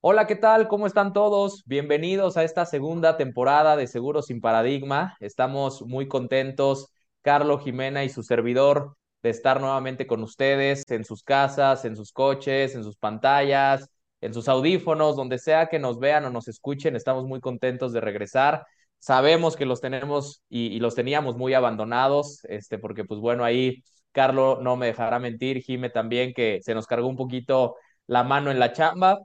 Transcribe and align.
Hola, 0.00 0.26
¿qué 0.26 0.36
tal? 0.36 0.68
¿Cómo 0.68 0.86
están 0.86 1.12
todos? 1.12 1.64
Bienvenidos 1.66 2.36
a 2.36 2.44
esta 2.44 2.64
segunda 2.66 3.16
temporada 3.16 3.76
de 3.76 3.88
Seguros 3.88 4.26
sin 4.26 4.40
Paradigma. 4.40 5.16
Estamos 5.18 5.82
muy 5.82 6.06
contentos, 6.06 6.92
Carlos 7.22 7.62
Jimena 7.64 8.04
y 8.04 8.08
su 8.08 8.22
servidor, 8.22 8.96
de 9.22 9.30
estar 9.30 9.60
nuevamente 9.60 10.06
con 10.06 10.22
ustedes 10.22 10.84
en 10.90 11.04
sus 11.04 11.24
casas, 11.24 11.84
en 11.84 11.96
sus 11.96 12.12
coches, 12.12 12.76
en 12.76 12.84
sus 12.84 12.96
pantallas, 12.96 13.88
en 14.20 14.32
sus 14.34 14.48
audífonos, 14.48 15.16
donde 15.16 15.38
sea 15.38 15.66
que 15.68 15.80
nos 15.80 15.98
vean 15.98 16.24
o 16.26 16.30
nos 16.30 16.46
escuchen. 16.46 16.94
Estamos 16.94 17.24
muy 17.26 17.40
contentos 17.40 17.92
de 17.92 18.00
regresar. 18.00 18.64
Sabemos 19.00 19.56
que 19.56 19.66
los 19.66 19.80
tenemos 19.80 20.42
y, 20.48 20.78
los 20.78 20.94
teníamos 20.94 21.36
muy 21.36 21.54
abandonados, 21.54 22.44
este, 22.44 22.78
porque 22.78 23.04
pues 23.04 23.20
bueno, 23.20 23.44
ahí 23.44 23.82
Carlos 24.12 24.60
no 24.62 24.76
me 24.76 24.86
dejará 24.86 25.18
mentir, 25.18 25.60
Jime 25.60 25.90
también, 25.90 26.32
que 26.34 26.60
se 26.62 26.74
nos 26.74 26.86
cargó 26.86 27.08
un 27.08 27.16
poquito 27.16 27.76
la 28.06 28.22
mano 28.24 28.50
en 28.52 28.58
la 28.60 28.72
chamba 28.72 29.18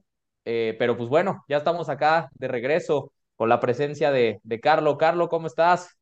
eh, 0.45 0.75
pero 0.79 0.97
pues 0.97 1.09
bueno, 1.09 1.43
ya 1.47 1.57
estamos 1.57 1.89
acá 1.89 2.29
de 2.35 2.47
regreso 2.47 3.13
con 3.35 3.49
la 3.49 3.59
presencia 3.59 4.11
de, 4.11 4.39
de 4.43 4.59
Carlo. 4.59 4.97
Carlo, 4.97 5.29
¿cómo 5.29 5.47
estás? 5.47 5.97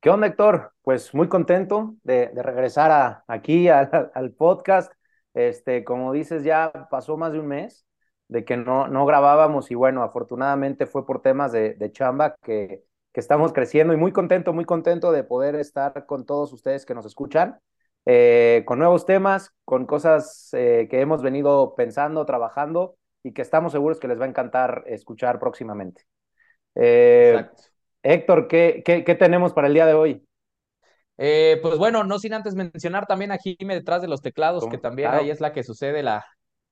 ¿Qué 0.00 0.10
onda, 0.10 0.28
Héctor? 0.28 0.72
Pues 0.82 1.12
muy 1.14 1.28
contento 1.28 1.96
de, 2.04 2.30
regresar 2.34 2.90
a, 2.90 3.24
aquí 3.26 3.68
al, 3.68 3.90
al, 4.14 4.32
podcast. 4.32 4.92
Este, 5.34 5.84
como 5.84 6.12
dices, 6.12 6.44
ya 6.44 6.88
pasó 6.90 7.16
más 7.16 7.32
de 7.32 7.40
un 7.40 7.48
mes 7.48 7.84
de 8.28 8.44
que 8.44 8.56
no, 8.56 8.88
no 8.88 9.06
grabábamos 9.06 9.70
y 9.70 9.74
bueno, 9.74 10.02
afortunadamente 10.02 10.86
fue 10.86 11.06
por 11.06 11.22
temas 11.22 11.52
de, 11.52 11.74
de 11.74 11.92
chamba 11.92 12.34
que, 12.42 12.84
que, 13.12 13.20
estamos 13.20 13.52
creciendo 13.52 13.94
y 13.94 13.96
muy 13.96 14.12
contento, 14.12 14.52
muy 14.52 14.64
contento 14.64 15.12
de 15.12 15.24
poder 15.24 15.54
estar 15.56 16.06
con 16.06 16.26
todos 16.26 16.52
ustedes 16.52 16.84
que 16.86 16.94
nos 16.94 17.06
escuchan, 17.06 17.58
eh, 18.06 18.64
con 18.66 18.78
nuevos 18.78 19.06
temas, 19.06 19.52
con 19.64 19.86
cosas 19.86 20.50
eh, 20.52 20.88
que 20.90 21.00
hemos 21.00 21.22
venido 21.22 21.74
pensando, 21.74 22.26
trabajando 22.26 22.97
y 23.22 23.32
que 23.32 23.42
estamos 23.42 23.72
seguros 23.72 23.98
que 23.98 24.08
les 24.08 24.20
va 24.20 24.24
a 24.24 24.28
encantar 24.28 24.84
escuchar 24.86 25.38
próximamente. 25.38 26.02
Eh, 26.74 27.44
Héctor, 28.02 28.48
¿qué, 28.48 28.82
¿qué, 28.84 29.04
qué, 29.04 29.14
tenemos 29.14 29.52
para 29.52 29.66
el 29.66 29.74
día 29.74 29.86
de 29.86 29.94
hoy? 29.94 30.24
Eh, 31.16 31.58
pues 31.60 31.78
bueno, 31.78 32.04
no 32.04 32.18
sin 32.18 32.32
antes 32.32 32.54
mencionar 32.54 33.06
también 33.06 33.32
a 33.32 33.38
Jime 33.38 33.74
detrás 33.74 34.00
de 34.02 34.08
los 34.08 34.22
teclados, 34.22 34.66
que 34.68 34.78
también 34.78 35.08
claro. 35.08 35.24
ahí 35.24 35.30
es 35.30 35.40
la 35.40 35.52
que 35.52 35.64
sucede 35.64 36.02
la, 36.04 36.24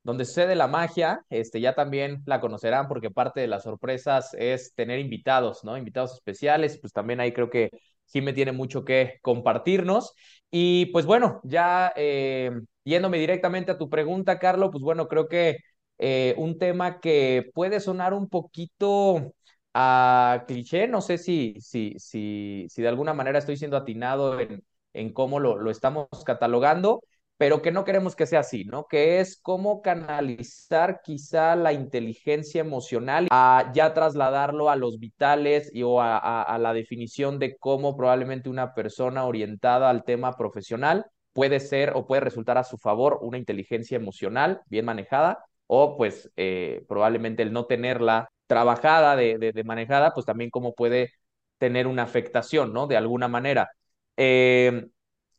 donde 0.05 0.25
sucede 0.25 0.55
la 0.55 0.69
magia, 0.69 1.25
este, 1.31 1.61
ya 1.61 1.75
también 1.75 2.23
la 2.27 2.41
conocerán 2.41 2.87
porque 2.87 3.11
parte 3.11 3.41
de 3.41 3.49
las 3.49 3.65
sorpresas 3.65 4.35
es 4.39 4.73
tener 4.75 5.01
invitados, 5.01 5.65
¿no? 5.65 5.77
Invitados 5.77 6.15
especiales, 6.15 6.79
pues 6.79 6.93
también 6.93 7.19
ahí 7.19 7.33
creo 7.33 7.51
que 7.51 7.71
Jime 8.07 8.33
tiene 8.33 8.53
mucho 8.53 8.85
que 8.85 9.19
compartirnos. 9.21 10.15
Y 10.49 10.87
pues 10.87 11.07
bueno, 11.07 11.41
ya 11.43 11.93
eh, 11.97 12.53
yéndome 12.85 13.19
directamente 13.19 13.73
a 13.73 13.79
tu 13.79 13.91
pregunta, 13.91 14.39
Carlos, 14.39 14.69
pues 14.71 14.85
bueno, 14.85 15.09
creo 15.09 15.27
que 15.27 15.57
eh, 15.99 16.35
un 16.39 16.59
tema 16.59 17.01
que 17.01 17.51
puede 17.55 17.81
sonar 17.81 18.15
un 18.15 18.29
poquito 18.29 19.35
a 19.75 20.45
cliché, 20.47 20.89
no 20.89 21.01
sé 21.01 21.19
si, 21.19 21.55
si, 21.61 21.95
si, 21.99 22.67
si 22.69 22.83
de 22.83 22.89
alguna 22.89 23.15
manera 23.15 23.39
estoy 23.39 23.57
siendo 23.57 23.77
atinado 23.77 24.41
en, 24.41 24.65
en 24.95 25.13
cómo 25.13 25.41
lo, 25.41 25.57
lo 25.59 25.71
estamos 25.71 26.09
catalogando, 26.25 27.03
pero 27.37 27.61
que 27.61 27.71
no 27.73 27.85
queremos 27.85 28.17
que 28.17 28.27
sea 28.27 28.41
así, 28.41 28.65
¿no? 28.65 28.87
Que 28.87 29.21
es 29.21 29.39
cómo 29.41 29.83
canalizar 29.83 31.01
quizá 31.05 31.55
la 31.57 31.73
inteligencia 31.75 32.63
emocional 32.63 33.29
a 33.31 33.71
ya 33.75 33.93
trasladarlo 33.93 34.71
a 34.71 34.77
los 34.77 34.99
vitales 34.99 35.71
y 35.75 35.83
o 35.83 36.01
a, 36.01 36.17
a, 36.17 36.43
a, 36.43 36.59
la 36.59 36.73
definición 36.73 37.39
de 37.39 37.59
cómo 37.59 37.97
probablemente 37.97 38.49
una 38.49 38.73
persona 38.75 39.27
orientada 39.27 39.91
al 39.91 40.05
tema 40.05 40.33
profesional 40.37 41.07
puede 41.35 41.61
ser 41.61 41.93
o 41.95 42.07
puede 42.07 42.21
resultar 42.21 42.57
a 42.57 42.65
su 42.65 42.79
favor 42.79 43.19
una 43.21 43.37
inteligencia 43.37 43.97
emocional 43.97 44.63
bien 44.71 44.87
manejada 44.87 45.45
o 45.67 45.97
pues 45.97 46.31
eh, 46.37 46.85
probablemente 46.89 47.43
el 47.43 47.53
no 47.53 47.67
tenerla 47.67 48.31
trabajada, 48.47 49.17
de, 49.17 49.39
de, 49.39 49.65
manejada, 49.65 50.15
pues 50.15 50.27
también 50.27 50.51
cómo 50.51 50.75
puede 50.75 51.13
tener 51.59 51.87
una 51.87 52.05
afectación, 52.05 52.73
¿no? 52.73 52.87
De 52.87 52.97
alguna 52.97 53.29
manera. 53.29 53.71
Eh, 54.17 54.87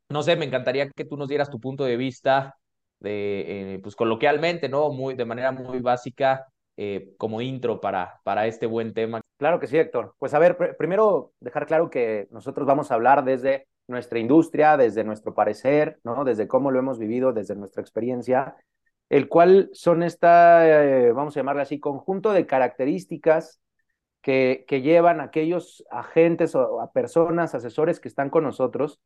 no 0.10 0.24
sé, 0.24 0.36
me 0.36 0.46
encantaría 0.46 0.90
que 0.90 1.06
tú 1.06 1.18
nos 1.18 1.30
dieras 1.30 1.50
tu 1.50 1.60
punto 1.60 1.86
de 1.86 1.98
vista, 1.98 2.58
de, 3.00 3.76
eh, 3.76 3.80
pues 3.82 3.96
coloquialmente, 3.96 4.68
¿no? 4.70 4.90
Muy, 4.92 5.16
de 5.16 5.26
manera 5.26 5.52
muy 5.52 5.80
básica, 5.80 6.48
como 7.18 7.42
intro 7.42 7.82
para, 7.82 8.22
para 8.24 8.46
este 8.46 8.68
buen 8.68 8.94
tema. 8.94 9.20
Claro 9.38 9.60
que 9.60 9.66
sí, 9.66 9.78
Héctor. 9.80 10.14
Pues 10.20 10.36
a 10.36 10.40
ver, 10.40 10.58
pr 10.58 10.78
primero 10.78 11.32
dejar 11.40 11.66
claro 11.66 11.90
que 11.90 12.28
nosotros 12.30 12.68
vamos 12.68 12.92
a 12.92 12.94
hablar 12.94 13.24
desde 13.24 13.68
nuestra 13.88 14.20
industria, 14.20 14.78
desde 14.78 15.04
nuestro 15.04 15.34
parecer, 15.34 16.00
¿no? 16.04 16.24
Desde 16.24 16.48
cómo 16.48 16.70
lo 16.70 16.78
hemos 16.78 17.00
vivido, 17.00 17.34
desde 17.34 17.56
nuestra 17.56 17.82
experiencia 17.82 18.56
el 19.10 19.30
cual 19.30 19.70
son 19.74 20.04
esta, 20.04 20.68
eh, 20.68 21.12
vamos 21.12 21.36
a 21.36 21.40
llamarle 21.40 21.62
así, 21.62 21.80
conjunto 21.80 22.34
de 22.34 22.46
características 22.46 23.62
que, 24.22 24.66
que 24.68 24.82
llevan 24.82 25.22
aquellos 25.22 25.86
agentes 25.92 26.56
o 26.56 26.90
personas, 26.94 27.56
asesores 27.56 28.00
que 28.00 28.10
están 28.10 28.30
con 28.30 28.44
nosotros 28.44 29.00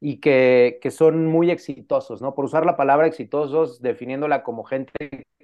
y 0.00 0.20
que, 0.20 0.78
que 0.82 0.90
son 0.90 1.26
muy 1.26 1.50
exitosos, 1.50 2.20
¿no? 2.20 2.34
Por 2.34 2.44
usar 2.44 2.66
la 2.66 2.76
palabra 2.76 3.06
exitosos, 3.06 3.80
definiéndola 3.80 4.42
como 4.42 4.64
gente 4.64 4.92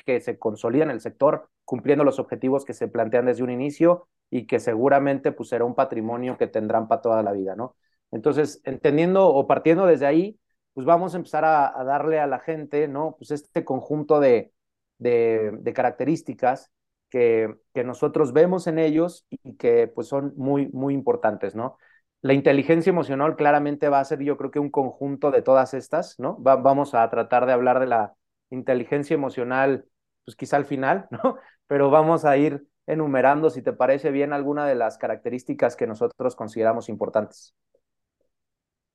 que 0.05 0.21
se 0.21 0.39
consolida 0.39 0.85
en 0.85 0.91
el 0.91 1.01
sector, 1.01 1.49
cumpliendo 1.65 2.05
los 2.05 2.19
objetivos 2.19 2.65
que 2.65 2.75
se 2.75 2.89
plantean 2.89 3.27
desde 3.27 3.43
un 3.43 3.51
inicio 3.51 4.09
y 4.31 4.47
que 4.47 4.61
seguramente 4.61 5.33
pues 5.33 5.49
será 5.49 5.65
un 5.65 5.75
patrimonio 5.75 6.37
que 6.39 6.47
tendrán 6.47 6.89
para 6.89 7.03
toda 7.03 7.23
la 7.23 7.33
vida, 7.33 7.57
¿no? 7.57 7.77
Entonces, 8.11 8.61
entendiendo 8.65 9.27
o 9.29 9.47
partiendo 9.47 9.87
desde 9.87 10.07
ahí, 10.07 10.39
pues 10.75 10.87
vamos 10.87 11.15
a 11.15 11.19
empezar 11.19 11.45
a, 11.45 11.85
darle 11.85 12.19
a 12.21 12.27
la 12.27 12.39
gente, 12.41 12.89
¿no? 12.89 13.17
Pues 13.19 13.31
este 13.31 13.65
conjunto 13.65 14.21
de, 14.21 14.53
de, 14.99 15.73
características 15.75 16.71
que, 17.11 17.55
que, 17.75 17.85
nosotros 17.85 18.33
vemos 18.33 18.67
en 18.67 18.79
ellos 18.79 19.27
y 19.31 19.57
que 19.57 19.89
pues 19.89 20.09
son 20.09 20.33
muy, 20.37 20.69
muy 20.69 20.95
importantes, 20.95 21.55
¿no? 21.55 21.79
La 22.23 22.35
inteligencia 22.35 22.91
emocional 22.91 23.37
claramente 23.37 23.89
va 23.89 24.01
a 24.01 24.05
ser, 24.05 24.23
yo 24.23 24.37
creo 24.37 24.51
que 24.51 24.61
un 24.61 24.71
conjunto 24.71 25.31
de 25.31 25.43
todas 25.43 25.75
estas, 25.75 26.19
¿no? 26.19 26.41
Va, 26.43 26.57
vamos 26.57 26.95
a 26.95 27.09
tratar 27.11 27.47
de 27.47 27.53
hablar 27.53 27.81
de 27.81 27.87
la 27.87 28.15
inteligencia 28.51 29.15
emocional, 29.15 29.87
pues 30.25 30.37
quizá 30.37 30.57
al 30.57 30.65
final, 30.65 31.09
¿no? 31.11 31.37
Pero 31.67 31.91
vamos 31.91 32.25
a 32.25 32.37
ir 32.37 32.67
enumerando, 32.87 33.51
si 33.51 33.63
te 33.63 33.73
parece 33.73 34.11
bien, 34.11 34.33
alguna 34.33 34.67
de 34.67 34.75
las 34.75 34.99
características 34.99 35.77
que 35.77 35.87
nosotros 35.87 36.37
consideramos 36.37 36.89
importantes. 36.89 37.55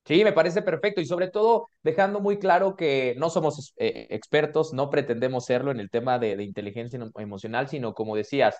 Sí, 0.07 0.23
me 0.23 0.31
parece 0.31 0.61
perfecto 0.61 1.01
y 1.01 1.05
sobre 1.05 1.29
todo 1.29 1.67
dejando 1.83 2.21
muy 2.21 2.39
claro 2.39 2.77
que 2.77 3.13
no 3.17 3.29
somos 3.29 3.73
eh, 3.75 4.07
expertos, 4.09 4.71
no 4.71 4.89
pretendemos 4.89 5.43
serlo 5.43 5.69
en 5.69 5.81
el 5.81 5.89
tema 5.89 6.17
de, 6.17 6.41
inteligencia 6.41 6.97
emocional, 7.17 7.67
sino 7.67 7.93
como 7.93 8.15
decías, 8.15 8.55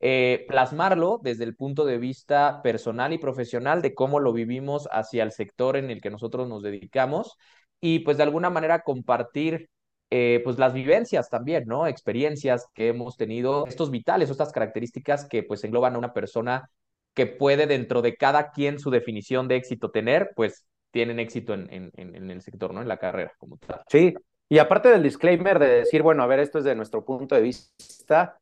eh, 0.00 0.46
plasmarlo 0.48 1.20
desde 1.22 1.44
el 1.44 1.54
punto 1.54 1.84
de 1.84 1.98
vista 1.98 2.62
personal 2.62 3.12
y 3.12 3.18
profesional 3.18 3.82
de 3.82 3.92
cómo 3.92 4.20
lo 4.20 4.32
vivimos 4.32 4.88
hacia 4.90 5.22
el 5.22 5.32
sector 5.32 5.76
en 5.76 5.90
el 5.90 6.00
que 6.00 6.08
nosotros 6.08 6.48
nos 6.48 6.62
dedicamos 6.62 7.36
y 7.78 7.98
pues 7.98 8.16
de 8.16 8.22
alguna 8.22 8.48
manera 8.48 8.80
compartir 8.80 9.68
eh, 10.08 10.40
pues 10.44 10.58
las 10.58 10.72
vivencias 10.72 11.28
también, 11.28 11.64
¿no? 11.66 11.86
Experiencias 11.86 12.68
que 12.72 12.88
hemos 12.88 13.18
tenido, 13.18 13.66
estos 13.66 13.90
vitales, 13.90 14.30
estas 14.30 14.50
características 14.50 15.28
que 15.28 15.42
pues 15.42 15.62
engloban 15.62 15.94
a 15.94 15.98
una 15.98 16.14
persona 16.14 16.70
que 17.12 17.26
puede 17.26 17.66
dentro 17.66 18.00
de 18.00 18.16
cada 18.16 18.50
quien 18.50 18.78
su 18.78 18.90
definición 18.90 19.46
de 19.46 19.56
éxito 19.56 19.90
tener, 19.90 20.30
pues 20.34 20.64
tienen 20.96 21.20
éxito 21.20 21.52
en, 21.52 21.68
en, 21.70 21.92
en, 21.94 22.30
el 22.30 22.40
sector, 22.40 22.72
¿no? 22.72 22.80
En 22.80 22.88
la 22.88 22.96
carrera 22.96 23.30
como 23.36 23.58
tal. 23.58 23.82
Sí, 23.86 24.14
y 24.48 24.56
aparte 24.56 24.88
del 24.88 25.02
disclaimer 25.02 25.58
de 25.58 25.66
decir, 25.66 26.00
bueno, 26.00 26.22
a 26.22 26.26
ver, 26.26 26.40
esto 26.40 26.56
es 26.56 26.64
de 26.64 26.74
nuestro 26.74 27.04
punto 27.04 27.34
de 27.34 27.42
vista, 27.42 28.38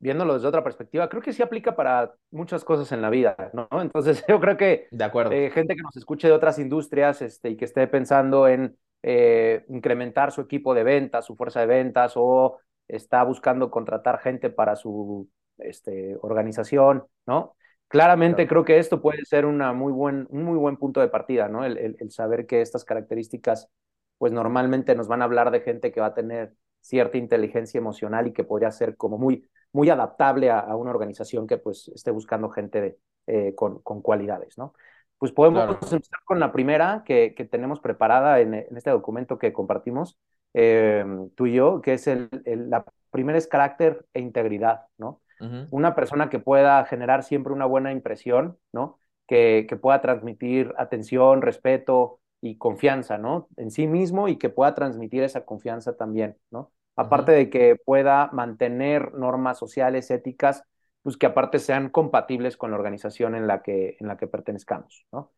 viéndolo 0.00 0.34
desde 0.34 0.48
otra 0.48 0.64
perspectiva, 0.64 1.08
creo 1.08 1.22
que 1.22 1.32
sí 1.32 1.40
aplica 1.40 1.76
para 1.76 2.12
muchas 2.32 2.64
cosas 2.64 2.90
en 2.90 3.02
la 3.02 3.08
vida, 3.08 3.36
¿no? 3.52 3.68
Entonces, 3.80 4.24
yo 4.26 4.40
creo 4.40 4.56
que 4.56 4.88
de 4.90 5.04
acuerdo. 5.04 5.30
Eh, 5.30 5.52
gente 5.52 5.76
que 5.76 5.82
nos 5.82 5.96
escuche 5.96 6.26
de 6.26 6.34
otras 6.34 6.58
industrias 6.58 7.22
este, 7.22 7.50
y 7.50 7.56
que 7.56 7.66
esté 7.66 7.86
pensando 7.86 8.48
en 8.48 8.76
eh, 9.04 9.64
incrementar 9.68 10.32
su 10.32 10.40
equipo 10.40 10.74
de 10.74 10.82
ventas, 10.82 11.24
su 11.24 11.36
fuerza 11.36 11.60
de 11.60 11.66
ventas, 11.66 12.14
o 12.16 12.58
está 12.88 13.22
buscando 13.22 13.70
contratar 13.70 14.18
gente 14.18 14.50
para 14.50 14.74
su 14.74 15.30
este, 15.58 16.16
organización, 16.20 17.04
¿no? 17.26 17.54
Claramente 17.88 18.46
claro. 18.46 18.48
creo 18.48 18.64
que 18.64 18.78
esto 18.78 19.00
puede 19.00 19.24
ser 19.24 19.46
una 19.46 19.72
muy 19.72 19.92
buen, 19.92 20.26
un 20.30 20.44
muy 20.44 20.58
buen 20.58 20.76
punto 20.76 21.00
de 21.00 21.08
partida, 21.08 21.48
¿no? 21.48 21.64
El, 21.64 21.78
el, 21.78 21.96
el, 21.98 22.10
saber 22.10 22.46
que 22.46 22.60
estas 22.60 22.84
características, 22.84 23.70
pues 24.18 24.32
normalmente 24.32 24.94
nos 24.94 25.08
van 25.08 25.22
a 25.22 25.24
hablar 25.24 25.50
de 25.50 25.60
gente 25.60 25.90
que 25.90 26.00
va 26.00 26.08
a 26.08 26.14
tener 26.14 26.54
cierta 26.80 27.16
inteligencia 27.16 27.78
emocional 27.78 28.26
y 28.26 28.32
que 28.32 28.44
podría 28.44 28.70
ser 28.70 28.96
como 28.96 29.16
muy, 29.16 29.48
muy 29.72 29.88
adaptable 29.88 30.50
a, 30.50 30.58
a 30.60 30.76
una 30.76 30.90
organización 30.90 31.46
que 31.46 31.58
pues 31.58 31.88
esté 31.94 32.10
buscando 32.10 32.50
gente 32.50 32.80
de, 32.80 32.98
eh, 33.26 33.54
con, 33.54 33.80
con, 33.80 34.02
cualidades, 34.02 34.58
¿no? 34.58 34.74
Pues 35.18 35.32
podemos 35.32 35.64
claro. 35.64 35.78
empezar 35.82 36.20
con 36.24 36.40
la 36.40 36.52
primera 36.52 37.02
que, 37.04 37.34
que 37.34 37.44
tenemos 37.44 37.80
preparada 37.80 38.40
en, 38.40 38.54
en, 38.54 38.76
este 38.76 38.90
documento 38.90 39.38
que 39.38 39.52
compartimos 39.52 40.18
eh, 40.54 41.04
tú 41.34 41.46
y 41.46 41.54
yo, 41.54 41.80
que 41.80 41.94
es 41.94 42.06
el, 42.06 42.28
el, 42.44 42.70
la 42.70 42.84
primera 43.10 43.38
es 43.38 43.46
carácter 43.46 44.06
e 44.14 44.20
integridad, 44.20 44.86
¿no? 44.96 45.20
Uh 45.40 45.44
-huh. 45.44 45.68
Una 45.70 45.94
persona 45.94 46.28
que 46.30 46.38
pueda 46.38 46.84
generar 46.86 47.22
siempre 47.22 47.52
una 47.52 47.66
buena 47.66 47.92
impresión, 47.92 48.58
¿no? 48.72 48.98
Que, 49.26 49.66
que, 49.68 49.76
pueda 49.76 50.00
transmitir 50.00 50.74
atención, 50.78 51.42
respeto 51.42 52.20
y 52.40 52.56
confianza, 52.56 53.18
¿no? 53.18 53.48
En 53.56 53.70
sí 53.70 53.86
mismo 53.86 54.28
y 54.28 54.36
que 54.36 54.48
pueda 54.48 54.74
transmitir 54.74 55.22
esa 55.22 55.44
confianza 55.44 55.96
también, 55.96 56.36
¿no? 56.50 56.72
aparte 56.98 57.30
de 57.30 57.48
que 57.48 57.76
pueda 57.76 58.28
mantener 58.32 59.14
normas 59.14 59.56
sociales, 59.56 60.10
éticas, 60.10 60.64
pues 61.02 61.16
que 61.16 61.26
aparte 61.26 61.60
sean 61.60 61.90
compatibles 61.90 62.56
con 62.56 62.72
la 62.72 62.76
organización 62.76 63.36
en 63.36 63.46
la 63.46 63.62
que, 63.62 63.96
en 64.00 64.08
la 64.08 64.16
que 64.16 64.26
pertenezcamos, 64.26 65.06
¿no? 65.12 65.32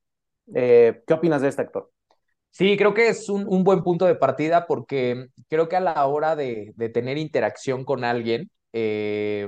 Eh, 0.54 1.02
¿Qué 1.06 1.12
opinas 1.12 1.42
de 1.42 1.48
esto, 1.48 1.60
Héctor? 1.60 1.90
Sí, 2.48 2.78
creo 2.78 2.94
que 2.94 3.08
es 3.08 3.28
un, 3.28 3.46
un, 3.46 3.62
buen 3.62 3.82
punto 3.82 4.06
de 4.06 4.14
partida 4.14 4.66
porque 4.66 5.28
creo 5.48 5.68
que 5.68 5.76
a 5.76 5.80
la 5.80 6.06
hora 6.06 6.34
de, 6.34 6.72
de 6.76 6.88
tener 6.88 7.18
interacción 7.18 7.84
con 7.84 8.04
alguien, 8.04 8.50
eh, 8.72 9.46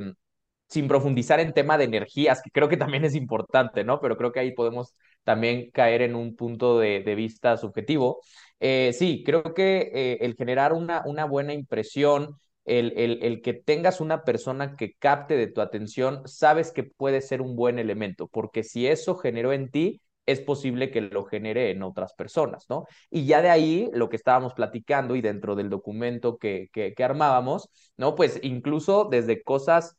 sin 0.73 0.89
profundizar 0.89 1.39
en 1.39 1.53
tema 1.53 1.77
de 1.77 1.85
energías, 1.85 2.41
que 2.43 2.51
creo 2.51 2.69
que 2.69 2.79
también 2.79 3.05
es 3.05 3.15
importante, 3.15 3.85
¿no? 3.85 4.01
Pero 4.01 4.17
creo 4.17 4.33
que 4.33 4.41
ahí 4.41 4.53
podemos 4.53 4.95
también 5.23 5.71
caer 5.71 6.01
en 6.01 6.15
un 6.15 6.35
punto 6.35 6.79
de, 6.79 7.03
de 7.03 7.15
vista 7.15 7.59
subjetivo. 7.59 8.21
Eh, 8.59 8.93
sí, 8.95 9.23
creo 9.25 9.53
que 9.55 9.91
eh, 9.93 10.19
el 10.23 10.35
generar 10.35 10.73
una, 10.73 11.03
una 11.05 11.27
buena 11.27 11.53
impresión, 11.53 12.37
el, 12.65 12.95
el, 12.97 13.19
el, 13.23 13.43
que 13.43 13.53
tengas 13.53 14.01
una 14.01 14.25
persona 14.25 14.75
que 14.77 14.95
capte 14.95 15.37
de 15.37 15.49
tu 15.49 15.61
atención, 15.61 16.23
sabes 16.27 16.73
que 16.73 16.85
puede 16.85 17.21
ser 17.21 17.43
un 17.43 17.55
buen 17.55 17.79
elemento, 17.79 18.27
porque 18.29 18.63
si 18.63 18.87
eso 18.87 19.17
generó 19.17 19.53
en 19.53 19.71
ti, 19.71 20.01
es 20.25 20.41
posible 20.41 20.91
que 20.91 21.03
lo 21.03 21.25
genere 21.25 21.71
en 21.71 21.83
otras 21.83 22.15
personas, 22.15 22.65
¿no? 22.71 22.87
Y 23.11 23.27
ya 23.27 23.43
de 23.43 23.51
ahí, 23.51 23.91
lo 23.93 24.09
que 24.09 24.17
estábamos 24.17 24.55
platicando 24.55 25.17
y 25.17 25.21
dentro 25.21 25.55
del 25.55 25.69
documento 25.69 26.39
que, 26.39 26.69
que, 26.73 26.95
que 26.95 27.05
armábamos, 27.05 27.69
¿no? 27.99 28.15
Pues 28.15 28.39
incluso 28.43 29.09
desde 29.11 29.43
cosas 29.43 29.97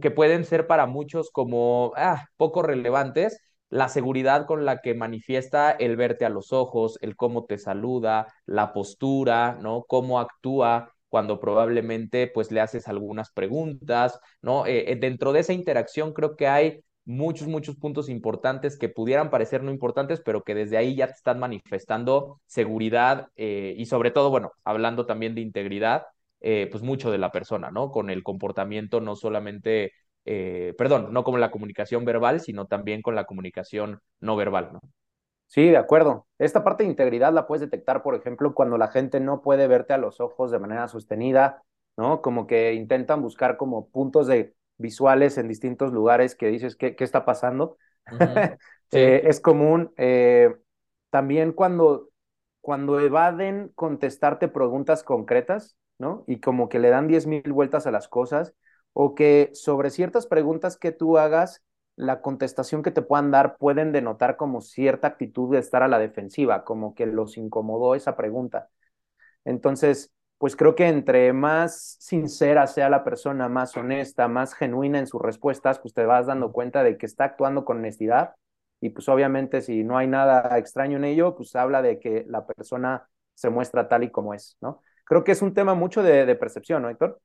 que 0.00 0.10
pueden 0.10 0.44
ser 0.44 0.66
para 0.66 0.86
muchos 0.86 1.30
como 1.30 1.92
ah, 1.96 2.26
poco 2.36 2.62
relevantes, 2.62 3.40
la 3.70 3.88
seguridad 3.88 4.46
con 4.46 4.64
la 4.64 4.80
que 4.80 4.94
manifiesta 4.94 5.70
el 5.70 5.96
verte 5.96 6.24
a 6.24 6.30
los 6.30 6.52
ojos, 6.52 6.98
el 7.02 7.16
cómo 7.16 7.44
te 7.44 7.58
saluda, 7.58 8.28
la 8.46 8.72
postura, 8.72 9.58
¿no? 9.60 9.84
Cómo 9.86 10.20
actúa 10.20 10.92
cuando 11.08 11.40
probablemente 11.40 12.28
pues 12.28 12.50
le 12.50 12.60
haces 12.60 12.88
algunas 12.88 13.30
preguntas, 13.30 14.20
¿no? 14.42 14.66
Eh, 14.66 14.96
dentro 15.00 15.32
de 15.32 15.40
esa 15.40 15.52
interacción 15.52 16.12
creo 16.12 16.36
que 16.36 16.48
hay 16.48 16.84
muchos, 17.04 17.48
muchos 17.48 17.76
puntos 17.76 18.08
importantes 18.10 18.78
que 18.78 18.90
pudieran 18.90 19.30
parecer 19.30 19.62
no 19.62 19.70
importantes, 19.70 20.20
pero 20.20 20.44
que 20.44 20.54
desde 20.54 20.76
ahí 20.76 20.94
ya 20.94 21.06
te 21.06 21.14
están 21.14 21.38
manifestando 21.38 22.40
seguridad 22.46 23.28
eh, 23.36 23.74
y 23.78 23.86
sobre 23.86 24.10
todo, 24.10 24.30
bueno, 24.30 24.52
hablando 24.64 25.06
también 25.06 25.34
de 25.34 25.40
integridad, 25.40 26.04
eh, 26.40 26.68
pues 26.70 26.82
mucho 26.82 27.10
de 27.10 27.18
la 27.18 27.32
persona, 27.32 27.70
¿no? 27.70 27.90
Con 27.90 28.10
el 28.10 28.22
comportamiento 28.22 29.00
no 29.00 29.16
solamente, 29.16 29.92
eh, 30.24 30.74
perdón, 30.78 31.12
no 31.12 31.24
como 31.24 31.38
la 31.38 31.50
comunicación 31.50 32.04
verbal, 32.04 32.40
sino 32.40 32.66
también 32.66 33.02
con 33.02 33.14
la 33.14 33.24
comunicación 33.24 34.00
no 34.20 34.36
verbal, 34.36 34.70
¿no? 34.74 34.80
Sí, 35.46 35.68
de 35.68 35.78
acuerdo. 35.78 36.26
Esta 36.38 36.62
parte 36.62 36.82
de 36.84 36.90
integridad 36.90 37.32
la 37.32 37.46
puedes 37.46 37.62
detectar, 37.62 38.02
por 38.02 38.14
ejemplo, 38.14 38.54
cuando 38.54 38.76
la 38.76 38.88
gente 38.88 39.18
no 39.18 39.40
puede 39.40 39.66
verte 39.66 39.94
a 39.94 39.98
los 39.98 40.20
ojos 40.20 40.50
de 40.50 40.58
manera 40.58 40.88
sostenida, 40.88 41.62
¿no? 41.96 42.20
Como 42.20 42.46
que 42.46 42.74
intentan 42.74 43.22
buscar 43.22 43.56
como 43.56 43.88
puntos 43.88 44.26
de 44.26 44.54
visuales 44.76 45.38
en 45.38 45.48
distintos 45.48 45.92
lugares 45.92 46.34
que 46.34 46.48
dices, 46.48 46.76
¿qué, 46.76 46.94
qué 46.94 47.04
está 47.04 47.24
pasando? 47.24 47.78
Uh 48.10 48.16
-huh. 48.18 48.58
sí. 48.90 48.98
eh, 48.98 49.22
es 49.24 49.40
común. 49.40 49.92
Eh, 49.96 50.54
también 51.10 51.52
cuando, 51.52 52.10
cuando 52.60 53.00
evaden 53.00 53.72
contestarte 53.74 54.48
preguntas 54.48 55.02
concretas, 55.02 55.77
¿no? 55.98 56.24
Y 56.26 56.40
como 56.40 56.68
que 56.68 56.78
le 56.78 56.90
dan 56.90 57.08
diez 57.08 57.26
mil 57.26 57.42
vueltas 57.52 57.86
a 57.86 57.90
las 57.90 58.08
cosas, 58.08 58.54
o 58.92 59.14
que 59.14 59.50
sobre 59.54 59.90
ciertas 59.90 60.26
preguntas 60.26 60.76
que 60.76 60.92
tú 60.92 61.18
hagas, 61.18 61.62
la 61.96 62.20
contestación 62.22 62.82
que 62.82 62.90
te 62.92 63.02
puedan 63.02 63.30
dar 63.30 63.56
pueden 63.58 63.92
denotar 63.92 64.36
como 64.36 64.60
cierta 64.60 65.08
actitud 65.08 65.52
de 65.52 65.58
estar 65.60 65.82
a 65.82 65.88
la 65.88 65.98
defensiva, 65.98 66.64
como 66.64 66.94
que 66.94 67.06
los 67.06 67.36
incomodó 67.36 67.94
esa 67.94 68.16
pregunta. 68.16 68.68
Entonces, 69.44 70.12
pues 70.38 70.56
creo 70.56 70.74
que 70.74 70.86
entre 70.88 71.32
más 71.32 71.96
sincera 72.00 72.66
sea 72.66 72.88
la 72.90 73.04
persona, 73.04 73.48
más 73.48 73.76
honesta, 73.76 74.28
más 74.28 74.54
genuina 74.54 74.98
en 74.98 75.06
sus 75.06 75.20
respuestas, 75.20 75.78
pues 75.80 75.94
te 75.94 76.04
vas 76.06 76.26
dando 76.26 76.52
cuenta 76.52 76.82
de 76.84 76.96
que 76.98 77.06
está 77.06 77.24
actuando 77.24 77.64
con 77.64 77.78
honestidad 77.78 78.34
y 78.80 78.90
pues 78.90 79.08
obviamente 79.08 79.60
si 79.62 79.82
no 79.84 79.98
hay 79.98 80.06
nada 80.06 80.56
extraño 80.58 80.98
en 80.98 81.04
ello, 81.04 81.34
pues 81.36 81.56
habla 81.56 81.82
de 81.82 81.98
que 81.98 82.24
la 82.28 82.46
persona 82.46 83.08
se 83.34 83.50
muestra 83.50 83.88
tal 83.88 84.04
y 84.04 84.10
como 84.10 84.34
es, 84.34 84.56
¿no? 84.60 84.82
Creo 85.08 85.24
que 85.24 85.32
es 85.32 85.42
un 85.42 85.54
tema 85.54 85.74
mucho 85.74 86.02
de, 86.02 86.26
de 86.26 86.36
percepción, 86.36 86.82
¿no, 86.82 86.90
Héctor? 86.90 87.20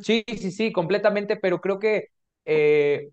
Sí, 0.00 0.24
sí, 0.28 0.50
sí, 0.52 0.72
completamente, 0.72 1.36
pero 1.36 1.60
creo 1.60 1.78
que 1.78 2.08
eh, 2.44 3.08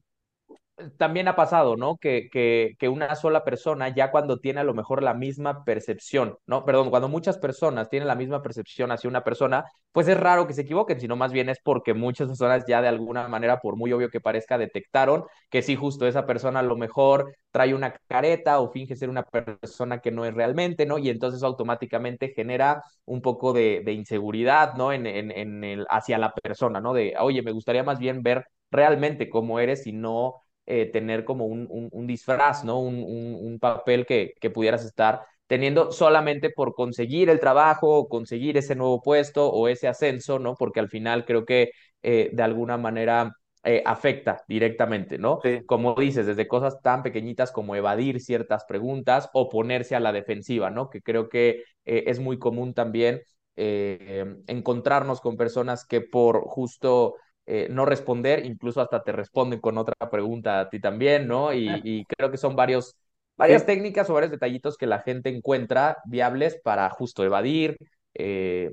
también 0.97 1.27
ha 1.27 1.35
pasado, 1.35 1.75
¿no? 1.77 1.97
Que, 1.97 2.29
que, 2.31 2.75
que, 2.79 2.89
una 2.89 3.15
sola 3.15 3.43
persona, 3.43 3.89
ya 3.89 4.11
cuando 4.11 4.39
tiene 4.39 4.61
a 4.61 4.63
lo 4.63 4.73
mejor 4.73 5.03
la 5.03 5.13
misma 5.13 5.63
percepción, 5.63 6.37
¿no? 6.45 6.65
Perdón, 6.65 6.89
cuando 6.89 7.09
muchas 7.09 7.37
personas 7.37 7.89
tienen 7.89 8.07
la 8.07 8.15
misma 8.15 8.41
percepción 8.41 8.91
hacia 8.91 9.09
una 9.09 9.23
persona, 9.23 9.65
pues 9.91 10.07
es 10.07 10.17
raro 10.17 10.47
que 10.47 10.53
se 10.53 10.61
equivoquen, 10.61 10.99
sino 10.99 11.15
más 11.15 11.31
bien 11.31 11.49
es 11.49 11.59
porque 11.63 11.93
muchas 11.93 12.27
personas 12.27 12.63
ya 12.67 12.81
de 12.81 12.87
alguna 12.87 13.27
manera, 13.27 13.59
por 13.59 13.75
muy 13.75 13.91
obvio 13.93 14.09
que 14.09 14.21
parezca, 14.21 14.57
detectaron 14.57 15.23
que 15.49 15.61
sí, 15.61 15.75
justo 15.75 16.07
esa 16.07 16.25
persona 16.25 16.59
a 16.59 16.63
lo 16.63 16.75
mejor 16.77 17.35
trae 17.51 17.73
una 17.73 17.93
careta 18.07 18.59
o 18.59 18.71
finge 18.71 18.95
ser 18.95 19.09
una 19.09 19.23
persona 19.23 19.99
que 19.99 20.11
no 20.11 20.25
es 20.25 20.33
realmente, 20.33 20.85
¿no? 20.85 20.97
Y 20.97 21.09
entonces 21.09 21.43
automáticamente 21.43 22.33
genera 22.35 22.83
un 23.05 23.21
poco 23.21 23.53
de, 23.53 23.81
de 23.85 23.93
inseguridad, 23.93 24.75
¿no? 24.75 24.93
En, 24.93 25.05
en, 25.05 25.31
en 25.31 25.63
el, 25.63 25.85
hacia 25.89 26.17
la 26.17 26.33
persona, 26.33 26.79
¿no? 26.81 26.93
De, 26.93 27.13
oye, 27.19 27.41
me 27.41 27.51
gustaría 27.51 27.83
más 27.83 27.99
bien 27.99 28.23
ver 28.23 28.45
realmente 28.71 29.29
cómo 29.29 29.59
eres 29.59 29.85
y 29.87 29.91
no 29.93 30.35
eh, 30.65 30.85
tener 30.91 31.25
como 31.25 31.45
un, 31.45 31.67
un, 31.69 31.89
un, 31.91 32.07
disfraz, 32.07 32.63
¿no? 32.63 32.79
Un, 32.79 33.03
un 33.03 33.59
papel 33.59 34.05
que, 34.05 34.33
que, 34.39 34.49
pudieras 34.49 34.85
estar 34.85 35.21
teniendo 35.47 35.91
solamente 35.91 36.49
por 36.49 36.73
conseguir 36.73 37.29
el 37.29 37.41
trabajo, 37.41 38.07
conseguir 38.07 38.57
ese 38.57 38.73
nuevo 38.73 39.01
puesto 39.01 39.49
o 39.49 39.67
ese 39.67 39.89
ascenso, 39.89 40.39
¿no? 40.39 40.55
Porque 40.55 40.79
al 40.79 40.87
final 40.87 41.25
creo 41.25 41.45
que 41.45 41.71
eh, 42.03 42.29
de 42.31 42.43
alguna 42.43 42.77
manera 42.77 43.35
eh, 43.63 43.83
afecta 43.85 44.43
directamente, 44.47 45.17
¿no? 45.17 45.39
Sí. 45.43 45.61
Como 45.65 45.93
dices, 45.95 46.25
desde 46.25 46.47
cosas 46.47 46.81
tan 46.81 47.03
pequeñitas 47.03 47.51
como 47.51 47.75
evadir 47.75 48.21
ciertas 48.21 48.63
preguntas 48.63 49.29
o 49.33 49.49
ponerse 49.49 49.93
a 49.93 49.99
la 49.99 50.13
defensiva, 50.13 50.69
¿no? 50.69 50.89
Que 50.89 51.01
creo 51.01 51.27
que 51.27 51.63
eh, 51.83 52.03
es 52.07 52.19
muy 52.19 52.39
común 52.39 52.73
también 52.73 53.21
encontrarnos 53.53 55.21
con 55.21 55.37
personas 55.37 55.85
que 55.85 56.01
por 56.01 56.41
justo 56.45 57.15
eh, 57.53 57.67
no 57.69 57.85
responder, 57.85 58.45
incluso 58.45 58.79
hasta 58.79 59.03
te 59.03 59.11
responden 59.11 59.59
con 59.59 59.77
otra 59.77 59.93
pregunta 60.09 60.61
a 60.61 60.69
ti 60.69 60.79
también, 60.79 61.27
¿no? 61.27 61.51
Y, 61.51 61.67
y 61.83 62.05
creo 62.05 62.31
que 62.31 62.37
son 62.37 62.55
varios, 62.55 62.95
varias 63.35 63.63
sí. 63.63 63.67
técnicas 63.67 64.09
o 64.09 64.13
varios 64.13 64.31
detallitos 64.31 64.77
que 64.77 64.87
la 64.87 64.99
gente 64.99 65.27
encuentra 65.27 65.97
viables 66.05 66.61
para 66.63 66.89
justo 66.89 67.25
evadir 67.25 67.77
eh, 68.13 68.71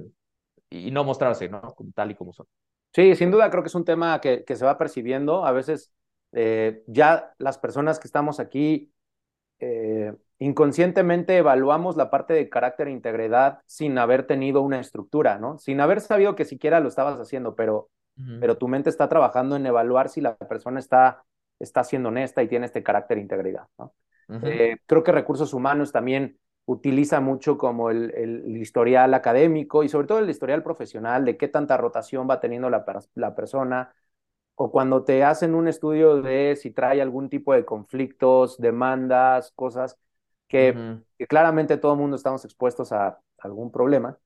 y 0.70 0.92
no 0.92 1.02
mostrarse, 1.02 1.48
¿no? 1.48 1.74
Tal 1.92 2.12
y 2.12 2.14
como 2.14 2.32
son. 2.32 2.46
Sí, 2.94 3.16
sin 3.16 3.32
duda 3.32 3.50
creo 3.50 3.64
que 3.64 3.68
es 3.68 3.74
un 3.74 3.84
tema 3.84 4.20
que, 4.20 4.44
que 4.44 4.54
se 4.54 4.64
va 4.64 4.78
percibiendo. 4.78 5.44
A 5.44 5.50
veces 5.50 5.90
eh, 6.30 6.84
ya 6.86 7.34
las 7.38 7.58
personas 7.58 7.98
que 7.98 8.06
estamos 8.06 8.38
aquí 8.38 8.92
eh, 9.58 10.14
inconscientemente 10.38 11.36
evaluamos 11.36 11.96
la 11.96 12.10
parte 12.10 12.32
de 12.32 12.48
carácter 12.48 12.86
e 12.86 12.92
integridad 12.92 13.58
sin 13.66 13.98
haber 13.98 14.24
tenido 14.24 14.62
una 14.62 14.78
estructura, 14.78 15.36
¿no? 15.38 15.58
Sin 15.58 15.80
haber 15.80 16.00
sabido 16.00 16.36
que 16.36 16.44
siquiera 16.44 16.78
lo 16.78 16.88
estabas 16.88 17.18
haciendo, 17.18 17.56
pero 17.56 17.90
pero 18.40 18.58
tu 18.58 18.66
mente 18.68 18.90
está 18.90 19.08
trabajando 19.08 19.56
en 19.56 19.66
evaluar 19.66 20.08
si 20.08 20.20
la 20.20 20.36
persona 20.36 20.80
está, 20.80 21.24
está 21.58 21.84
siendo 21.84 22.08
honesta 22.08 22.42
y 22.42 22.48
tiene 22.48 22.66
este 22.66 22.82
carácter 22.82 23.16
de 23.16 23.22
integridad. 23.22 23.68
¿no? 23.78 23.92
Uh 24.28 24.32
-huh. 24.34 24.40
eh, 24.44 24.78
creo 24.86 25.02
que 25.02 25.12
recursos 25.12 25.54
humanos 25.54 25.92
también 25.92 26.38
utiliza 26.66 27.20
mucho 27.20 27.56
como 27.56 27.90
el, 27.90 28.12
el, 28.14 28.56
historial 28.56 29.14
académico 29.14 29.82
y 29.84 29.88
sobre 29.88 30.06
todo 30.06 30.18
el 30.18 30.28
historial 30.28 30.62
profesional 30.62 31.24
de 31.24 31.36
qué 31.36 31.48
tanta 31.48 31.76
rotación 31.78 32.28
va 32.28 32.40
teniendo 32.40 32.68
la, 32.68 32.84
la 33.14 33.34
persona 33.34 33.94
o 34.54 34.70
cuando 34.70 35.04
te 35.04 35.24
hacen 35.24 35.54
un 35.54 35.68
estudio 35.68 36.20
de 36.20 36.56
si 36.56 36.70
trae 36.72 37.00
algún 37.00 37.30
tipo 37.30 37.54
de 37.54 37.64
conflictos, 37.64 38.58
demandas, 38.58 39.52
cosas 39.52 39.98
que, 40.48 40.72
uh 40.72 40.74
-huh. 40.74 41.04
que 41.16 41.26
claramente 41.26 41.76
todo 41.78 41.92
el 41.92 41.98
mundo 41.98 42.16
estamos 42.16 42.44
expuestos 42.44 42.92
a 42.92 43.18
algún 43.38 43.70
problema, 43.70 44.18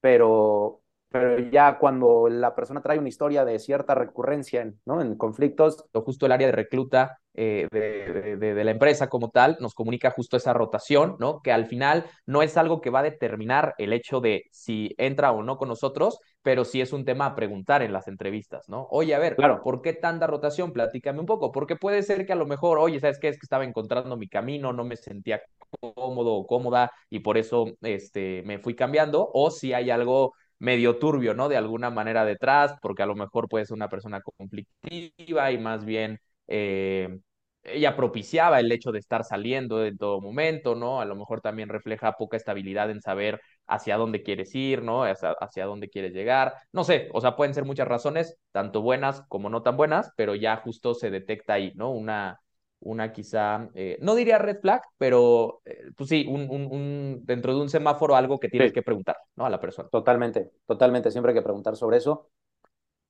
pero 0.00 0.82
pero 1.10 1.38
ya 1.50 1.78
cuando 1.78 2.28
la 2.28 2.54
persona 2.54 2.82
trae 2.82 2.98
una 2.98 3.08
historia 3.08 3.44
de 3.44 3.58
cierta 3.58 3.94
recurrencia 3.94 4.62
en, 4.62 4.78
¿no? 4.84 5.00
en 5.00 5.16
conflictos. 5.16 5.86
Justo 5.92 6.26
el 6.26 6.32
área 6.32 6.48
de 6.48 6.52
recluta 6.52 7.18
eh, 7.34 7.66
de, 7.70 8.36
de, 8.36 8.54
de, 8.54 8.64
la 8.64 8.70
empresa 8.72 9.08
como 9.08 9.30
tal 9.30 9.56
nos 9.60 9.74
comunica 9.74 10.10
justo 10.10 10.36
esa 10.36 10.52
rotación, 10.52 11.16
¿no? 11.18 11.40
que 11.40 11.52
al 11.52 11.66
final 11.66 12.04
no 12.26 12.42
es 12.42 12.56
algo 12.56 12.80
que 12.80 12.90
va 12.90 13.00
a 13.00 13.04
determinar 13.04 13.74
el 13.78 13.92
hecho 13.92 14.20
de 14.20 14.44
si 14.50 14.94
entra 14.98 15.32
o 15.32 15.42
no 15.42 15.56
con 15.56 15.68
nosotros, 15.68 16.18
pero 16.42 16.64
sí 16.64 16.80
es 16.80 16.92
un 16.92 17.04
tema 17.04 17.26
a 17.26 17.34
preguntar 17.34 17.82
en 17.82 17.92
las 17.92 18.08
entrevistas, 18.08 18.68
¿no? 18.68 18.86
Oye, 18.90 19.14
a 19.14 19.18
ver, 19.18 19.36
claro. 19.36 19.60
¿por 19.62 19.82
qué 19.82 19.92
tanta 19.92 20.26
rotación? 20.26 20.72
Platícame 20.72 21.20
un 21.20 21.26
poco, 21.26 21.52
porque 21.52 21.76
puede 21.76 22.02
ser 22.02 22.26
que 22.26 22.32
a 22.32 22.36
lo 22.36 22.46
mejor, 22.46 22.78
oye, 22.78 23.00
¿sabes 23.00 23.18
qué? 23.18 23.28
Es 23.28 23.36
que 23.36 23.44
estaba 23.44 23.64
encontrando 23.64 24.16
mi 24.16 24.28
camino, 24.28 24.72
no 24.72 24.84
me 24.84 24.96
sentía 24.96 25.42
cómodo 25.80 26.34
o 26.34 26.46
cómoda 26.46 26.90
y 27.10 27.20
por 27.20 27.36
eso 27.38 27.66
este, 27.82 28.42
me 28.46 28.58
fui 28.58 28.74
cambiando, 28.74 29.30
o 29.32 29.50
si 29.50 29.72
hay 29.72 29.90
algo 29.90 30.34
medio 30.58 30.98
turbio, 30.98 31.34
¿no? 31.34 31.48
De 31.48 31.56
alguna 31.56 31.90
manera 31.90 32.24
detrás, 32.24 32.74
porque 32.82 33.02
a 33.02 33.06
lo 33.06 33.14
mejor 33.14 33.48
puede 33.48 33.66
ser 33.66 33.74
una 33.76 33.88
persona 33.88 34.20
conflictiva 34.22 35.52
y 35.52 35.58
más 35.58 35.84
bien 35.84 36.18
eh, 36.48 37.18
ella 37.62 37.96
propiciaba 37.96 38.60
el 38.60 38.70
hecho 38.72 38.92
de 38.92 38.98
estar 38.98 39.24
saliendo 39.24 39.84
en 39.84 39.98
todo 39.98 40.20
momento, 40.20 40.74
¿no? 40.74 41.00
A 41.00 41.04
lo 41.04 41.16
mejor 41.16 41.40
también 41.40 41.68
refleja 41.68 42.12
poca 42.12 42.36
estabilidad 42.36 42.90
en 42.90 43.00
saber 43.02 43.40
hacia 43.66 43.96
dónde 43.96 44.22
quieres 44.22 44.54
ir, 44.54 44.82
¿no? 44.82 45.04
Hacia, 45.04 45.32
hacia 45.40 45.66
dónde 45.66 45.88
quieres 45.90 46.12
llegar. 46.14 46.54
No 46.72 46.84
sé, 46.84 47.08
o 47.12 47.20
sea, 47.20 47.36
pueden 47.36 47.54
ser 47.54 47.64
muchas 47.64 47.88
razones, 47.88 48.36
tanto 48.52 48.80
buenas 48.82 49.22
como 49.28 49.50
no 49.50 49.62
tan 49.62 49.76
buenas, 49.76 50.12
pero 50.16 50.34
ya 50.34 50.56
justo 50.56 50.94
se 50.94 51.10
detecta 51.10 51.54
ahí, 51.54 51.72
¿no? 51.74 51.90
Una, 51.90 52.40
una 52.80 53.12
quizá, 53.12 53.68
eh, 53.74 53.98
no 54.00 54.14
diría 54.14 54.38
red 54.38 54.60
flag, 54.60 54.82
pero 54.98 55.60
eh, 55.64 55.90
pues 55.96 56.08
sí, 56.10 56.26
un, 56.28 56.48
un, 56.50 57.20
dentro 57.24 57.54
de 57.54 57.60
un 57.60 57.68
semáforo 57.68 58.14
algo 58.16 58.38
que 58.38 58.48
tienes 58.48 58.72
que 58.72 58.82
preguntar, 58.82 59.16
¿no? 59.36 59.46
A 59.46 59.50
la 59.50 59.60
persona. 59.60 59.88
Totalmente, 59.88 60.50
totalmente, 60.66 61.10
siempre 61.10 61.32
hay 61.32 61.38
que 61.38 61.42
preguntar 61.42 61.76
sobre 61.76 61.98
eso. 61.98 62.30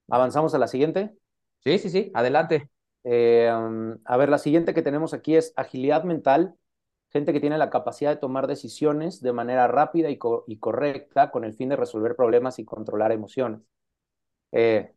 ¿Avanzamos 0.08 0.54
a 0.54 0.58
la 0.58 0.68
siguiente? 0.68 1.14
Sí, 1.60 1.78
sí, 1.78 1.90
sí, 1.90 2.10
adelante. 2.14 2.70
Eh, 3.04 3.50
a 4.04 4.16
ver, 4.16 4.28
la 4.28 4.38
siguiente 4.38 4.74
que 4.74 4.82
tenemos 4.82 5.14
aquí 5.14 5.36
es 5.36 5.52
agilidad 5.56 6.04
mental, 6.04 6.54
gente 7.10 7.32
que 7.32 7.40
tiene 7.40 7.58
la 7.58 7.70
capacidad 7.70 8.10
de 8.10 8.16
tomar 8.20 8.46
decisiones 8.46 9.20
de 9.22 9.32
manera 9.32 9.68
rápida 9.68 10.10
y, 10.10 10.18
y 10.46 10.58
correcta 10.58 11.30
con 11.30 11.44
el 11.44 11.54
fin 11.54 11.68
de 11.70 11.76
resolver 11.76 12.16
problemas 12.16 12.58
y 12.58 12.64
controlar 12.64 13.12
emociones. 13.12 13.60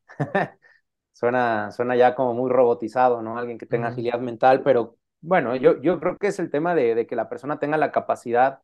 Suena, 1.14 1.72
suena 1.72 1.96
ya 1.96 2.16
como 2.16 2.34
muy 2.34 2.50
robotizado, 2.50 3.22
¿no? 3.22 3.38
Alguien 3.38 3.58
que 3.58 3.66
tenga 3.66 3.90
agilidad 3.90 4.20
mental, 4.20 4.64
pero 4.64 4.98
bueno, 5.22 5.56
yo, 5.56 5.82
yo 5.82 6.00
creo 6.00 6.18
que 6.18 6.28
es 6.28 6.40
el 6.40 6.50
tema 6.50 6.74
de, 6.76 6.96
de 6.96 7.06
que 7.08 7.16
la 7.16 7.30
persona 7.30 7.60
tenga 7.60 7.78
la 7.78 7.92
capacidad 7.92 8.62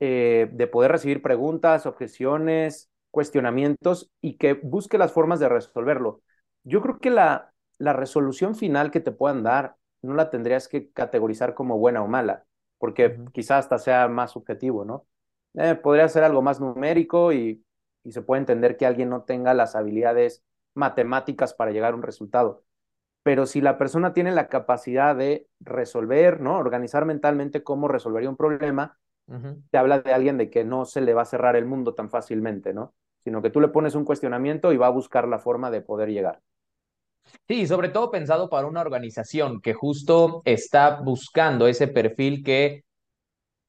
eh, 0.00 0.48
de 0.52 0.66
poder 0.66 0.92
recibir 0.92 1.22
preguntas, 1.22 1.86
objeciones, 1.86 2.90
cuestionamientos 3.10 4.10
y 4.20 4.36
que 4.36 4.54
busque 4.54 4.98
las 4.98 5.12
formas 5.12 5.40
de 5.40 5.48
resolverlo. 5.48 6.22
Yo 6.64 6.80
creo 6.82 6.98
que 7.00 7.10
la, 7.10 7.52
la 7.78 7.92
resolución 7.92 8.54
final 8.54 8.90
que 8.90 9.00
te 9.00 9.12
puedan 9.12 9.42
dar 9.42 9.76
no 10.02 10.14
la 10.14 10.30
tendrías 10.30 10.68
que 10.68 10.90
categorizar 10.92 11.54
como 11.54 11.78
buena 11.78 12.02
o 12.02 12.08
mala, 12.08 12.46
porque 12.78 13.18
quizás 13.32 13.60
hasta 13.66 13.78
sea 13.78 14.08
más 14.08 14.30
subjetivo, 14.32 14.84
¿no? 14.84 15.06
Eh, 15.54 15.74
podría 15.74 16.08
ser 16.08 16.22
algo 16.24 16.40
más 16.42 16.60
numérico 16.60 17.32
y, 17.32 17.64
y 18.04 18.12
se 18.12 18.22
puede 18.22 18.40
entender 18.40 18.76
que 18.76 18.86
alguien 18.86 19.10
no 19.10 19.24
tenga 19.24 19.52
las 19.54 19.74
habilidades 19.76 20.44
matemáticas 20.74 21.54
para 21.54 21.70
llegar 21.70 21.92
a 21.92 21.96
un 21.96 22.02
resultado. 22.02 22.64
Pero 23.22 23.46
si 23.46 23.60
la 23.60 23.76
persona 23.76 24.12
tiene 24.12 24.32
la 24.32 24.48
capacidad 24.48 25.14
de 25.14 25.46
resolver, 25.60 26.40
¿no? 26.40 26.56
Organizar 26.56 27.04
mentalmente 27.04 27.62
cómo 27.62 27.88
resolvería 27.88 28.30
un 28.30 28.36
problema, 28.36 28.98
te 29.70 29.78
habla 29.78 30.00
de 30.00 30.12
alguien 30.12 30.38
de 30.38 30.50
que 30.50 30.64
no 30.64 30.84
se 30.84 31.00
le 31.00 31.14
va 31.14 31.22
a 31.22 31.26
cerrar 31.26 31.54
el 31.54 31.64
mundo 31.64 31.94
tan 31.94 32.10
fácilmente, 32.10 32.72
¿no? 32.72 32.94
Sino 33.22 33.42
que 33.42 33.50
tú 33.50 33.60
le 33.60 33.68
pones 33.68 33.94
un 33.94 34.04
cuestionamiento 34.04 34.72
y 34.72 34.76
va 34.76 34.88
a 34.88 34.90
buscar 34.90 35.28
la 35.28 35.38
forma 35.38 35.70
de 35.70 35.82
poder 35.82 36.08
llegar. 36.08 36.40
Sí, 37.46 37.66
sobre 37.66 37.90
todo 37.90 38.10
pensado 38.10 38.48
para 38.48 38.66
una 38.66 38.80
organización 38.80 39.60
que 39.60 39.74
justo 39.74 40.42
está 40.44 41.00
buscando 41.00 41.68
ese 41.68 41.86
perfil 41.86 42.42
que 42.42 42.84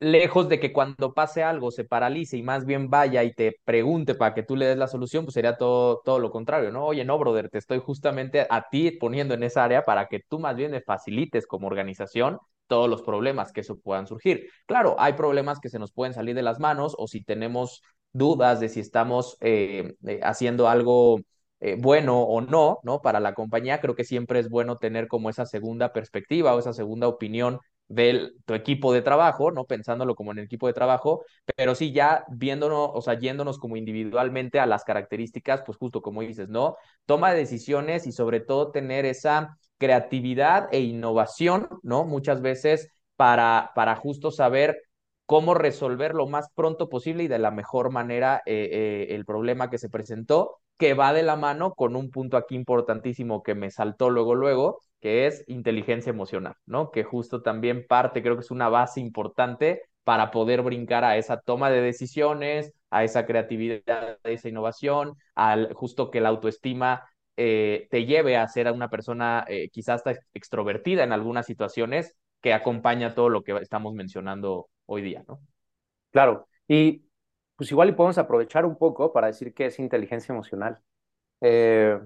lejos 0.02 0.50
de 0.50 0.60
que 0.60 0.74
cuando 0.74 1.14
pase 1.14 1.44
algo 1.44 1.70
se 1.72 1.86
paralice 1.86 2.36
y 2.36 2.42
más 2.44 2.66
bien 2.66 2.90
vaya 2.90 3.24
y 3.24 3.34
te 3.34 3.56
pregunte 3.64 4.16
para 4.16 4.34
que 4.34 4.42
tú 4.44 4.56
le 4.56 4.66
des 4.66 4.78
la 4.78 4.88
solución, 4.88 5.26
pues 5.26 5.36
sería 5.36 5.58
todo, 5.58 6.02
todo 6.04 6.18
lo 6.20 6.32
contrario, 6.32 6.72
¿no? 6.72 6.86
Oye, 6.88 7.06
no, 7.06 7.20
brother, 7.20 7.50
te 7.50 7.60
estoy 7.60 7.80
justamente 7.80 8.48
a 8.50 8.68
ti 8.70 8.92
poniendo 8.92 9.36
en 9.36 9.44
esa 9.44 9.64
área 9.64 9.86
para 9.86 10.08
que 10.08 10.20
tú 10.28 10.40
más 10.40 10.56
bien 10.56 10.72
me 10.72 10.82
facilites 10.82 11.46
como 11.46 11.68
organización 11.68 12.40
todos 12.66 12.90
los 12.90 13.04
problemas 13.04 13.52
que 13.52 13.62
eso 13.62 13.80
puedan 13.80 14.08
surgir. 14.08 14.50
Claro, 14.66 14.96
hay 14.98 15.14
problemas 15.14 15.60
que 15.60 15.70
se 15.70 15.78
nos 15.78 15.92
pueden 15.94 16.14
salir 16.16 16.36
de 16.36 16.42
las 16.42 16.60
manos 16.60 16.96
o 16.98 17.08
si 17.08 17.24
tenemos 17.24 17.84
dudas 18.12 18.60
de 18.60 18.70
si 18.70 18.80
estamos 18.80 19.38
eh, 19.42 19.94
eh, 20.08 20.20
haciendo 20.24 20.68
algo 20.68 21.20
eh, 21.60 21.76
bueno 21.80 22.22
o 22.24 22.42
no, 22.42 22.80
¿no? 22.84 23.02
Para 23.02 23.20
la 23.20 23.36
compañía, 23.36 23.82
creo 23.82 23.96
que 23.96 24.04
siempre 24.04 24.40
es 24.40 24.50
bueno 24.50 24.78
tener 24.78 25.08
como 25.08 25.30
esa 25.30 25.46
segunda 25.46 25.94
perspectiva 25.94 26.56
o 26.56 26.60
esa 26.60 26.74
segunda 26.74 27.08
opinión 27.08 27.60
de 27.92 28.32
tu 28.46 28.54
equipo 28.54 28.94
de 28.94 29.02
trabajo, 29.02 29.52
¿no? 29.52 29.66
Pensándolo 29.66 30.16
como 30.16 30.32
en 30.32 30.40
el 30.40 30.46
equipo 30.46 30.68
de 30.68 30.74
trabajo, 30.74 31.24
pero 31.56 31.76
sí 31.76 31.92
ya 31.92 32.26
viéndonos, 32.30 32.90
o 32.94 33.02
sea, 33.02 33.16
yéndonos 33.20 33.60
como 33.60 33.78
individualmente 33.78 34.60
a 34.60 34.66
las 34.66 34.84
características, 34.84 35.62
pues 35.66 35.78
justo 35.78 36.02
como 36.02 36.22
dices, 36.22 36.50
¿no? 36.50 36.78
Toma 37.06 37.32
de 37.32 37.40
decisiones 37.40 38.08
y 38.08 38.12
sobre 38.12 38.40
todo 38.40 38.72
tener 38.72 39.06
esa 39.06 39.58
creatividad 39.78 40.70
e 40.72 40.82
innovación, 40.82 41.68
¿no? 41.84 42.06
Muchas 42.06 42.42
veces 42.42 42.90
para, 43.16 43.72
para 43.76 43.96
justo 43.96 44.32
saber 44.32 44.82
cómo 45.26 45.54
resolver 45.54 46.14
lo 46.14 46.28
más 46.28 46.50
pronto 46.54 46.90
posible 46.90 47.24
y 47.24 47.28
de 47.28 47.40
la 47.40 47.52
mejor 47.52 47.90
manera 47.92 48.42
eh, 48.46 48.70
eh, 49.10 49.16
el 49.16 49.26
problema 49.26 49.70
que 49.70 49.78
se 49.78 49.90
presentó, 49.90 50.58
que 50.78 50.94
va 50.94 51.14
de 51.14 51.24
la 51.24 51.36
mano 51.36 51.74
con 51.74 51.96
un 51.96 52.10
punto 52.12 52.38
aquí 52.38 52.56
importantísimo 52.56 53.44
que 53.44 53.56
me 53.56 53.72
saltó 53.72 54.10
luego, 54.10 54.36
luego, 54.36 54.80
que 55.02 55.28
es 55.28 55.44
inteligencia 55.48 56.12
emocional, 56.12 56.56
¿no? 56.66 56.92
Que 56.92 57.04
justo 57.04 57.42
también 57.42 57.86
parte, 57.88 58.22
creo 58.22 58.36
que 58.36 58.42
es 58.42 58.52
una 58.52 58.70
base 58.70 59.02
importante 59.02 59.82
para 60.04 60.32
poder 60.32 60.62
brincar 60.62 61.04
a 61.04 61.18
esa 61.18 61.42
toma 61.42 61.70
de 61.70 61.82
decisiones, 61.82 62.74
a 62.90 63.04
esa 63.04 63.26
creatividad, 63.26 64.20
a 64.24 64.30
esa 64.30 64.50
innovación, 64.50 65.16
al 65.36 65.74
justo 65.74 66.12
que 66.12 66.22
la 66.22 66.30
autoestima 66.30 67.04
eh, 67.38 67.88
te 67.92 68.06
lleve 68.06 68.38
a 68.38 68.48
ser 68.48 68.72
una 68.72 68.90
persona 68.90 69.46
eh, 69.48 69.70
quizás 69.70 70.04
extrovertida 70.34 71.04
en 71.04 71.12
algunas 71.12 71.46
situaciones 71.46 72.16
que 72.42 72.54
acompaña 72.54 73.14
todo 73.16 73.30
lo 73.30 73.44
que 73.44 73.54
estamos 73.58 73.94
mencionando 73.94 74.70
hoy 74.86 75.02
día, 75.02 75.24
¿no? 75.28 75.40
Claro, 76.12 76.48
y 76.68 77.04
pues 77.56 77.72
igual 77.72 77.90
y 77.90 77.94
podemos 77.94 78.18
aprovechar 78.18 78.66
un 78.66 78.78
poco 78.78 79.14
para 79.14 79.28
decir 79.28 79.54
qué 79.54 79.68
es 79.68 79.80
inteligencia 79.80 80.34
emocional. 80.34 80.80
Eh, 81.42 82.00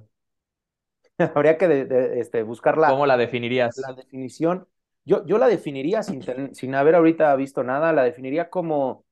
Habría 1.35 1.57
que 1.57 1.87
este, 2.15 2.43
buscar 2.43 2.77
la, 2.77 2.89
¿Cómo 2.89 3.05
la 3.05 3.17
definirías? 3.17 3.77
La 3.77 3.93
definición. 3.93 4.67
Yo, 5.05 5.25
yo 5.25 5.37
la 5.37 5.47
definiría 5.47 6.01
sin, 6.03 6.23
sin 6.55 6.75
haber 6.75 6.95
ahorita 6.95 7.35
visto 7.35 7.63
nada, 7.63 7.93
la 7.93 8.03
definiría 8.03 8.49
como 8.49 9.05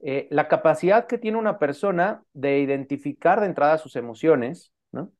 eh, 0.00 0.28
la 0.30 0.48
capacidad 0.48 1.06
que 1.06 1.18
tiene 1.18 1.38
una 1.38 1.58
persona 1.58 2.22
de 2.32 2.60
identificar 2.60 3.40
de 3.40 3.46
entrada 3.46 3.78
sus 3.78 3.96
emociones, 3.96 4.72
¿no? 4.92 5.12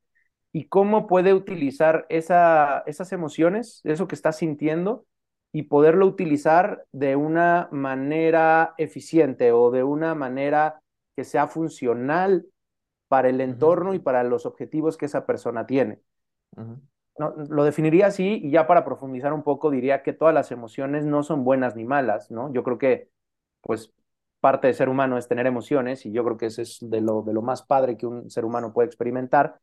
Y 0.52 0.66
cómo 0.68 1.06
puede 1.06 1.34
utilizar 1.34 2.06
esa, 2.08 2.82
esas 2.86 3.12
emociones, 3.12 3.80
eso 3.84 4.08
que 4.08 4.14
está 4.14 4.32
sintiendo, 4.32 5.06
y 5.52 5.64
poderlo 5.64 6.06
utilizar 6.06 6.84
de 6.92 7.16
una 7.16 7.68
manera 7.72 8.74
eficiente 8.78 9.52
o 9.52 9.70
de 9.70 9.82
una 9.82 10.14
manera 10.14 10.80
que 11.16 11.24
sea 11.24 11.48
funcional 11.48 12.46
para 13.08 13.28
el 13.30 13.40
entorno 13.40 13.94
y 13.94 13.98
para 13.98 14.22
los 14.24 14.46
objetivos 14.46 14.96
que 14.96 15.06
esa 15.06 15.26
persona 15.26 15.66
tiene. 15.66 16.00
Lo 17.48 17.64
definiría 17.64 18.06
así 18.06 18.40
y 18.44 18.50
ya 18.52 18.66
para 18.68 18.84
profundizar 18.84 19.32
un 19.32 19.42
poco 19.42 19.70
diría 19.70 20.02
que 20.04 20.12
todas 20.12 20.32
las 20.32 20.52
emociones 20.52 21.04
no 21.04 21.24
son 21.24 21.42
buenas 21.44 21.74
ni 21.74 21.84
malas, 21.84 22.30
¿no? 22.30 22.52
Yo 22.52 22.62
creo 22.62 22.78
que 22.78 23.10
pues 23.60 23.92
parte 24.40 24.68
de 24.68 24.74
ser 24.74 24.88
humano 24.88 25.18
es 25.18 25.26
tener 25.26 25.46
emociones 25.48 26.06
y 26.06 26.12
yo 26.12 26.24
creo 26.24 26.36
que 26.36 26.46
eso 26.46 26.62
es 26.62 26.78
de 26.80 27.00
lo, 27.00 27.22
de 27.22 27.32
lo 27.32 27.42
más 27.42 27.62
padre 27.62 27.96
que 27.96 28.06
un 28.06 28.30
ser 28.30 28.44
humano 28.44 28.72
puede 28.72 28.86
experimentar. 28.86 29.58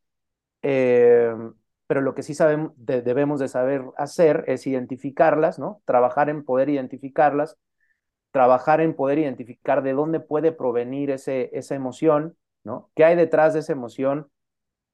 Eh, 0.63 1.33
pero 1.87 2.01
lo 2.01 2.15
que 2.15 2.23
sí 2.23 2.35
sabemos, 2.35 2.73
debemos 2.77 3.39
de 3.39 3.47
saber 3.49 3.83
hacer 3.97 4.45
es 4.47 4.67
identificarlas, 4.67 5.59
¿no? 5.59 5.81
Trabajar 5.85 6.29
en 6.29 6.45
poder 6.45 6.69
identificarlas, 6.69 7.57
trabajar 8.31 8.81
en 8.81 8.95
poder 8.95 9.19
identificar 9.19 9.83
de 9.83 9.93
dónde 9.93 10.19
puede 10.21 10.51
provenir 10.53 11.11
ese, 11.11 11.51
esa 11.53 11.75
emoción, 11.75 12.37
¿no? 12.63 12.91
¿Qué 12.95 13.05
hay 13.05 13.15
detrás 13.15 13.53
de 13.53 13.61
esa 13.61 13.73
emoción? 13.73 14.29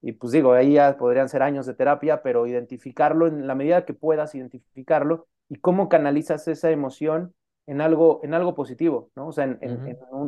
Y 0.01 0.13
pues 0.13 0.31
digo, 0.34 0.53
ahí 0.53 0.74
ya 0.74 0.98
podrían 0.98 1.29
ser 1.29 1.43
años 1.43 1.65
de 1.65 1.75
terapia, 1.75 2.24
pero 2.24 2.48
identificarlo 2.48 3.27
en 3.27 3.46
la 3.46 3.55
medida 3.55 3.86
que 3.86 3.93
puedas 3.93 4.34
identificarlo 4.34 5.27
y 5.48 5.58
cómo 5.58 5.89
canalizas 5.89 6.48
esa 6.48 6.72
emoción 6.72 7.36
en 7.67 7.81
algo, 7.81 8.20
en 8.24 8.34
algo 8.34 8.55
positivo, 8.55 9.12
¿no? 9.15 9.27
O 9.27 9.31
sea, 9.31 9.46
en, 9.46 9.60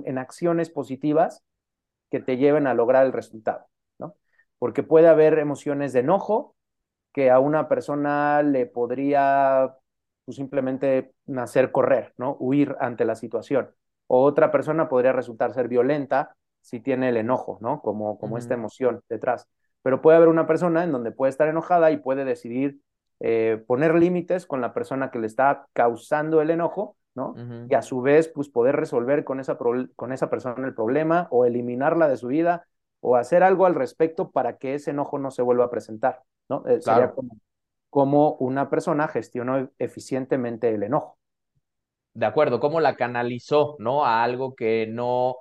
en, 0.06 0.18
acciones 0.18 0.70
positivas 0.70 1.44
que 2.12 2.20
te 2.20 2.38
lleven 2.38 2.68
a 2.68 2.75
lograr 2.75 3.06
el 3.06 3.13
resultado, 3.13 3.65
¿no? 3.98 4.15
Porque 4.60 4.84
puede 4.84 5.08
haber 5.08 5.39
emociones 5.39 5.92
de 5.94 6.01
enojo 6.01 6.56
que 7.12 7.32
a 7.32 7.39
una 7.39 7.68
persona 7.68 8.44
le 8.44 8.68
podría 8.68 9.75
pues, 10.25 10.38
simplemente 10.38 11.13
hacer 11.38 11.72
correr, 11.72 12.13
¿no? 12.18 12.38
Huir 12.39 12.75
ante 12.80 13.06
la 13.06 13.15
situación. 13.15 13.72
O 14.06 14.24
otra 14.24 14.51
persona 14.51 14.88
podría 14.88 15.13
resultar 15.13 15.53
ser 15.53 15.68
violenta 15.68 16.36
si 16.62 16.80
tiene 16.80 17.10
el 17.10 17.18
enojo, 17.18 17.58
¿no? 17.62 17.82
Como, 17.82 18.20
como 18.20 18.38
esta 18.38 18.53
emoción 18.53 19.01
detrás 19.10 19.48
pero 19.84 20.02
puede 20.02 20.18
haber 20.18 20.30
una 20.30 20.48
persona 20.48 20.84
en 20.84 20.92
donde 20.92 21.12
puede 21.12 21.30
estar 21.30 21.48
enojada 21.48 21.92
y 21.92 21.98
puede 21.98 22.25
decidir 22.25 22.80
eh, 23.20 23.63
poner 23.68 23.94
límites 23.96 24.46
con 24.48 24.62
la 24.62 24.74
persona 24.74 25.12
que 25.12 25.20
le 25.20 25.28
está 25.28 25.68
causando 25.74 26.42
el 26.42 26.50
enojo, 26.50 26.98
¿no? 27.16 27.36
Y 27.70 27.75
a 27.75 27.84
su 27.84 28.02
vez, 28.02 28.28
pues 28.28 28.50
poder 28.50 28.75
resolver 28.75 29.24
con 29.24 29.40
esa, 29.40 29.58
con 29.58 30.12
esa 30.12 30.30
persona 30.30 30.66
el 30.66 30.74
problema 30.74 31.28
o 31.30 31.46
eliminarla 31.46 32.08
de 32.08 32.18
su 32.18 32.28
vida 32.28 32.66
o 33.02 33.18
hacer 33.18 33.44
algo 33.44 33.66
al 33.66 33.75
respecto 33.75 34.32
para 34.32 34.58
que 34.58 34.75
ese 34.75 34.92
enojo 34.92 35.20
no 35.20 35.30
se 35.30 35.42
vuelva 35.42 35.66
a 35.66 35.70
presentar, 35.70 36.22
¿no? 36.50 36.66
Eh, 36.66 36.82
sería 36.82 37.13
como, 37.90 38.34
una 38.36 38.70
persona 38.70 39.08
gestionó 39.08 39.70
eficientemente 39.78 40.74
el 40.74 40.84
enojo. 40.84 41.18
De 42.13 42.25
acuerdo, 42.25 42.60
cómo 42.60 42.80
la 42.80 42.96
canalizó, 42.96 43.75
¿no? 43.80 44.06
A 44.06 44.24
algo 44.24 44.56
que 44.56 44.88
no 44.88 45.36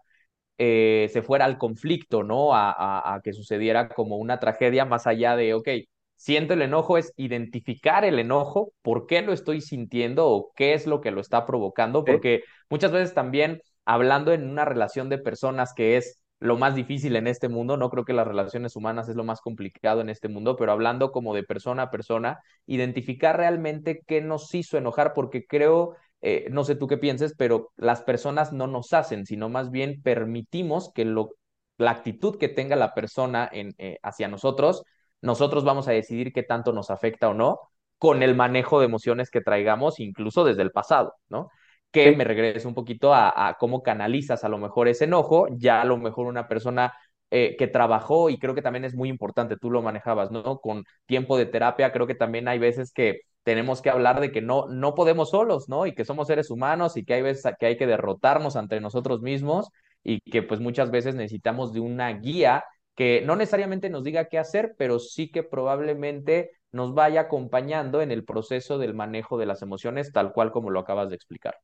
eh, 0.58 1.08
se 1.12 1.22
fuera 1.22 1.44
al 1.44 1.58
conflicto, 1.58 2.22
¿no? 2.22 2.54
A, 2.54 3.20
que 3.24 3.32
sucediera 3.32 3.88
como 3.88 4.16
una 4.16 4.38
tragedia 4.38 4.84
más 4.84 5.06
allá 5.06 5.36
de, 5.36 5.54
ok, 5.54 5.68
siento 6.16 6.54
el 6.54 6.62
enojo, 6.62 6.98
es 6.98 7.12
identificar 7.16 8.04
el 8.04 8.18
enojo, 8.18 8.72
por 8.82 9.06
qué 9.06 9.22
lo 9.22 9.32
estoy 9.32 9.60
sintiendo 9.60 10.28
o 10.28 10.52
qué 10.54 10.74
es 10.74 10.86
lo 10.86 11.00
que 11.00 11.10
lo 11.10 11.20
está 11.20 11.46
provocando, 11.46 12.04
porque 12.04 12.44
muchas 12.70 12.92
veces 12.92 13.14
también 13.14 13.60
hablando 13.84 14.32
en 14.32 14.48
una 14.48 14.64
relación 14.64 15.08
de 15.08 15.18
personas 15.18 15.74
que 15.74 15.96
es 15.96 16.22
lo 16.42 16.58
más 16.58 16.74
difícil 16.74 17.14
en 17.14 17.28
este 17.28 17.48
mundo, 17.48 17.76
no 17.76 17.88
creo 17.88 18.04
que 18.04 18.12
las 18.12 18.26
relaciones 18.26 18.74
humanas 18.74 19.08
es 19.08 19.14
lo 19.14 19.22
más 19.22 19.40
complicado 19.40 20.00
en 20.00 20.08
este 20.08 20.28
mundo, 20.28 20.56
pero 20.56 20.72
hablando 20.72 21.12
como 21.12 21.34
de 21.34 21.44
persona 21.44 21.84
a 21.84 21.90
persona, 21.90 22.40
identificar 22.66 23.36
realmente 23.36 24.02
qué 24.06 24.20
nos 24.20 24.52
hizo 24.52 24.76
enojar, 24.76 25.12
porque 25.14 25.46
creo, 25.46 25.94
eh, 26.22 26.46
no 26.50 26.64
sé 26.64 26.76
tú 26.76 26.86
qué 26.86 26.98
pienses, 26.98 27.34
pero 27.36 27.72
las 27.76 28.02
personas 28.02 28.52
no 28.52 28.66
nos 28.66 28.92
hacen, 28.92 29.26
sino 29.26 29.48
más 29.48 29.70
bien 29.70 30.00
permitimos 30.02 30.92
que 30.94 31.04
lo, 31.04 31.30
la 31.78 31.90
actitud 31.92 32.38
que 32.38 32.48
tenga 32.48 32.76
la 32.76 32.94
persona 32.94 33.48
en, 33.52 33.74
eh, 33.78 33.98
hacia 34.02 34.28
nosotros, 34.28 34.84
nosotros 35.20 35.64
vamos 35.64 35.88
a 35.88 35.92
decidir 35.92 36.32
qué 36.32 36.42
tanto 36.42 36.72
nos 36.72 36.90
afecta 36.90 37.28
o 37.28 37.34
no 37.34 37.58
con 37.98 38.22
el 38.22 38.34
manejo 38.34 38.80
de 38.80 38.86
emociones 38.86 39.30
que 39.30 39.40
traigamos, 39.40 40.00
incluso 40.00 40.44
desde 40.44 40.62
el 40.62 40.72
pasado, 40.72 41.14
¿no? 41.28 41.50
que 41.92 42.16
me 42.16 42.24
regrese 42.24 42.66
un 42.66 42.74
poquito 42.74 43.14
a, 43.14 43.56
cómo 43.60 43.82
canalizas 43.82 44.44
a 44.44 44.48
lo 44.48 44.58
mejor 44.58 44.88
ese 44.88 45.04
enojo, 45.04 45.46
ya 45.50 45.82
a 45.82 45.84
lo 45.84 45.98
mejor 45.98 46.26
una 46.26 46.48
persona 46.48 46.94
eh, 47.30 47.54
que 47.58 47.66
trabajó 47.66 48.30
y 48.30 48.38
creo 48.38 48.54
que 48.54 48.62
también 48.62 48.84
es 48.84 48.94
muy 48.94 49.08
importante, 49.10 49.56
tú 49.58 49.70
lo 49.70 49.82
manejabas, 49.82 50.30
¿no? 50.30 50.58
Con 50.60 50.84
tiempo 51.06 51.36
de 51.36 51.46
terapia, 51.46 51.92
creo 51.92 52.06
que 52.06 52.14
también 52.14 52.48
hay 52.48 52.58
veces 52.58 52.92
que 52.92 53.20
tenemos 53.42 53.82
que 53.82 53.90
hablar 53.90 54.20
de 54.20 54.32
que 54.32 54.40
no, 54.40 54.68
no 54.68 54.94
podemos 54.94 55.30
solos, 55.30 55.68
¿no? 55.68 55.86
Y 55.86 55.94
que 55.94 56.04
somos 56.04 56.28
seres 56.28 56.50
humanos 56.50 56.96
y 56.96 57.04
que 57.04 57.14
hay 57.14 57.22
veces 57.22 57.52
que 57.58 57.66
hay 57.66 57.76
que 57.76 57.86
derrotarnos 57.86 58.56
ante 58.56 58.80
nosotros 58.80 59.20
mismos 59.20 59.68
y 60.04 60.20
que 60.20 60.42
pues 60.42 60.60
muchas 60.60 60.90
veces 60.90 61.14
necesitamos 61.14 61.72
de 61.72 61.80
una 61.80 62.10
guía 62.12 62.64
que 62.94 63.22
no 63.24 63.36
necesariamente 63.36 63.90
nos 63.90 64.04
diga 64.04 64.26
qué 64.26 64.38
hacer, 64.38 64.74
pero 64.76 64.98
sí 64.98 65.30
que 65.30 65.42
probablemente 65.42 66.50
nos 66.72 66.94
vaya 66.94 67.22
acompañando 67.22 68.02
en 68.02 68.10
el 68.10 68.24
proceso 68.24 68.78
del 68.78 68.94
manejo 68.94 69.38
de 69.38 69.46
las 69.46 69.62
emociones, 69.62 70.12
tal 70.12 70.32
cual 70.32 70.52
como 70.52 70.70
lo 70.70 70.80
acabas 70.80 71.08
de 71.08 71.16
explicar. 71.16 71.56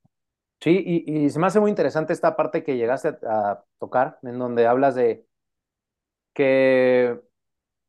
Sí, 0.61 0.83
y, 1.07 1.31
se 1.31 1.39
me 1.39 1.47
hace 1.47 1.61
muy 1.61 1.71
interesante 1.71 2.13
esta 2.13 2.35
parte 2.35 2.65
que 2.65 2.77
llegaste 2.77 3.17
a, 3.27 3.63
tocar, 3.79 4.19
en 4.23 4.39
donde 4.39 4.67
hablas 4.67 4.97
de 4.97 5.25
que 6.33 7.21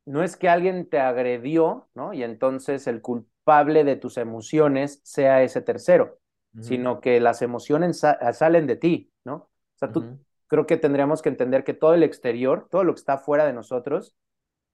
no 0.06 0.24
es 0.24 0.38
que 0.38 0.50
alguien 0.50 0.90
te 0.90 1.00
agredió, 1.00 1.90
¿no? 1.94 2.14
Y 2.14 2.24
entonces 2.24 2.88
el 2.88 3.02
culpable 3.02 3.84
de 3.84 3.96
tus 3.96 4.18
emociones 4.18 5.02
sea 5.04 5.44
ese 5.44 5.62
tercero, 5.62 6.20
sino 6.62 7.00
que 7.00 7.20
las 7.20 7.42
emociones 7.42 8.04
salen 8.34 8.68
de 8.68 8.76
ti, 8.76 9.12
¿no? 9.24 9.36
O 9.36 9.78
sea, 9.78 9.92
tú 9.92 10.18
creo 10.48 10.66
que 10.66 10.78
tendríamos 10.78 11.22
que 11.22 11.30
entender 11.30 11.64
que 11.64 11.74
todo 11.74 11.94
el 11.94 12.04
exterior, 12.04 12.68
todo 12.72 12.84
lo 12.84 12.94
que 12.94 13.00
está 13.00 13.18
fuera 13.18 13.46
de 13.46 13.54
nosotros, 13.54 14.16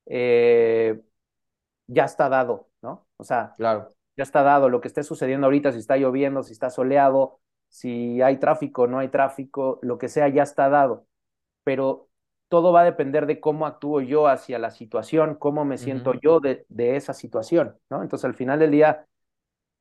eh, 0.05 1.01
ya 1.87 2.05
está 2.05 2.29
dado, 2.29 2.69
¿no? 2.81 3.07
O 3.17 3.23
sea, 3.23 3.53
claro. 3.57 3.93
ya 4.15 4.23
está 4.23 4.41
dado 4.41 4.69
lo 4.69 4.81
que 4.81 4.87
esté 4.87 5.03
sucediendo 5.03 5.47
ahorita, 5.47 5.71
si 5.71 5.79
está 5.79 5.97
lloviendo, 5.97 6.43
si 6.43 6.53
está 6.53 6.69
soleado, 6.69 7.39
si 7.67 8.21
hay 8.21 8.37
tráfico, 8.37 8.87
no 8.87 8.99
hay 8.99 9.09
tráfico, 9.09 9.79
lo 9.81 9.97
que 9.97 10.07
sea 10.07 10.29
ya 10.29 10.43
está 10.43 10.69
dado, 10.69 11.05
pero 11.63 12.07
todo 12.55 12.71
va 12.71 12.83
a 12.83 12.85
depender 12.85 13.25
de 13.25 13.41
cómo 13.41 13.65
actúo 13.65 13.99
yo 13.99 14.29
hacia 14.29 14.59
la 14.59 14.71
situación, 14.71 15.35
cómo 15.35 15.65
me 15.65 15.77
siento 15.77 16.13
yo 16.13 16.39
de, 16.39 16.65
de, 16.69 16.95
esa 16.95 17.13
situación, 17.13 17.77
¿no? 17.89 18.01
Entonces, 18.01 18.23
al 18.23 18.33
final 18.33 18.59
del 18.59 18.71
día, 18.71 19.05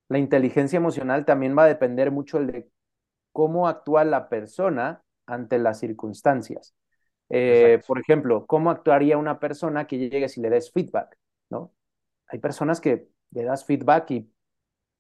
la 0.09 0.19
inteligencia 0.19 0.79
emocional 0.79 1.25
también 1.25 1.57
va 1.57 1.63
a 1.63 1.69
depender 1.69 2.11
mucho 2.11 2.41
de 2.41 2.69
cómo 3.31 3.69
actúa 3.69 4.03
la 4.03 4.29
persona 4.29 5.05
ante 5.25 5.61
las 5.61 5.79
circunstancias. 5.79 6.75
Eh, 7.29 7.81
por 7.87 8.01
ejemplo, 8.01 8.45
¿cómo 8.45 8.73
actuaría 8.73 9.19
una 9.19 9.39
persona 9.39 9.87
que 9.87 9.99
llegue 9.99 10.29
si 10.29 10.41
le 10.41 10.51
des 10.51 10.73
feedback, 10.73 11.17
¿no? 11.51 11.73
Hay 12.27 12.41
personas 12.41 12.81
que 12.81 13.07
le 13.31 13.45
das 13.45 13.65
feedback 13.65 14.11
y 14.11 14.33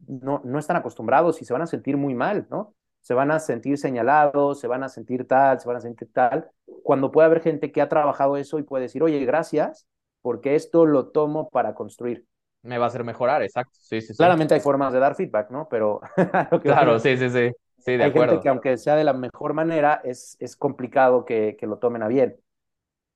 no, 0.06 0.42
no 0.44 0.60
están 0.60 0.76
acostumbrados 0.76 1.42
y 1.42 1.44
se 1.44 1.52
van 1.52 1.62
a 1.62 1.66
sentir 1.66 1.96
muy 1.96 2.14
mal, 2.14 2.46
¿no? 2.50 2.76
Se 3.04 3.12
van 3.12 3.30
a 3.30 3.38
sentir 3.38 3.76
señalados, 3.76 4.58
se 4.58 4.66
van 4.66 4.82
a 4.82 4.88
sentir 4.88 5.28
tal, 5.28 5.60
se 5.60 5.68
van 5.68 5.76
a 5.76 5.80
sentir 5.80 6.10
tal, 6.10 6.50
cuando 6.82 7.12
puede 7.12 7.26
haber 7.26 7.42
gente 7.42 7.70
que 7.70 7.82
ha 7.82 7.88
trabajado 7.90 8.38
eso 8.38 8.58
y 8.58 8.62
puede 8.62 8.84
decir, 8.84 9.02
oye, 9.02 9.22
gracias, 9.26 9.86
porque 10.22 10.54
esto 10.54 10.86
lo 10.86 11.08
tomo 11.08 11.50
para 11.50 11.74
construir. 11.74 12.24
Me 12.62 12.78
va 12.78 12.86
a 12.86 12.88
hacer 12.88 13.04
mejorar, 13.04 13.42
exacto. 13.42 13.76
Sí, 13.78 14.00
sí, 14.00 14.14
Claramente 14.14 14.54
hay 14.54 14.60
formas 14.60 14.90
de 14.94 15.00
dar 15.00 15.14
feedback, 15.14 15.50
¿no? 15.50 15.68
Pero... 15.68 16.00
claro, 16.62 16.98
sí, 16.98 17.18
sí, 17.18 17.28
sí. 17.28 17.50
Sí, 17.76 17.98
de 17.98 18.04
hay 18.04 18.08
acuerdo. 18.10 18.32
gente 18.32 18.42
que 18.42 18.48
aunque 18.48 18.78
sea 18.78 18.96
de 18.96 19.04
la 19.04 19.12
mejor 19.12 19.52
manera, 19.52 20.00
es, 20.02 20.38
es 20.40 20.56
complicado 20.56 21.26
que, 21.26 21.58
que 21.60 21.66
lo 21.66 21.76
tomen 21.76 22.02
a 22.02 22.08
bien. 22.08 22.40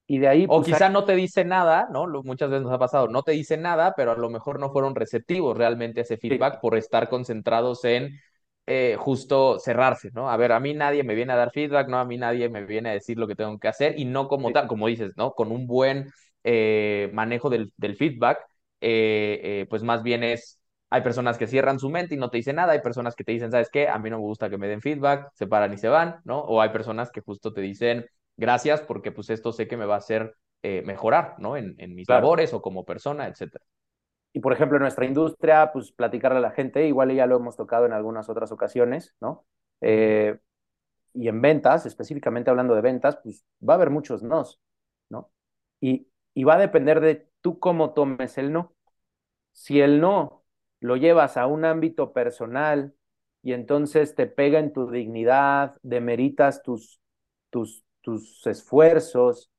Y 0.07 0.19
de 0.19 0.29
ahí... 0.29 0.45
O 0.45 0.59
pues, 0.59 0.67
quizá 0.67 0.91
no 0.91 1.07
te 1.07 1.15
dice 1.15 1.47
nada, 1.47 1.89
¿no? 1.91 2.07
Muchas 2.25 2.51
veces 2.51 2.65
nos 2.65 2.75
ha 2.75 2.79
pasado, 2.79 3.09
no 3.09 3.23
te 3.23 3.33
dice 3.33 3.57
nada, 3.57 3.95
pero 3.97 4.11
a 4.11 4.17
lo 4.17 4.29
mejor 4.29 4.61
no 4.61 4.71
fueron 4.71 4.95
receptivos 4.95 5.57
realmente 5.57 6.01
a 6.01 6.03
ese 6.03 6.19
feedback 6.19 6.61
por 6.61 6.77
estar 6.77 7.09
concentrados 7.09 7.87
en 7.87 8.21
eh, 8.69 8.97
justo 8.99 9.59
cerrarse, 9.59 10.11
¿no? 10.13 10.31
A 10.31 10.37
ver, 10.37 10.53
a 10.53 10.61
mí 10.61 10.75
nadie 10.75 11.03
me 11.03 11.15
viene 11.15 11.33
a 11.33 11.37
dar 11.37 11.51
feedback, 11.53 11.89
¿no? 11.89 11.99
A 11.99 12.05
mí 12.05 12.19
nadie 12.19 12.49
me 12.49 12.65
viene 12.65 12.91
a 12.91 12.93
decir 12.93 13.19
lo 13.19 13.27
que 13.27 13.35
tengo 13.35 13.59
que 13.59 13.69
hacer 13.69 13.99
y 13.99 14.05
no 14.05 14.29
como 14.29 14.53
tal, 14.53 14.69
como 14.69 14.87
dices, 14.87 15.13
¿no? 15.17 15.33
Con 15.33 15.51
un 15.53 15.67
buen 15.67 16.13
eh, 16.45 17.11
manejo 17.15 17.51
del, 17.51 17.73
feedback, 17.97 18.41
eh, 18.81 19.67
pues 19.71 19.83
más 19.83 20.03
bien 20.03 20.23
es, 20.23 20.61
hay 20.91 21.01
personas 21.03 21.39
que 21.39 21.47
cierran 21.47 21.79
su 21.79 21.89
mente 21.89 22.15
y 22.15 22.19
no 22.19 22.31
te 22.31 22.37
dicen 22.37 22.57
nada, 22.57 22.73
hay 22.75 22.81
personas 22.81 23.17
que 23.17 23.25
te 23.25 23.33
dicen, 23.33 23.51
¿sabes 23.51 23.71
qué? 23.71 23.89
A 23.89 23.99
mí 23.99 24.11
no 24.11 24.19
me 24.19 24.25
gusta 24.25 24.51
que 24.51 24.59
me 24.59 24.69
den 24.69 24.83
feedback, 24.83 25.31
se 25.35 25.47
paran 25.47 25.73
y 25.73 25.79
se 25.79 25.89
van, 25.89 26.21
¿no? 26.25 26.41
O 26.41 26.61
hay 26.61 26.69
personas 26.69 27.11
que 27.11 27.23
justo 27.23 27.53
te 27.53 27.63
dicen, 27.63 28.07
gracias 28.37 28.83
porque 28.83 29.13
pues 29.13 29.31
esto 29.31 29.53
sé 29.53 29.67
que 29.67 29.77
me 29.77 29.87
va 29.87 29.95
a 29.95 29.99
hacer 29.99 30.35
mejorar, 30.63 31.37
¿no? 31.39 31.57
En, 31.57 31.75
en 31.79 31.95
mis 31.95 32.09
labores 32.09 32.53
o 32.53 32.61
como 32.61 32.85
persona, 32.85 33.29
etcétera. 33.29 33.65
Y 34.39 34.41
por 34.41 34.53
ejemplo, 34.53 34.77
en 34.77 34.83
nuestra 34.83 35.05
industria, 35.05 35.73
pues 35.73 35.91
platicarle 35.91 36.39
a 36.39 36.41
la 36.41 36.53
gente, 36.53 36.87
igual 36.87 37.13
ya 37.13 37.27
lo 37.27 37.39
hemos 37.39 37.57
tocado 37.57 37.87
en 37.87 37.93
algunas 37.93 38.29
otras 38.29 38.53
ocasiones, 38.53 39.17
¿no? 39.21 39.45
Eh, 39.81 40.39
y 41.13 41.27
en 41.27 41.43
ventas, 41.43 41.87
específicamente 41.87 42.49
hablando 42.49 42.77
de 42.77 42.81
ventas, 42.81 43.19
pues 43.21 43.45
va 43.69 43.73
a 43.73 43.77
haber 43.79 43.91
muchos 43.91 44.23
nos, 44.23 44.61
¿no? 45.11 45.33
Y, 45.81 46.07
y 46.35 46.45
va 46.45 46.55
a 46.55 46.59
depender 46.59 47.01
de 47.01 47.29
tú 47.41 47.59
cómo 47.59 47.95
tomes 47.95 48.39
el 48.39 48.53
no. 48.53 48.77
Si 49.51 49.81
el 49.81 50.01
no 50.01 50.45
lo 50.79 50.95
llevas 50.95 51.37
a 51.37 51.49
un 51.49 51.65
ámbito 51.65 52.13
personal 52.13 52.95
y 53.43 53.55
entonces 53.55 54.15
te 54.15 54.29
pega 54.29 54.61
en 54.61 54.73
tu 54.73 54.89
dignidad, 54.89 55.79
demeritas 55.83 56.63
tus, 56.63 57.01
tus, 57.51 57.85
tus 58.03 58.47
esfuerzos, 58.47 59.51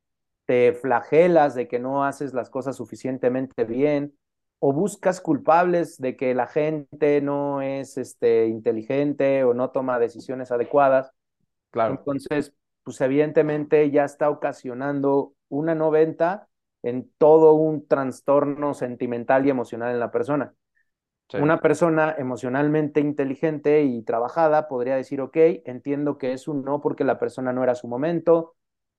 te 0.46 0.72
flagelas 0.72 1.54
de 1.54 1.68
que 1.68 1.80
no 1.80 2.06
haces 2.06 2.34
las 2.34 2.50
cosas 2.50 2.78
suficientemente 2.78 3.66
bien, 3.66 4.18
o 4.60 4.74
buscas 4.74 5.22
culpables 5.22 5.98
de 5.98 6.16
que 6.16 6.34
la 6.34 6.48
gente 6.48 7.22
no 7.22 7.62
es 7.62 7.98
este, 7.98 8.48
inteligente 8.48 9.44
o 9.44 9.54
no 9.54 9.72
toma 9.72 10.00
decisiones 10.00 10.52
adecuadas. 10.52 11.12
Claro. 11.72 11.96
Entonces, 11.96 12.54
pues 12.84 13.00
evidentemente 13.02 13.90
ya 13.90 14.04
está 14.04 14.30
ocasionando 14.30 15.34
una 15.48 15.76
no 15.76 15.92
venta 15.92 16.48
en 16.84 17.10
todo 17.18 17.54
un 17.54 17.88
trastorno 17.88 18.74
sentimental 18.74 19.46
y 19.46 19.50
emocional 19.50 19.94
en 19.94 20.00
la 20.00 20.12
persona. 20.12 20.54
Una 21.34 21.60
persona 21.60 22.16
emocionalmente 22.18 23.02
inteligente 23.02 23.84
y 23.84 24.02
trabajada 24.02 24.68
podría 24.68 24.96
decir, 24.96 25.22
ok, 25.22 25.38
entiendo 25.66 26.18
que 26.18 26.34
es 26.34 26.48
un 26.48 26.64
no 26.64 26.82
porque 26.82 27.04
la 27.04 27.20
persona 27.20 27.54
no 27.54 27.62
era 27.62 27.76
su 27.76 27.88
momento, 27.88 28.56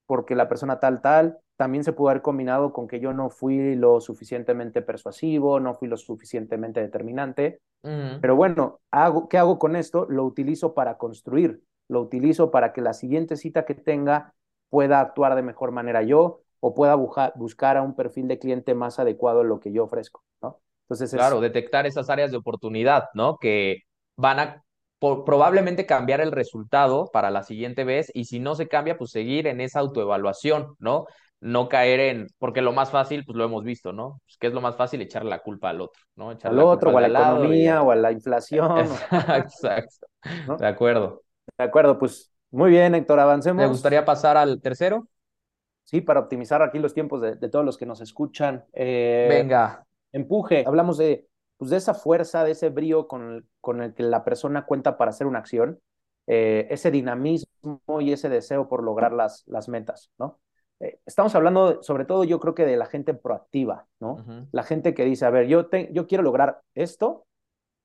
porque 0.07 0.37
la 0.37 0.49
persona 0.49 0.79
tal, 0.79 1.03
tal, 1.03 1.39
también 1.61 1.85
se 1.85 1.93
pudo 1.93 2.09
haber 2.09 2.23
combinado 2.23 2.73
con 2.73 2.89
que 2.89 3.01
yo 3.01 3.13
no 3.13 3.29
fui 3.29 3.75
lo 3.75 4.01
suficientemente 4.01 4.81
persuasivo, 4.81 5.61
no 5.61 5.75
fui 5.75 5.89
lo 5.89 5.99
suficientemente 5.99 6.81
determinante. 6.81 7.61
Pero 7.83 8.35
bueno, 8.35 8.81
hago, 8.91 9.29
¿qué 9.29 9.37
hago 9.37 9.59
con 9.59 9.77
esto? 9.77 10.07
Lo 10.09 10.25
utilizo 10.25 10.73
para 10.73 10.97
construir, 10.97 11.63
lo 11.87 12.01
utilizo 12.01 12.51
para 12.51 12.73
que 12.73 12.81
la 12.81 12.95
siguiente 12.95 13.37
cita 13.37 13.67
que 13.67 13.75
tenga 13.75 14.33
pueda 14.71 15.01
actuar 15.01 15.35
de 15.35 15.43
mejor 15.43 15.71
manera 15.71 16.03
yo 16.03 16.41
o 16.61 16.73
pueda 16.73 16.95
buscar 16.95 17.77
a 17.77 17.83
un 17.83 17.95
perfil 17.95 18.27
de 18.27 18.39
cliente 18.39 18.75
más 18.75 18.99
adecuado 18.99 19.41
a 19.43 19.45
lo 19.45 19.61
que 19.61 19.71
yo 19.71 19.85
ofrezco, 19.85 20.25
¿no? 20.41 20.63
Entonces, 20.89 21.11
claro, 21.13 21.43
detectar 21.43 21.87
esas 21.87 22.09
áreas 22.09 22.31
de 22.31 22.39
oportunidad, 22.39 23.05
¿no? 23.13 23.37
Que 23.37 23.83
van 24.17 24.41
a 24.41 24.65
probablemente 24.99 25.85
cambiar 25.85 26.23
el 26.23 26.33
resultado 26.33 27.11
para 27.13 27.31
la 27.31 27.43
siguiente 27.43 27.85
vez 27.85 28.11
y 28.15 28.25
si 28.25 28.39
no 28.39 28.55
se 28.55 28.67
cambia, 28.67 28.97
pues 28.97 29.11
seguir 29.11 29.47
en 29.47 29.61
esa 29.61 29.81
autoevaluación, 29.81 30.75
¿no? 30.79 31.05
No 31.41 31.69
caer 31.69 32.01
en, 32.01 32.27
porque 32.39 32.61
lo 32.61 32.73
más 32.73 32.91
fácil, 32.91 33.25
pues 33.25 33.37
lo 33.37 33.45
hemos 33.45 33.65
visto, 33.65 33.93
¿no? 33.93 34.21
Pues, 34.27 34.37
¿Qué 34.39 34.47
es 34.49 34.53
lo 34.53 34.61
más 34.61 34.77
fácil? 34.77 35.01
Echarle 35.01 35.31
la 35.31 35.43
culpa 35.43 35.71
al 35.71 35.81
otro, 35.81 36.03
¿no? 36.17 36.31
al 36.31 36.59
otro, 36.59 36.91
o 36.91 36.99
a 36.99 37.01
la 37.01 37.09
economía, 37.09 37.83
o 37.83 37.91
a 37.91 37.97
la 37.97 38.13
inflación. 38.13 38.87
Exacto. 39.11 40.07
De 40.59 40.67
acuerdo. 40.67 41.23
De 41.57 41.65
acuerdo, 41.65 41.99
pues 41.99 42.33
muy 42.51 42.71
bien, 42.71 42.95
Héctor, 42.95 43.21
avancemos. 43.21 43.63
¿Me 43.63 43.69
gustaría 43.69 44.05
pasar 44.05 44.37
al 44.37 44.61
tercero? 44.61 45.09
Sí, 45.85 46.01
para 46.01 46.21
optimizar 46.21 46.63
aquí 46.63 46.79
los 46.79 46.95
tiempos 46.95 47.21
de, 47.21 47.37
todos 47.49 47.65
los 47.65 47.79
que 47.79 47.87
nos 47.87 48.01
escuchan. 48.01 48.65
Eh, 48.73 49.27
Venga. 49.29 49.85
Empuje. 50.13 50.65
Hablamos 50.67 50.99
de, 50.99 51.27
pues, 51.57 51.71
de 51.71 51.79
esa 51.79 51.95
fuerza, 51.95 52.45
de 52.45 52.53
ese 52.53 52.69
brío 52.69 53.09
con 53.09 53.35
el, 53.35 53.47
con 53.61 53.83
el 53.83 53.95
que 53.95 54.03
la 54.03 54.25
persona 54.25 54.67
cuenta 54.67 54.97
para 54.97 55.11
hacer 55.11 55.27
una 55.27 55.39
acción, 55.39 55.81
eh, 56.27 56.67
ese 56.71 56.91
dinamismo 56.91 58.01
y 58.01 58.13
ese 58.13 58.29
deseo 58.29 58.69
por 58.69 58.83
lograr 58.83 59.13
las, 59.13 59.45
las 59.47 59.69
metas, 59.69 60.11
¿no? 60.19 60.39
Eh, 60.81 60.99
estamos 61.07 61.35
hablando 61.35 61.83
sobre 61.83 62.05
todo 62.05 62.25
yo 62.25 62.41
creo 62.41 62.55
que 62.55 62.65
de 62.65 62.77
la 62.77 62.87
gente 62.87 63.15
proactiva, 63.15 63.87
¿no? 64.01 64.25
La 64.53 64.63
gente 64.63 64.95
que 64.95 65.05
dice, 65.05 65.27
a 65.27 65.31
ver, 65.31 65.47
yo, 65.47 65.69
yo 65.93 66.07
quiero 66.07 66.23
lograr 66.23 66.61
esto 66.75 67.27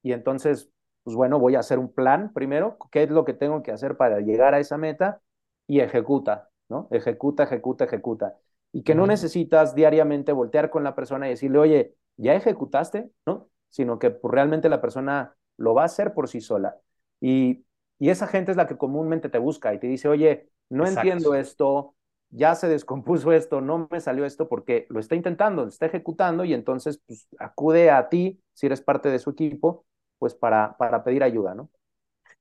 y 0.01 0.13
entonces 0.13 0.69
pues 1.05 1.15
bueno, 1.15 1.37
voy 1.37 1.55
a 1.55 1.59
hacer 1.59 1.77
un 1.77 1.93
plan 1.93 2.33
primero, 2.33 2.77
qué 2.91 3.03
es 3.03 3.11
lo 3.11 3.25
que 3.25 3.33
tengo 3.33 3.61
que 3.61 3.71
hacer 3.71 3.95
para 3.95 4.21
llegar 4.21 4.55
a 4.55 4.59
esa 4.59 4.75
meta 4.75 5.21
y 5.67 5.79
ejecuta, 5.79 6.49
¿no? 6.67 6.87
Ejecuta, 6.89 7.43
ejecuta, 7.43 7.83
ejecuta. 7.85 8.35
Y 8.71 8.81
que 8.81 8.95
no 8.95 9.05
necesitas 9.05 9.75
diariamente 9.75 10.31
voltear 10.31 10.71
con 10.71 10.83
la 10.83 10.95
persona 10.95 11.27
y 11.27 11.29
decirle, 11.29 11.59
oye, 11.59 11.95
¿ya 12.17 12.33
ejecutaste? 12.33 13.11
¿No? 13.27 13.49
Sino 13.69 13.99
que 13.99 14.09
pues, 14.09 14.33
realmente 14.33 14.67
la 14.67 14.81
persona 14.81 15.35
lo 15.57 15.75
va 15.75 15.83
a 15.83 15.85
hacer 15.85 16.15
por 16.15 16.27
sí 16.27 16.41
sola. 16.41 16.75
Y, 17.21 17.63
y 17.99 18.09
esa 18.09 18.25
gente 18.25 18.49
es 18.49 18.57
la 18.57 18.65
que 18.65 18.75
comúnmente 18.75 19.29
te 19.29 19.37
busca 19.37 19.75
y 19.75 19.79
te 19.79 19.85
dice, 19.85 20.07
oye, 20.07 20.49
no 20.69 20.87
entiendo 20.87 21.35
esto, 21.35 21.93
ya 22.29 22.55
se 22.55 22.67
descompuso 22.67 23.31
esto, 23.31 23.61
no 23.61 23.87
me 23.89 24.01
salió 24.01 24.25
esto 24.25 24.47
porque 24.47 24.85
lo 24.89 24.99
está 24.99 25.15
intentando, 25.15 25.63
lo 25.63 25.69
está 25.69 25.85
ejecutando 25.85 26.43
y 26.43 26.53
entonces 26.53 27.01
pues, 27.05 27.27
acude 27.39 27.91
a 27.91 28.09
ti, 28.09 28.41
si 28.53 28.65
eres 28.65 28.81
parte 28.81 29.09
de 29.09 29.19
su 29.19 29.29
equipo, 29.29 29.85
pues 30.19 30.35
para, 30.35 30.75
para 30.77 31.03
pedir 31.03 31.23
ayuda, 31.23 31.55
¿no? 31.55 31.69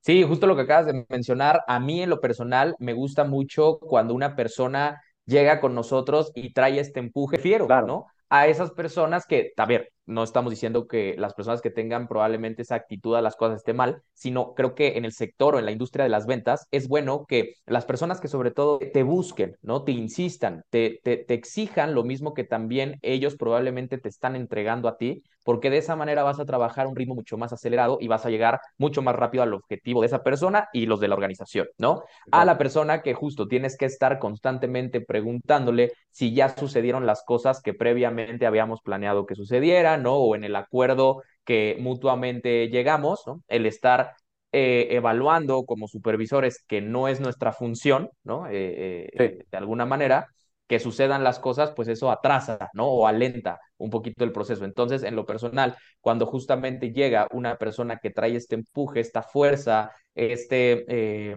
Sí, 0.01 0.23
justo 0.23 0.45
lo 0.47 0.55
que 0.55 0.63
acabas 0.63 0.85
de 0.85 1.05
mencionar, 1.09 1.61
a 1.67 1.79
mí 1.79 2.01
en 2.01 2.09
lo 2.09 2.21
personal 2.21 2.75
me 2.79 2.93
gusta 2.93 3.23
mucho 3.23 3.79
cuando 3.79 4.13
una 4.13 4.35
persona 4.35 5.01
llega 5.25 5.59
con 5.59 5.73
nosotros 5.73 6.31
y 6.35 6.53
trae 6.53 6.79
este 6.79 6.99
empuje 6.99 7.37
fiero, 7.39 7.67
¿no? 7.67 8.05
A 8.29 8.47
esas 8.47 8.71
personas 8.71 9.25
que, 9.25 9.51
a 9.57 9.65
ver, 9.65 9.91
no 10.05 10.23
estamos 10.23 10.51
diciendo 10.51 10.87
que 10.87 11.15
las 11.17 11.33
personas 11.33 11.61
que 11.61 11.69
tengan 11.69 12.07
probablemente 12.07 12.61
esa 12.61 12.75
actitud 12.75 13.15
a 13.15 13.21
las 13.21 13.35
cosas 13.35 13.57
esté 13.57 13.73
mal, 13.73 14.01
sino 14.13 14.53
creo 14.53 14.75
que 14.75 14.97
en 14.97 15.05
el 15.05 15.11
sector 15.13 15.55
o 15.55 15.59
en 15.59 15.65
la 15.65 15.71
industria 15.71 16.03
de 16.03 16.09
las 16.09 16.25
ventas 16.25 16.67
es 16.71 16.87
bueno 16.87 17.25
que 17.27 17.55
las 17.65 17.85
personas 17.85 18.19
que 18.19 18.27
sobre 18.27 18.51
todo 18.51 18.79
te 18.79 19.03
busquen, 19.03 19.55
¿no? 19.61 19.83
Te 19.83 19.91
insistan, 19.91 20.63
te, 20.69 20.99
te, 21.03 21.17
te 21.17 21.33
exijan 21.33 21.93
lo 21.95 22.03
mismo 22.03 22.33
que 22.33 22.43
también 22.43 22.99
ellos 23.01 23.35
probablemente 23.35 23.97
te 23.97 24.09
están 24.09 24.35
entregando 24.35 24.87
a 24.87 24.97
ti, 24.97 25.23
porque 25.43 25.69
de 25.69 25.77
esa 25.77 25.95
manera 25.95 26.23
vas 26.23 26.39
a 26.39 26.45
trabajar 26.45 26.87
a 26.87 26.89
un 26.89 26.95
ritmo 26.95 27.15
mucho 27.15 27.37
más 27.37 27.53
acelerado 27.53 27.99
y 28.01 28.07
vas 28.07 28.25
a 28.25 28.29
llegar 28.29 28.59
mucho 28.77 29.01
más 29.01 29.15
rápido 29.15 29.43
al 29.43 29.53
objetivo 29.53 30.01
de 30.01 30.07
esa 30.07 30.23
persona 30.23 30.69
y 30.73 30.87
los 30.87 30.99
de 30.99 31.07
la 31.07 31.15
organización, 31.15 31.67
¿no? 31.77 32.03
A 32.31 32.45
la 32.45 32.57
persona 32.57 33.01
que 33.03 33.13
justo 33.13 33.47
tienes 33.47 33.77
que 33.77 33.85
estar 33.85 34.17
constantemente 34.17 35.01
preguntándole 35.01 35.93
si 36.09 36.33
ya 36.33 36.49
sucedieron 36.49 37.05
las 37.05 37.23
cosas 37.23 37.61
que 37.61 37.73
previamente 37.73 38.47
habíamos 38.47 38.81
planeado 38.81 39.25
que 39.25 39.35
sucedieran 39.35 39.94
¿no? 39.97 40.15
O 40.15 40.35
en 40.35 40.43
el 40.43 40.55
acuerdo 40.55 41.23
que 41.43 41.77
mutuamente 41.79 42.69
llegamos, 42.69 43.23
¿no? 43.27 43.41
El 43.47 43.65
estar 43.65 44.15
eh, 44.51 44.87
evaluando 44.95 45.65
como 45.65 45.87
supervisores, 45.87 46.63
que 46.67 46.81
no 46.81 47.07
es 47.07 47.19
nuestra 47.19 47.51
función, 47.53 48.09
¿no? 48.23 48.47
Eh, 48.47 49.09
eh, 49.13 49.45
de 49.51 49.57
alguna 49.57 49.85
manera, 49.85 50.27
que 50.67 50.79
sucedan 50.79 51.23
las 51.23 51.39
cosas, 51.39 51.71
pues 51.75 51.87
eso 51.89 52.09
atrasa, 52.09 52.69
¿no? 52.73 52.87
O 52.87 53.07
alenta 53.07 53.59
un 53.77 53.89
poquito 53.89 54.23
el 54.23 54.31
proceso. 54.31 54.65
Entonces, 54.65 55.03
en 55.03 55.15
lo 55.15 55.25
personal, 55.25 55.75
cuando 56.01 56.25
justamente 56.25 56.91
llega 56.91 57.27
una 57.31 57.57
persona 57.57 57.97
que 57.97 58.09
trae 58.11 58.35
este 58.35 58.55
empuje, 58.55 58.99
esta 59.01 59.21
fuerza, 59.21 59.91
este, 60.15 61.35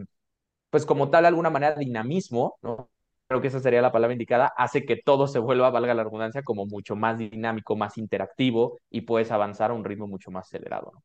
pues 0.70 0.86
como 0.86 1.10
tal, 1.10 1.22
de 1.24 1.28
alguna 1.28 1.50
manera, 1.50 1.74
dinamismo, 1.76 2.58
¿no? 2.62 2.90
Creo 3.28 3.42
que 3.42 3.48
esa 3.48 3.60
sería 3.60 3.82
la 3.82 3.92
palabra 3.92 4.14
indicada, 4.14 4.46
hace 4.56 4.84
que 4.86 4.96
todo 4.96 5.26
se 5.26 5.38
vuelva, 5.38 5.70
valga 5.70 5.94
la 5.94 6.04
redundancia, 6.04 6.42
como 6.42 6.66
mucho 6.66 6.96
más 6.96 7.18
dinámico, 7.18 7.76
más 7.76 7.98
interactivo 7.98 8.78
y 8.90 9.02
puedes 9.02 9.30
avanzar 9.30 9.70
a 9.70 9.74
un 9.74 9.84
ritmo 9.84 10.06
mucho 10.06 10.30
más 10.30 10.46
acelerado. 10.46 10.92
¿no? 10.94 11.02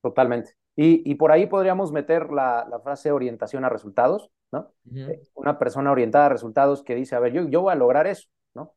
Totalmente. 0.00 0.54
Y, 0.76 1.08
y 1.10 1.16
por 1.16 1.32
ahí 1.32 1.46
podríamos 1.46 1.90
meter 1.90 2.30
la, 2.30 2.66
la, 2.70 2.78
frase 2.80 3.10
orientación 3.10 3.64
a 3.64 3.68
resultados, 3.68 4.30
¿no? 4.52 4.72
Eh, 4.94 5.22
una 5.34 5.58
persona 5.58 5.90
orientada 5.90 6.26
a 6.26 6.28
resultados 6.28 6.82
que 6.82 6.94
dice, 6.94 7.14
a 7.14 7.20
ver, 7.20 7.32
yo, 7.32 7.48
yo 7.48 7.62
voy 7.62 7.72
a 7.72 7.76
lograr 7.76 8.06
eso, 8.06 8.28
¿no? 8.54 8.72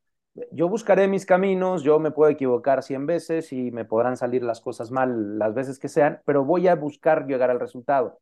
Yo 0.52 0.70
buscaré 0.70 1.08
mis 1.08 1.26
caminos, 1.26 1.84
yo 1.84 2.00
me 2.00 2.12
puedo 2.12 2.32
equivocar 2.32 2.84
100 2.84 3.08
veces 3.08 3.52
y 3.52 3.72
me 3.72 3.86
podrán 3.86 4.16
salir 4.16 4.44
las 4.44 4.62
cosas 4.62 4.92
mal 4.92 5.40
las 5.40 5.54
veces 5.56 5.80
que 5.80 5.88
sean, 5.88 6.22
pero 6.26 6.46
voy 6.46 6.68
a 6.68 6.76
buscar 6.76 7.26
llegar 7.26 7.50
al 7.50 7.60
resultado. 7.60 8.20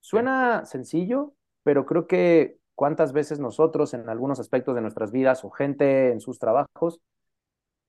Suena 0.00 0.64
sencillo, 0.66 1.34
pero 1.62 1.86
creo 1.86 2.06
que 2.06 2.58
cuántas 2.74 3.12
veces 3.12 3.38
nosotros 3.38 3.94
en 3.94 4.08
algunos 4.08 4.40
aspectos 4.40 4.74
de 4.74 4.80
nuestras 4.80 5.12
vidas 5.12 5.44
o 5.44 5.50
gente 5.50 6.10
en 6.10 6.20
sus 6.20 6.38
trabajos, 6.38 7.00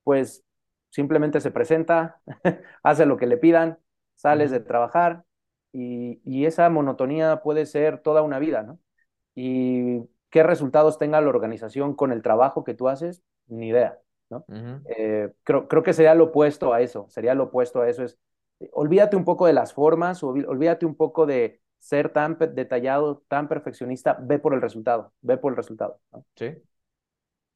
pues 0.04 0.44
simplemente 0.90 1.42
se 1.42 1.52
presenta, 1.52 2.22
hace 2.84 3.06
lo 3.06 3.18
que 3.18 3.28
le 3.28 3.38
pidan, 3.38 3.80
sales 4.16 4.52
de 4.52 4.60
trabajar 4.60 5.24
y, 5.72 6.22
y, 6.24 6.46
esa 6.46 6.70
monotonía 6.70 7.42
puede 7.42 7.66
ser 7.66 8.00
toda 8.00 8.22
una 8.22 8.40
vida, 8.40 8.64
¿no? 8.64 8.80
Y 9.36 10.04
qué 10.30 10.42
resultados 10.44 10.98
tenga 10.98 11.20
la 11.20 11.30
organización 11.30 11.96
con 11.96 12.14
el 12.14 12.22
trabajo 12.22 12.64
que 12.64 12.74
tú 12.74 12.88
haces, 12.88 13.24
ni 13.48 13.70
idea, 13.70 14.00
¿no? 14.30 14.46
eh, 14.86 15.34
creo, 15.44 15.68
creo 15.68 15.84
que 15.84 15.94
sería 15.94 16.16
lo 16.16 16.26
opuesto 16.26 16.74
a 16.74 16.82
eso, 16.82 17.08
sería 17.10 17.36
lo 17.36 17.46
opuesto 17.46 17.82
a 17.82 17.90
eso, 17.90 18.04
es 18.04 18.18
olvídate 18.72 19.16
un 19.16 19.26
poco 19.26 19.48
de 19.48 19.54
las 19.54 19.74
formas, 19.74 20.24
olvídate 20.24 20.86
un 20.86 20.96
poco 20.96 21.26
de, 21.26 21.60
ser 21.80 22.12
tan 22.12 22.38
detallado, 22.54 23.24
tan 23.28 23.48
perfeccionista, 23.48 24.18
ve 24.22 24.40
por 24.40 24.54
el 24.54 24.62
resultado, 24.62 25.14
ve 25.22 25.38
por 25.38 25.54
el 25.54 25.58
resultado. 25.58 26.00
Sí. 26.36 26.56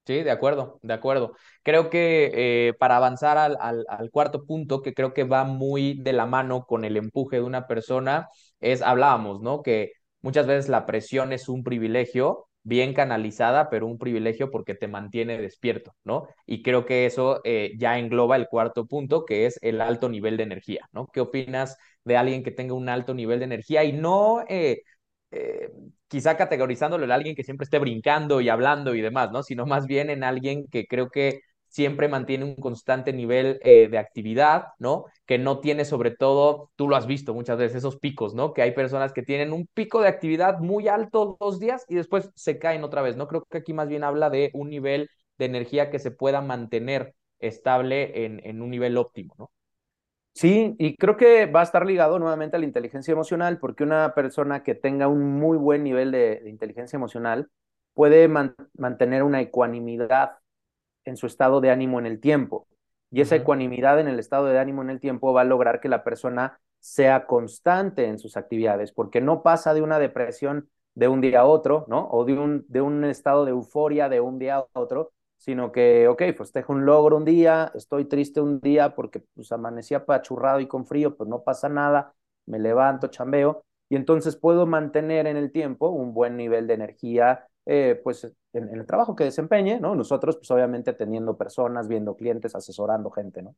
Sí, 0.06 0.24
de 0.24 0.32
acuerdo, 0.32 0.80
de 0.82 0.94
acuerdo. 0.94 1.36
Creo 1.62 1.92
que 1.92 2.32
eh, 2.34 2.74
para 2.74 2.98
avanzar 2.98 3.38
al, 3.38 3.58
al, 3.62 3.86
al, 3.88 4.10
cuarto 4.10 4.44
punto, 4.44 4.82
que 4.82 4.96
creo 4.96 5.14
que 5.14 5.24
va 5.24 5.44
muy 5.44 6.02
de 6.02 6.14
la 6.14 6.26
mano 6.26 6.66
con 6.66 6.84
el 6.84 6.98
empuje 6.98 7.36
de 7.38 7.44
una 7.44 7.68
persona, 7.68 8.28
es, 8.60 8.82
hablábamos, 8.82 9.42
¿no? 9.42 9.62
Que 9.62 9.92
muchas 10.22 10.48
veces 10.48 10.68
la 10.68 10.88
presión 10.88 11.32
es 11.32 11.48
un 11.48 11.64
privilegio 11.64 12.49
bien 12.64 12.94
canalizada, 12.94 13.70
pero 13.70 13.88
un 13.88 13.98
privilegio 13.98 14.52
porque 14.52 14.76
te 14.76 14.88
mantiene 14.88 15.38
despierto, 15.40 15.96
¿no? 16.04 16.28
Y 16.46 16.62
creo 16.64 16.86
que 16.86 17.06
eso 17.06 17.42
eh, 17.44 17.72
ya 17.78 17.98
engloba 17.98 18.36
el 18.36 18.48
cuarto 18.48 18.86
punto, 18.86 19.26
que 19.26 19.46
es 19.46 19.60
el 19.64 19.82
alto 19.82 20.10
nivel 20.10 20.38
de 20.38 20.44
energía, 20.44 20.88
¿no? 20.92 21.08
¿Qué 21.08 21.22
opinas 21.22 21.78
de 22.04 22.18
alguien 22.18 22.44
que 22.44 22.52
tenga 22.52 22.74
un 22.74 22.90
alto 22.90 23.14
nivel 23.14 23.40
de 23.40 23.46
energía 23.46 23.84
y 23.84 23.94
no... 23.94 24.44
Eh, 24.48 24.84
eh, 25.32 25.70
quizá 26.08 26.36
categorizándolo 26.38 27.06
en 27.06 27.12
alguien 27.12 27.36
que 27.36 27.44
siempre 27.44 27.66
esté 27.66 27.78
brincando 27.80 28.42
y 28.42 28.50
hablando 28.50 28.96
y 28.96 29.02
demás, 29.02 29.32
¿no? 29.32 29.44
Sino 29.44 29.66
más 29.66 29.86
bien 29.86 30.10
en 30.10 30.24
alguien 30.24 30.66
que 30.68 30.88
creo 30.88 31.10
que 31.10 31.42
siempre 31.70 32.08
mantiene 32.08 32.46
un 32.46 32.56
constante 32.56 33.14
nivel 33.14 33.60
eh, 33.64 33.88
de 33.90 33.98
actividad, 33.98 34.70
¿no? 34.80 35.06
Que 35.26 35.38
no 35.38 35.60
tiene 35.60 35.86
sobre 35.86 36.12
todo, 36.12 36.72
tú 36.76 36.88
lo 36.88 36.96
has 36.96 37.08
visto 37.08 37.34
muchas 37.34 37.58
veces, 37.58 37.78
esos 37.78 37.98
picos, 37.98 38.34
¿no? 38.36 38.54
Que 38.54 38.62
hay 38.62 38.72
personas 38.72 39.14
que 39.14 39.24
tienen 39.24 39.54
un 39.54 39.68
pico 39.74 40.02
de 40.02 40.08
actividad 40.10 40.60
muy 40.60 40.88
alto 40.88 41.38
dos 41.40 41.60
días 41.60 41.86
y 41.88 41.96
después 41.96 42.32
se 42.36 42.60
caen 42.60 42.84
otra 42.84 43.02
vez, 43.02 43.16
¿no? 43.18 43.28
Creo 43.28 43.46
que 43.50 43.60
aquí 43.60 43.74
más 43.74 43.88
bien 43.88 44.04
habla 44.04 44.30
de 44.30 44.52
un 44.54 44.70
nivel 44.70 45.10
de 45.38 45.46
energía 45.46 45.90
que 45.90 46.00
se 46.00 46.12
pueda 46.12 46.42
mantener 46.42 47.16
estable 47.40 48.26
en, 48.26 48.42
en 48.46 48.62
un 48.62 48.70
nivel 48.70 48.98
óptimo, 48.98 49.36
¿no? 49.38 49.52
Sí, 50.34 50.76
y 50.80 50.96
creo 50.96 51.18
que 51.18 51.48
va 51.48 51.60
a 51.62 51.64
estar 51.64 51.86
ligado 51.86 52.18
nuevamente 52.18 52.56
a 52.56 52.60
la 52.60 52.66
inteligencia 52.66 53.12
emocional, 53.12 53.60
porque 53.60 53.84
una 53.84 54.14
persona 54.16 54.64
que 54.64 54.74
tenga 54.74 55.10
un 55.10 55.38
muy 55.38 55.58
buen 55.58 55.84
nivel 55.84 56.12
de, 56.12 56.42
inteligencia 56.46 56.96
emocional 56.96 57.50
puede 57.94 58.30
mantener 58.30 59.24
una 59.24 59.42
ecuanimidad 59.42 60.38
en 61.10 61.18
su 61.18 61.28
estado 61.28 61.62
de 61.62 61.72
ánimo 61.72 62.00
en 62.00 62.06
el 62.06 62.20
tiempo. 62.20 62.68
Y 63.12 63.22
esa 63.22 63.36
ecuanimidad 63.36 64.00
en 64.00 64.08
el 64.08 64.20
estado 64.20 64.46
de 64.46 64.60
ánimo 64.60 64.82
en 64.82 64.90
el 64.92 65.00
tiempo 65.00 65.34
va 65.34 65.42
a 65.42 65.46
lograr 65.46 65.80
que 65.82 65.90
la 65.90 66.04
persona 66.04 66.60
sea 66.80 67.26
constante 67.26 68.06
en 68.06 68.20
sus 68.20 68.38
actividades, 68.38 68.92
porque 68.92 69.22
no 69.22 69.44
pasa 69.44 69.74
de 69.74 69.82
una 69.82 70.00
depresión 70.00 70.70
de 70.96 71.08
un 71.08 71.22
día 71.22 71.42
a 71.42 71.46
otro, 71.46 71.86
¿no? 71.88 72.08
O 72.12 72.26
de 72.26 72.38
un, 72.38 72.66
de 72.68 72.82
un 72.82 73.04
estado 73.06 73.46
de 73.46 73.52
euforia 73.52 74.10
de 74.10 74.22
un 74.22 74.40
día 74.40 74.58
a 74.58 74.68
otro, 74.74 75.12
sino 75.38 75.72
que, 75.72 76.08
ok, 76.08 76.24
pues 76.36 76.52
dejo 76.54 76.74
un 76.74 76.86
logro 76.86 77.18
un 77.18 77.26
día, 77.26 77.72
estoy 77.74 78.06
triste 78.06 78.42
un 78.42 78.60
día 78.60 78.96
porque 78.96 79.24
pues 79.34 79.52
amanecía 79.52 80.00
apachurrado 80.00 80.60
y 80.60 80.68
con 80.68 80.86
frío, 80.86 81.16
pues 81.16 81.30
no 81.30 81.44
pasa 81.44 81.70
nada, 81.70 82.14
me 82.46 82.60
levanto, 82.60 83.08
chambeo, 83.08 83.64
y 83.88 83.96
entonces 83.96 84.36
puedo 84.36 84.66
mantener 84.66 85.28
en 85.28 85.38
el 85.38 85.52
tiempo 85.52 85.90
un 85.90 86.14
buen 86.14 86.36
nivel 86.38 86.68
de 86.68 86.74
energía, 86.76 87.48
eh, 87.72 88.02
pues 88.04 88.24
en, 88.54 88.70
el 88.70 88.88
trabajo 88.88 89.16
que 89.16 89.26
desempeñe, 89.26 89.80
¿no? 89.80 89.94
Nosotros, 89.94 90.38
pues 90.38 90.50
obviamente 90.50 90.90
atendiendo 90.90 91.38
personas, 91.38 91.88
viendo 91.88 92.16
clientes, 92.16 92.56
asesorando 92.56 93.12
gente, 93.12 93.44
¿no? 93.44 93.56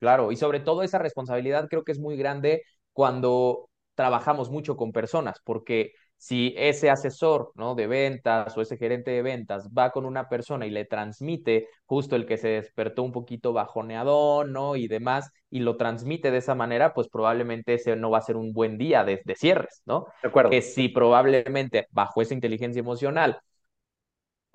Claro, 0.00 0.30
y 0.32 0.36
sobre 0.36 0.60
todo 0.60 0.82
esa 0.82 0.98
responsabilidad 0.98 1.66
creo 1.70 1.82
que 1.82 1.92
es 1.92 1.98
muy 1.98 2.18
grande 2.18 2.62
cuando 2.92 3.70
trabajamos 3.94 4.50
mucho 4.50 4.76
con 4.76 4.92
personas, 4.92 5.40
porque 5.44 5.92
si 6.18 6.52
ese 6.56 6.90
asesor 6.90 7.52
¿no? 7.54 7.74
de 7.74 7.86
ventas 7.86 8.56
o 8.56 8.60
ese 8.60 8.76
gerente 8.76 9.12
de 9.12 9.22
ventas 9.22 9.68
va 9.70 9.90
con 9.90 10.04
una 10.04 10.28
persona 10.28 10.66
y 10.66 10.70
le 10.70 10.84
transmite 10.84 11.68
justo 11.86 12.16
el 12.16 12.26
que 12.26 12.36
se 12.36 12.48
despertó 12.48 13.04
un 13.04 13.12
poquito 13.12 13.52
bajoneador, 13.52 14.48
¿no? 14.48 14.76
Y 14.76 14.88
demás, 14.88 15.30
y 15.48 15.60
lo 15.60 15.76
transmite 15.76 16.30
de 16.30 16.38
esa 16.38 16.54
manera, 16.54 16.92
pues 16.92 17.08
probablemente 17.08 17.74
ese 17.74 17.96
no 17.96 18.10
va 18.10 18.18
a 18.18 18.22
ser 18.22 18.36
un 18.36 18.52
buen 18.52 18.76
día 18.76 19.04
de, 19.04 19.22
de 19.24 19.34
cierres, 19.36 19.82
¿no? 19.86 20.06
De 20.22 20.28
acuerdo. 20.28 20.50
Que 20.50 20.60
si 20.60 20.88
probablemente 20.88 21.86
bajo 21.92 22.20
esa 22.20 22.34
inteligencia 22.34 22.80
emocional 22.80 23.40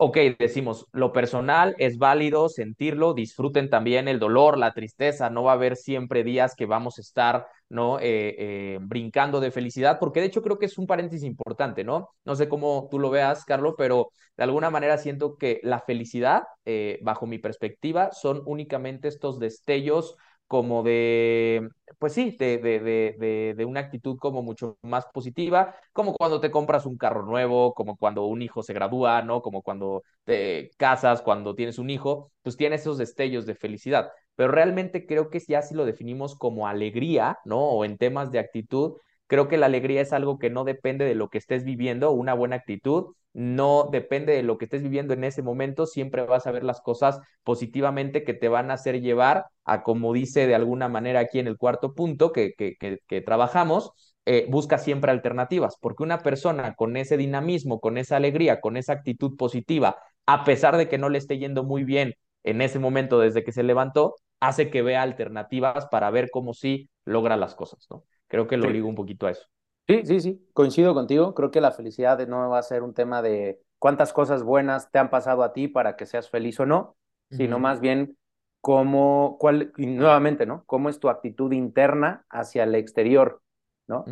ok, 0.04 0.18
decimos, 0.38 0.86
lo 0.92 1.14
personal 1.14 1.76
es 1.78 1.98
válido 1.98 2.50
sentirlo, 2.50 3.14
disfruten 3.14 3.70
también 3.70 4.10
el 4.10 4.20
dolor, 4.20 4.58
la 4.58 4.74
tristeza, 4.74 5.30
no 5.30 5.44
va 5.44 5.52
a 5.52 5.56
haber 5.56 5.78
siempre 5.78 6.26
días 6.26 6.56
que 6.56 6.66
vamos 6.66 6.98
a 6.98 7.02
estar, 7.02 7.48
¿no? 7.70 8.00
Eh, 8.00 8.36
eh, 8.38 8.80
brincando 8.82 9.40
de 9.40 9.50
felicidad, 9.50 10.00
porque 10.00 10.20
de 10.20 10.26
hecho 10.26 10.42
creo 10.42 10.60
que 10.60 10.66
es 10.66 10.78
un 10.78 10.88
paréntesis 10.88 11.24
importante, 11.24 11.86
¿no? 11.86 12.10
No 12.26 12.36
sé 12.36 12.50
cómo 12.50 12.90
tú 12.92 13.00
lo 13.00 13.10
veas, 13.12 13.46
Carlos, 13.46 13.76
pero 13.78 14.10
de 14.36 14.44
alguna 14.44 14.70
manera 14.70 14.98
siento 14.98 15.38
que 15.38 15.62
la 15.64 15.80
felicidad, 15.80 16.44
eh, 16.66 17.00
bajo 17.02 17.26
mi 17.26 17.40
perspectiva, 17.40 18.12
son 18.12 18.42
únicamente 18.46 19.08
estos 19.08 19.40
destellos 19.40 20.18
como 20.54 20.84
de, 20.84 21.68
pues 21.98 22.14
sí, 22.14 22.36
de, 22.38 22.60
de, 22.60 22.80
de, 22.80 23.56
de, 23.58 23.66
una 23.66 23.80
actitud 23.80 24.18
como 24.20 24.44
mucho 24.44 24.78
más 24.84 25.08
positiva, 25.08 25.76
como 25.94 26.14
cuando 26.14 26.40
te 26.40 26.52
compras 26.52 26.86
un 26.86 26.96
carro 26.96 27.26
nuevo, 27.26 27.74
como 27.74 27.98
cuando 27.98 28.26
un 28.26 28.44
hijo 28.44 28.62
se 28.62 28.72
gradúa, 28.74 29.24
¿no? 29.24 29.42
Como 29.42 29.64
cuando 29.64 30.04
te 30.26 30.70
casas, 30.78 31.24
cuando 31.24 31.56
tienes 31.56 31.80
un 31.80 31.90
hijo, 31.90 32.32
pues 32.44 32.56
tienes 32.56 32.82
esos 32.82 33.00
destellos 33.00 33.48
de 33.48 33.56
felicidad. 33.56 34.12
Pero 34.36 34.52
realmente 34.52 35.08
creo 35.08 35.32
que 35.32 35.40
ya 35.40 35.64
si 35.64 35.74
lo 35.74 35.86
definimos 35.86 36.36
como 36.36 36.68
alegría, 36.68 37.40
¿no? 37.46 37.60
O 37.60 37.84
en 37.84 37.98
temas 37.98 38.30
de 38.32 38.38
actitud, 38.38 38.98
creo 39.34 39.48
que 39.48 39.58
la 39.58 39.66
alegría 39.66 40.00
es 40.00 40.14
algo 40.14 40.38
que 40.38 40.52
no 40.52 40.64
depende 40.64 41.06
de 41.06 41.16
lo 41.16 41.30
que 41.30 41.40
estés 41.40 41.64
viviendo, 41.64 42.12
una 42.12 42.36
buena 42.36 42.58
actitud, 42.58 43.16
no 43.34 43.90
depende 43.92 44.34
de 44.34 44.44
lo 44.44 44.60
que 44.60 44.66
estés 44.66 44.84
viviendo 44.84 45.16
en 45.16 45.24
ese 45.24 45.42
momento, 45.42 45.88
siempre 45.88 46.22
vas 46.22 46.46
a 46.46 46.52
ver 46.52 46.64
las 46.64 46.82
cosas 46.82 47.20
positivamente 47.42 48.24
que 48.24 48.36
te 48.36 48.48
van 48.48 48.70
a 48.70 48.76
hacer 48.76 49.02
llevar 49.02 49.48
a, 49.66 49.82
como 49.82 50.14
dice 50.14 50.46
de 50.46 50.54
alguna 50.54 50.88
manera 50.88 51.20
aquí 51.22 51.40
en 51.40 51.48
el 51.48 51.58
cuarto 51.58 51.96
punto 51.96 52.32
que, 52.32 52.54
que, 52.56 52.76
que, 52.78 53.22
trabajamos, 53.22 53.94
eh, 54.28 54.46
busca 54.52 54.78
siempre 54.78 55.10
alternativas, 55.10 55.78
porque 55.82 56.04
una 56.04 56.20
persona 56.20 56.76
con 56.76 56.96
ese 56.96 57.18
dinamismo, 57.18 57.80
con 57.80 57.98
esa 57.98 58.18
alegría, 58.18 58.62
con 58.62 58.78
esa 58.78 58.94
actitud 58.94 59.36
positiva, 59.36 59.98
a 60.28 60.44
pesar 60.44 60.78
de 60.78 60.88
que 60.88 61.00
no 61.00 61.10
le 61.10 61.18
esté 61.18 61.40
yendo 61.40 61.64
muy 61.64 61.84
bien 61.84 62.14
en 62.44 62.62
ese 62.62 62.78
momento 62.78 63.20
desde 63.20 63.44
que 63.44 63.52
se 63.52 63.64
levantó, 63.64 64.14
hace 64.40 64.70
que 64.70 64.84
vea 64.84 65.02
alternativas 65.02 65.88
para 65.88 66.12
ver 66.12 66.30
cómo 66.30 66.54
sí 66.54 66.88
logra 67.04 67.36
las 67.36 67.56
cosas, 67.56 67.88
¿no? 67.90 68.04
Creo 68.34 68.48
que 68.48 68.58
lo 68.58 68.68
ligo 68.68 68.90
un 68.90 68.96
poquito 68.96 69.28
a 69.28 69.32
eso. 69.32 69.48
Sí, 69.88 70.02
sí, 70.06 70.20
sí, 70.22 70.50
coincido 70.54 70.96
contigo. 70.96 71.36
Creo 71.36 71.52
que 71.52 71.62
la 71.62 71.70
felicidad 71.70 72.26
no 72.28 72.50
va 72.50 72.58
a 72.58 72.64
ser 72.64 72.82
un 72.82 72.96
tema 72.96 73.22
de 73.22 73.62
cuántas 73.78 74.12
cosas 74.12 74.42
buenas 74.42 74.90
te 74.90 74.98
han 74.98 75.12
pasado 75.12 75.44
a 75.44 75.54
ti 75.54 75.68
para 75.68 75.96
que 75.96 76.08
seas 76.08 76.32
feliz 76.32 76.60
o 76.60 76.66
no, 76.66 76.96
sino 77.30 77.60
más 77.60 77.80
bien 77.80 78.18
cómo, 78.60 79.38
cuál, 79.40 79.72
y 79.78 79.86
nuevamente, 79.86 80.48
¿no? 80.48 80.64
Cómo 80.66 80.90
es 80.90 81.00
tu 81.00 81.10
actitud 81.10 81.52
interna 81.52 82.26
hacia 82.28 82.64
el 82.64 82.74
exterior, 82.74 83.44
¿no? 83.86 84.06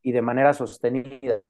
y 0.00 0.12
de 0.12 0.22
manera 0.22 0.54
sostenida. 0.54 1.42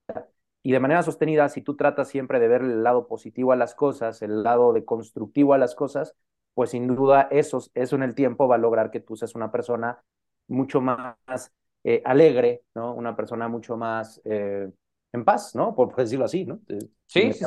Y 0.64 0.72
de 0.72 0.80
manera 0.80 1.04
sostenida, 1.04 1.48
si 1.48 1.62
tú 1.62 1.76
tratas 1.76 2.08
siempre 2.08 2.40
de 2.40 2.48
ver 2.48 2.62
el 2.62 2.82
lado 2.82 3.06
positivo 3.06 3.52
a 3.52 3.56
las 3.56 3.76
cosas, 3.76 4.22
el 4.22 4.42
lado 4.42 4.72
de 4.72 4.84
constructivo 4.84 5.54
a 5.54 5.58
las 5.58 5.76
cosas, 5.76 6.16
pues 6.54 6.70
sin 6.70 6.88
duda 6.88 7.28
eso, 7.30 7.62
eso 7.74 7.94
en 7.94 8.02
el 8.02 8.16
tiempo 8.16 8.48
va 8.48 8.56
a 8.56 8.58
lograr 8.58 8.90
que 8.90 8.98
tú 8.98 9.14
seas 9.14 9.36
una 9.36 9.52
persona 9.52 10.02
mucho 10.48 10.80
más 10.80 11.52
eh, 11.84 12.02
alegre, 12.04 12.64
¿no? 12.74 12.94
Una 12.94 13.14
persona 13.14 13.48
mucho 13.48 13.76
más 13.76 14.20
eh, 14.24 14.68
en 15.12 15.24
paz, 15.24 15.54
¿no? 15.54 15.74
Por, 15.74 15.94
decirlo 15.94 16.24
así, 16.24 16.44
¿no? 16.44 16.60
Sí, 17.06 17.32
sí, 17.32 17.44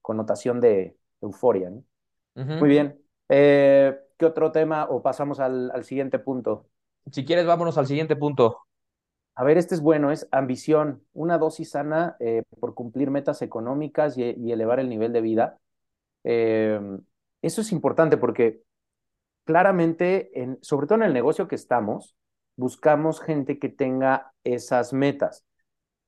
connotación 0.00 0.60
de 0.60 0.96
euforia, 1.20 1.70
¿no? 1.70 1.82
Muy 2.34 2.68
bien. 2.68 3.00
Eh, 3.28 3.96
¿Qué 4.18 4.26
otro 4.26 4.52
tema 4.52 4.84
o 4.90 5.02
pasamos 5.02 5.40
al, 5.40 5.70
al, 5.70 5.84
siguiente 5.84 6.18
punto? 6.18 6.66
Si 7.10 7.24
quieres, 7.24 7.46
vámonos 7.46 7.78
al 7.78 7.86
siguiente 7.86 8.16
punto. 8.16 8.58
A 9.34 9.44
ver, 9.44 9.56
este 9.56 9.74
es 9.74 9.80
bueno, 9.80 10.12
es 10.12 10.28
ambición, 10.30 11.02
una 11.12 11.38
dosis 11.38 11.70
sana 11.70 12.16
por 12.60 12.74
cumplir 12.74 13.10
metas 13.10 13.42
económicas 13.42 14.16
y, 14.16 14.22
y, 14.22 14.52
elevar 14.52 14.78
el 14.78 14.88
nivel 14.88 15.12
de 15.12 15.20
vida. 15.20 15.58
eso 16.22 17.60
es 17.60 17.72
importante 17.72 18.16
porque 18.16 18.62
claramente, 19.44 20.40
en, 20.40 20.58
sobre 20.62 20.86
todo 20.86 20.98
en 20.98 21.04
el 21.04 21.12
negocio 21.12 21.48
que 21.48 21.54
estamos, 21.54 22.16
buscamos 22.56 23.20
gente 23.20 23.58
que 23.58 23.68
tenga 23.68 24.32
esas 24.44 24.92
metas. 24.92 25.44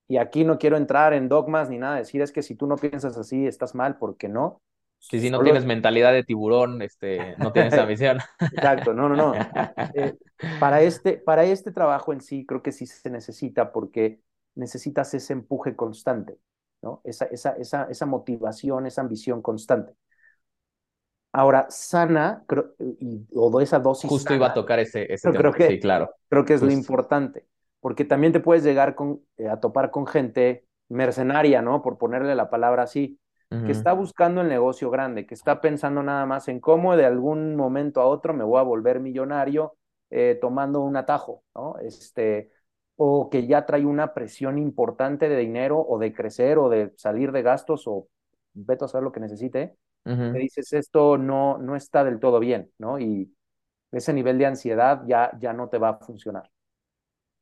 Y 0.09 0.19
aquí 0.19 0.45
no 0.45 0.59
quiero 0.59 0.77
entrar 0.77 1.13
en 1.13 1.29
dogmas 1.29 1.69
ni 1.69 1.79
nada, 1.79 1.97
decir 1.97 2.23
es 2.23 2.33
que 2.33 2.43
si 2.43 2.55
tú 2.55 2.67
no 2.67 2.77
piensas 2.77 3.17
así, 3.17 3.47
estás 3.47 3.75
mal, 3.75 3.99
porque 3.99 4.29
no. 4.29 4.61
Si, 4.99 5.21
si 5.21 5.31
no 5.31 5.43
tienes 5.43 5.65
mentalidad 5.65 6.13
de 6.13 6.25
tiburón, 6.25 6.81
este, 6.83 7.37
no 7.39 7.53
tienes 7.53 7.73
esa 7.75 7.85
visión. 7.85 8.19
Exacto, 8.41 8.95
no, 8.95 9.09
no, 9.09 9.17
no. 9.17 9.35
Eh, 9.95 10.15
para, 10.61 10.83
este, 10.83 11.17
para 11.17 11.45
este 11.45 11.73
trabajo 11.73 12.13
en 12.13 12.21
sí, 12.21 12.45
creo 12.47 12.63
que 12.63 12.73
sí 12.73 12.87
se 12.87 13.11
necesita, 13.11 13.73
porque 13.73 14.21
necesitas 14.55 15.13
ese 15.15 15.33
empuje 15.33 15.75
constante, 15.75 16.39
¿no? 16.83 17.01
Esa, 17.05 17.27
esa, 17.27 17.53
esa, 17.53 17.85
esa 17.91 18.07
motivación, 18.07 18.87
esa 18.87 19.01
ambición 19.01 19.43
constante. 19.43 19.95
Ahora, 21.37 21.66
sana, 21.68 22.44
creo, 22.46 22.72
y, 22.79 23.27
o 23.35 23.61
esa 23.61 23.79
dosis. 23.79 24.09
Justo 24.09 24.33
iba 24.33 24.46
a 24.46 24.55
tocar 24.55 24.79
ese, 24.79 25.12
ese 25.12 25.31
tema. 25.31 25.38
Creo 25.38 25.53
que, 25.53 25.68
sí, 25.68 25.79
claro. 25.79 26.14
Creo 26.31 26.46
que 26.46 26.55
es 26.55 26.62
lo 26.62 26.70
importante, 26.70 27.44
porque 27.81 28.07
también 28.07 28.33
te 28.33 28.40
puedes 28.40 28.64
llegar 28.64 28.94
con, 28.94 29.20
eh, 29.37 29.46
a 29.46 29.61
topar 29.61 29.90
con 29.90 30.07
gente 30.07 30.64
mercenaria, 30.88 31.61
¿no? 31.61 31.83
Por 31.83 31.99
ponerle 31.99 32.35
la 32.35 32.49
palabra 32.49 32.85
así, 32.85 33.20
que 33.49 33.70
está 33.70 33.92
buscando 33.92 34.40
el 34.40 34.49
negocio 34.49 34.90
grande, 34.90 35.27
que 35.27 35.35
está 35.35 35.61
pensando 35.61 36.03
nada 36.03 36.25
más 36.25 36.49
en 36.49 36.59
cómo 36.59 36.96
de 36.96 37.05
algún 37.05 37.55
momento 37.55 38.01
a 38.01 38.07
otro 38.07 38.35
me 38.35 38.42
voy 38.42 38.59
a 38.59 38.62
volver 38.62 38.99
millonario 38.99 39.77
eh, 40.11 40.38
tomando 40.40 40.81
un 40.81 40.96
atajo, 40.96 41.44
¿no? 41.55 41.77
Este, 41.79 42.51
o 42.96 43.29
que 43.29 43.46
ya 43.46 43.66
trae 43.66 43.85
una 43.85 44.14
presión 44.14 44.59
importante 44.59 45.29
de 45.29 45.37
dinero 45.37 45.79
o 45.79 45.99
de 45.99 46.12
crecer 46.14 46.59
o 46.59 46.70
de 46.70 46.92
salir 46.96 47.31
de 47.31 47.42
gastos 47.42 47.87
o 47.87 48.09
vete 48.55 48.85
a 48.85 48.87
hacer 48.87 49.03
lo 49.03 49.12
que 49.12 49.20
necesite 49.20 49.77
me 50.07 50.38
dices 50.38 50.73
esto 50.73 51.19
no, 51.19 51.59
no 51.59 51.75
está 51.75 52.05
del 52.05 52.21
todo 52.21 52.38
bien, 52.38 52.71
¿no? 52.79 52.99
Y 52.99 53.33
ese 53.90 54.12
nivel 54.12 54.38
de 54.38 54.47
ansiedad 54.47 55.03
ya, 55.07 55.33
ya 55.40 55.53
no 55.53 55.69
te 55.69 55.79
va 55.79 55.90
a 55.90 55.99
funcionar. 55.99 56.51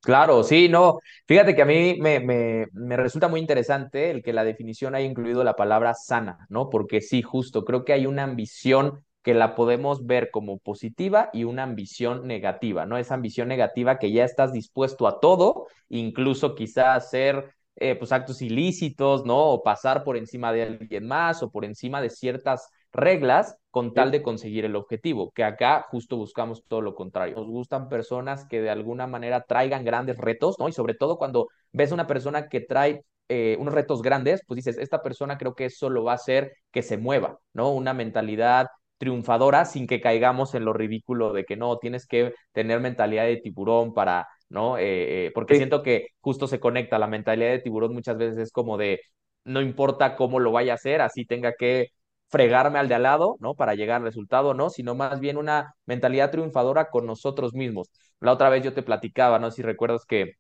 Claro, 0.00 0.42
sí, 0.42 0.68
no. 0.68 0.98
Fíjate 1.27 1.55
que 1.55 1.62
a 1.62 1.66
mí 1.66 1.96
me, 1.98 2.20
me, 2.20 2.66
me, 2.72 2.96
resulta 2.96 3.29
muy 3.29 3.40
interesante 3.40 4.11
el 4.11 4.22
que 4.22 4.35
la 4.35 4.44
definición 4.44 4.94
haya 4.94 5.07
incluido 5.07 5.42
la 5.44 5.57
palabra 5.57 5.94
sana, 5.94 6.46
¿no? 6.50 6.68
Porque 6.68 7.00
sí, 7.00 7.22
justo, 7.22 7.64
creo 7.64 7.85
que 7.85 7.94
hay 7.94 8.07
una 8.07 8.24
ambición 8.24 9.03
que 9.22 9.33
la 9.33 9.55
podemos 9.55 10.05
ver 10.05 10.31
como 10.31 10.59
positiva 10.59 11.31
y 11.33 11.44
una 11.44 11.62
ambición 11.62 12.27
negativa, 12.27 12.85
¿no? 12.85 12.98
Esa 12.98 13.14
ambición 13.14 13.48
negativa 13.48 13.98
que 13.98 14.12
ya 14.12 14.24
estás 14.24 14.53
dispuesto 14.53 15.09
a 15.09 15.20
todo, 15.20 15.68
incluso 15.88 16.55
quizá 16.55 16.94
hacer 16.94 17.55
eh, 17.77 17.97
pues 17.97 18.13
actos 18.13 18.43
ilícitos, 18.43 19.25
¿no? 19.25 19.51
O 19.51 19.63
pasar 19.63 20.05
por 20.05 20.17
encima 20.17 20.53
de 20.53 20.63
alguien 20.63 21.07
más 21.07 21.43
o 21.43 21.51
por 21.51 21.65
encima 21.65 22.01
de 22.01 22.11
ciertas 22.11 22.69
reglas 22.93 23.57
con 23.71 23.93
tal 23.93 24.13
de 24.13 24.23
conseguir 24.23 24.65
el 24.65 24.77
objetivo, 24.77 25.33
que 25.33 25.43
acá 25.43 25.85
justo 25.91 26.17
buscamos 26.17 26.65
todo 26.69 26.81
lo 26.81 26.95
contrario. 26.95 27.37
Nos 27.37 27.49
gustan 27.49 27.89
personas 27.89 28.47
que 28.47 28.61
de 28.61 28.71
alguna 28.71 29.07
manera 29.07 29.43
traigan 29.43 29.85
grandes 29.85 30.17
retos, 30.19 30.57
¿no? 30.59 30.69
Y 30.69 30.73
sobre 30.73 30.95
todo 30.95 31.19
cuando 31.19 31.49
ves 31.73 31.91
una 31.91 32.07
persona 32.07 32.49
que 32.49 32.61
trae 32.61 33.05
eh, 33.29 33.57
unos 33.59 33.75
retos 33.75 34.03
grandes, 34.03 34.43
pues 34.47 34.57
dices, 34.57 34.79
esta 34.79 35.03
persona 35.03 35.39
creo 35.39 35.55
que 35.55 35.67
eso 35.67 35.91
lo 35.91 36.05
va 36.05 36.13
a 36.13 36.17
hacer 36.17 36.53
que 36.71 36.83
se 36.83 36.99
mueva, 36.99 37.39
¿no? 37.53 37.71
Una 37.73 37.95
mentalidad 37.95 38.69
triunfadora 38.99 39.65
sin 39.65 39.87
que 39.87 40.01
caigamos 40.01 40.55
en 40.55 40.65
lo 40.65 40.73
ridículo 40.73 41.33
de 41.33 41.45
que 41.45 41.57
no, 41.57 41.79
tienes 41.79 42.07
que 42.07 42.35
tener 42.53 42.81
mentalidad 42.81 43.25
de 43.25 43.39
tiburón 43.39 43.93
para 43.93 44.29
¿no? 44.48 44.78
Eh, 44.78 45.26
eh, 45.26 45.30
porque 45.35 45.57
siento 45.57 45.83
que 45.83 46.09
justo 46.20 46.46
se 46.46 46.61
conecta 46.61 46.98
la 46.98 47.07
mentalidad 47.07 47.50
de 47.50 47.59
tiburón 47.61 47.94
muchas 47.94 48.16
veces 48.16 48.38
es 48.38 48.52
como 48.52 48.76
de 48.78 49.00
no 49.44 49.61
importa 49.61 50.16
cómo 50.16 50.40
lo 50.40 50.52
vaya 50.52 50.72
a 50.72 50.76
hacer, 50.76 51.00
así 51.00 51.26
tenga 51.26 51.54
que 51.54 51.88
fregarme 52.28 52.78
al 52.78 52.88
de 52.88 52.94
al 52.94 53.02
lado, 53.04 53.37
¿no? 53.40 53.54
Para 53.54 53.74
llegar 53.74 53.98
al 53.98 54.04
resultado, 54.04 54.54
¿no? 54.54 54.70
Sino 54.70 54.94
más 54.94 55.20
bien 55.20 55.37
una 55.37 55.74
mentalidad 55.87 56.30
triunfadora 56.30 56.90
con 56.90 57.07
nosotros 57.07 57.52
mismos. 57.54 57.90
La 58.20 58.33
otra 58.33 58.48
vez 58.48 58.64
yo 58.64 58.74
te 58.74 58.83
platicaba, 58.83 59.38
no 59.38 59.50
sé 59.50 59.57
si 59.57 59.62
recuerdas 59.62 60.04
que, 60.07 60.33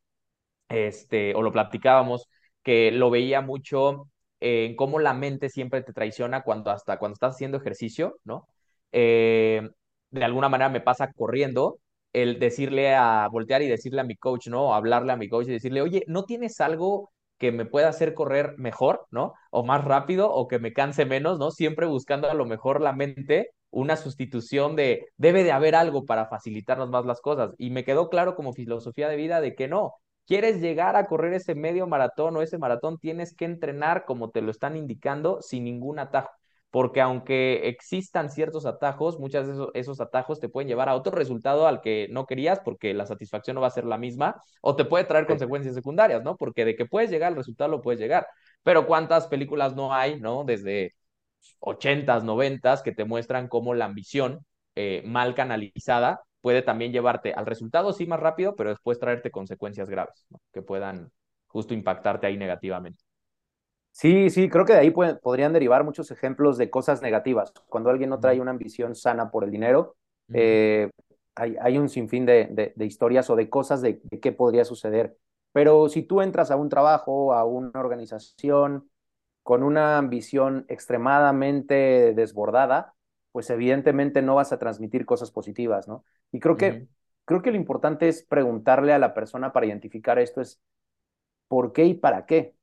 este, 0.68 1.34
o 1.34 1.42
lo 1.42 1.52
platicábamos, 1.52 2.28
que 2.62 2.90
lo 2.92 3.10
veía 3.10 3.40
mucho 3.40 4.08
en 4.40 4.76
cómo 4.76 4.98
la 4.98 5.14
mente 5.14 5.48
siempre 5.48 5.82
te 5.82 5.92
traiciona 5.92 6.42
cuando 6.42 6.70
hasta 6.70 6.98
cuando 6.98 7.14
estás 7.14 7.34
haciendo 7.36 7.58
ejercicio, 7.58 8.16
¿no? 8.24 8.46
Eh, 8.92 9.68
de 10.10 10.24
alguna 10.24 10.48
manera 10.48 10.68
me 10.70 10.80
pasa 10.80 11.12
corriendo 11.12 11.78
el 12.14 12.38
decirle 12.38 12.94
a 12.94 13.28
voltear 13.30 13.60
y 13.62 13.68
decirle 13.68 14.00
a 14.00 14.04
mi 14.04 14.16
coach, 14.16 14.46
¿no? 14.48 14.74
Hablarle 14.74 15.12
a 15.12 15.16
mi 15.16 15.28
coach 15.28 15.48
y 15.48 15.52
decirle, 15.52 15.82
oye, 15.82 16.04
¿no 16.06 16.24
tienes 16.24 16.60
algo 16.60 17.12
que 17.38 17.52
me 17.52 17.66
pueda 17.66 17.88
hacer 17.88 18.14
correr 18.14 18.54
mejor, 18.56 19.06
¿no? 19.10 19.34
O 19.50 19.64
más 19.64 19.84
rápido 19.84 20.32
o 20.32 20.48
que 20.48 20.58
me 20.58 20.72
canse 20.72 21.04
menos, 21.04 21.38
¿no? 21.38 21.50
Siempre 21.50 21.86
buscando 21.86 22.30
a 22.30 22.34
lo 22.34 22.46
mejor 22.46 22.80
la 22.80 22.92
mente 22.92 23.50
una 23.70 23.96
sustitución 23.96 24.76
de, 24.76 25.06
debe 25.16 25.42
de 25.42 25.52
haber 25.52 25.74
algo 25.74 26.04
para 26.06 26.26
facilitarnos 26.26 26.88
más 26.90 27.04
las 27.04 27.20
cosas. 27.20 27.50
Y 27.58 27.70
me 27.70 27.84
quedó 27.84 28.08
claro 28.08 28.36
como 28.36 28.52
filosofía 28.52 29.08
de 29.08 29.16
vida 29.16 29.40
de 29.40 29.56
que 29.56 29.66
no, 29.68 29.94
quieres 30.26 30.60
llegar 30.60 30.96
a 30.96 31.06
correr 31.06 31.34
ese 31.34 31.56
medio 31.56 31.86
maratón 31.88 32.36
o 32.36 32.42
ese 32.42 32.58
maratón, 32.58 32.98
tienes 32.98 33.34
que 33.34 33.44
entrenar 33.44 34.04
como 34.04 34.30
te 34.30 34.42
lo 34.42 34.52
están 34.52 34.76
indicando 34.76 35.42
sin 35.42 35.64
ningún 35.64 35.98
atajo 35.98 36.30
porque 36.74 37.00
aunque 37.00 37.68
existan 37.68 38.30
ciertos 38.30 38.66
atajos, 38.66 39.20
muchas 39.20 39.46
de 39.46 39.68
esos, 39.74 40.00
atajos 40.00 40.40
te 40.40 40.48
pueden 40.48 40.66
llevar 40.66 40.88
a 40.88 40.96
otro 40.96 41.12
resultado 41.12 41.68
al 41.68 41.80
que 41.80 42.08
no 42.10 42.26
querías 42.26 42.58
porque 42.58 42.92
la 42.94 43.06
satisfacción 43.06 43.54
no 43.54 43.60
va 43.60 43.68
a 43.68 43.70
ser 43.70 43.84
la 43.84 43.96
misma, 43.96 44.42
o 44.60 44.74
te 44.74 44.84
puede 44.84 45.04
traer 45.04 45.28
consecuencias 45.28 45.76
secundarias, 45.76 46.24
¿no? 46.24 46.36
Porque 46.36 46.64
de 46.64 46.74
que 46.74 46.84
puedes 46.84 47.10
llegar 47.10 47.28
al 47.28 47.36
resultado 47.36 47.70
lo 47.70 47.80
puedes 47.80 48.00
llegar. 48.00 48.26
Pero 48.64 48.88
cuántas 48.88 49.28
películas 49.28 49.76
no 49.76 49.94
hay, 49.94 50.18
¿no? 50.18 50.42
Desde 50.42 50.94
80s, 51.60 52.24
90s 52.24 52.82
que 52.82 52.90
te 52.90 53.04
muestran 53.04 53.46
cómo 53.46 53.74
la 53.74 53.84
ambición 53.84 54.44
eh, 54.74 55.00
mal 55.06 55.36
canalizada 55.36 56.22
puede 56.40 56.62
también 56.62 56.90
llevarte 56.90 57.32
al 57.34 57.46
resultado 57.46 57.92
sí 57.92 58.04
más 58.08 58.18
rápido, 58.18 58.56
pero 58.56 58.70
después 58.70 58.98
traerte 58.98 59.30
consecuencias 59.30 59.88
graves, 59.88 60.26
¿no? 60.28 60.40
Que 60.52 60.62
puedan 60.62 61.12
justo 61.46 61.72
impactarte 61.72 62.26
ahí 62.26 62.36
negativamente. 62.36 63.04
Sí, 63.94 64.28
sí, 64.28 64.48
creo 64.48 64.64
que 64.64 64.72
de 64.72 64.80
ahí 64.80 64.90
podrían 64.90 65.52
derivar 65.52 65.84
muchos 65.84 66.10
ejemplos 66.10 66.58
de 66.58 66.68
cosas 66.68 67.00
negativas. 67.00 67.52
Cuando 67.68 67.90
alguien 67.90 68.10
no 68.10 68.18
trae 68.18 68.40
una 68.40 68.50
ambición 68.50 68.96
sana 68.96 69.30
por 69.30 69.44
el 69.44 69.52
dinero, 69.52 69.94
eh, 70.32 70.90
hay, 71.36 71.56
hay 71.60 71.78
un 71.78 71.88
sinfín 71.88 72.26
de, 72.26 72.72
de, 72.74 72.84
historias 72.84 73.30
o 73.30 73.36
de 73.36 73.48
cosas 73.48 73.82
de, 73.82 74.00
de, 74.02 74.18
qué 74.18 74.32
podría 74.32 74.64
suceder. 74.64 75.16
Pero 75.52 75.88
si 75.88 76.02
tú 76.02 76.22
entras 76.22 76.50
a 76.50 76.56
un 76.56 76.68
trabajo, 76.68 77.34
a 77.34 77.44
una 77.44 77.78
organización 77.78 78.90
con 79.44 79.62
una 79.62 79.96
ambición 79.96 80.64
extremadamente 80.68 82.14
desbordada, 82.14 82.96
pues 83.30 83.48
evidentemente 83.50 84.22
no 84.22 84.34
vas 84.34 84.52
a 84.52 84.58
transmitir 84.58 85.06
cosas 85.06 85.30
positivas, 85.30 85.86
¿no? 85.86 86.04
Y 86.32 86.40
creo 86.40 86.56
que, 86.56 86.88
creo 87.24 87.42
que 87.42 87.52
lo 87.52 87.56
importante 87.56 88.08
es 88.08 88.24
preguntarle 88.24 88.92
a 88.92 88.98
la 88.98 89.14
persona 89.14 89.52
para 89.52 89.66
identificar 89.66 90.18
esto 90.18 90.40
es 90.40 90.60
por 91.46 91.72
qué 91.72 91.84
y 91.84 91.94
para 91.94 92.26
qué. 92.26 92.56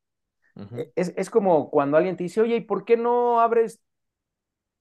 Es, 0.96 1.14
es, 1.16 1.30
como 1.30 1.70
cuando 1.70 1.98
alguien 1.98 2.18
te 2.18 2.24
dice, 2.24 2.42
oye, 2.42 2.58
¿y 2.58 2.62
por 2.62 2.86
qué 2.86 2.98
no 2.98 3.40
abres 3.40 3.82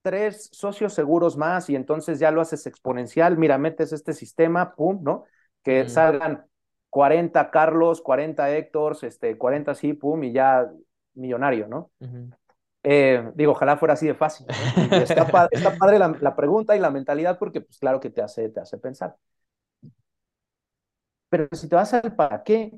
tres 0.02 0.48
socios 0.52 0.94
seguros 0.94 1.36
más 1.36 1.68
y 1.70 1.76
entonces 1.76 2.18
ya 2.18 2.30
lo 2.30 2.40
haces 2.40 2.66
exponencial? 2.66 3.36
Mira, 3.36 3.58
metes 3.58 3.92
este 3.92 4.12
sistema, 4.12 4.74
pum, 4.74 5.00
¿no? 5.02 5.24
Que 5.62 5.88
salgan 5.88 6.46
40 6.88 7.50
Carlos, 7.50 8.00
40 8.00 8.50
Héctor, 8.50 8.96
este, 9.02 9.38
40 9.38 9.74
sí, 9.74 9.92
pum, 9.92 10.24
y 10.24 10.32
ya 10.32 10.70
millonario, 11.14 11.68
¿no? 11.68 11.90
Eh, 12.82 13.30
digo, 13.34 13.52
ojalá 13.52 13.76
fuera 13.76 13.94
así 13.94 14.06
de 14.06 14.14
fácil. 14.14 14.46
Está, 14.92 15.26
padre, 15.26 15.98
la, 15.98 16.36
pregunta 16.36 16.74
y 16.76 16.80
la 16.80 16.90
mentalidad 16.90 17.38
porque, 17.38 17.60
pues 17.60 17.78
claro 17.78 18.00
que 18.00 18.10
te 18.10 18.22
hace, 18.22 18.48
te 18.48 18.60
hace 18.60 18.78
pensar. 18.78 19.16
Pero 21.28 21.48
si 21.52 21.68
te 21.68 21.76
vas 21.76 21.94
al 21.94 22.14
para 22.16 22.42
qué, 22.42 22.72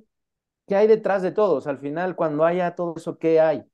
¿qué 0.66 0.76
hay 0.76 0.86
detrás 0.86 1.22
de 1.22 1.32
todos? 1.32 1.66
Al 1.66 1.78
final, 1.78 2.16
cuando 2.16 2.44
haya 2.44 2.74
todo 2.74 2.94
eso, 2.96 3.18
¿qué 3.18 3.40
hay? 3.40 3.64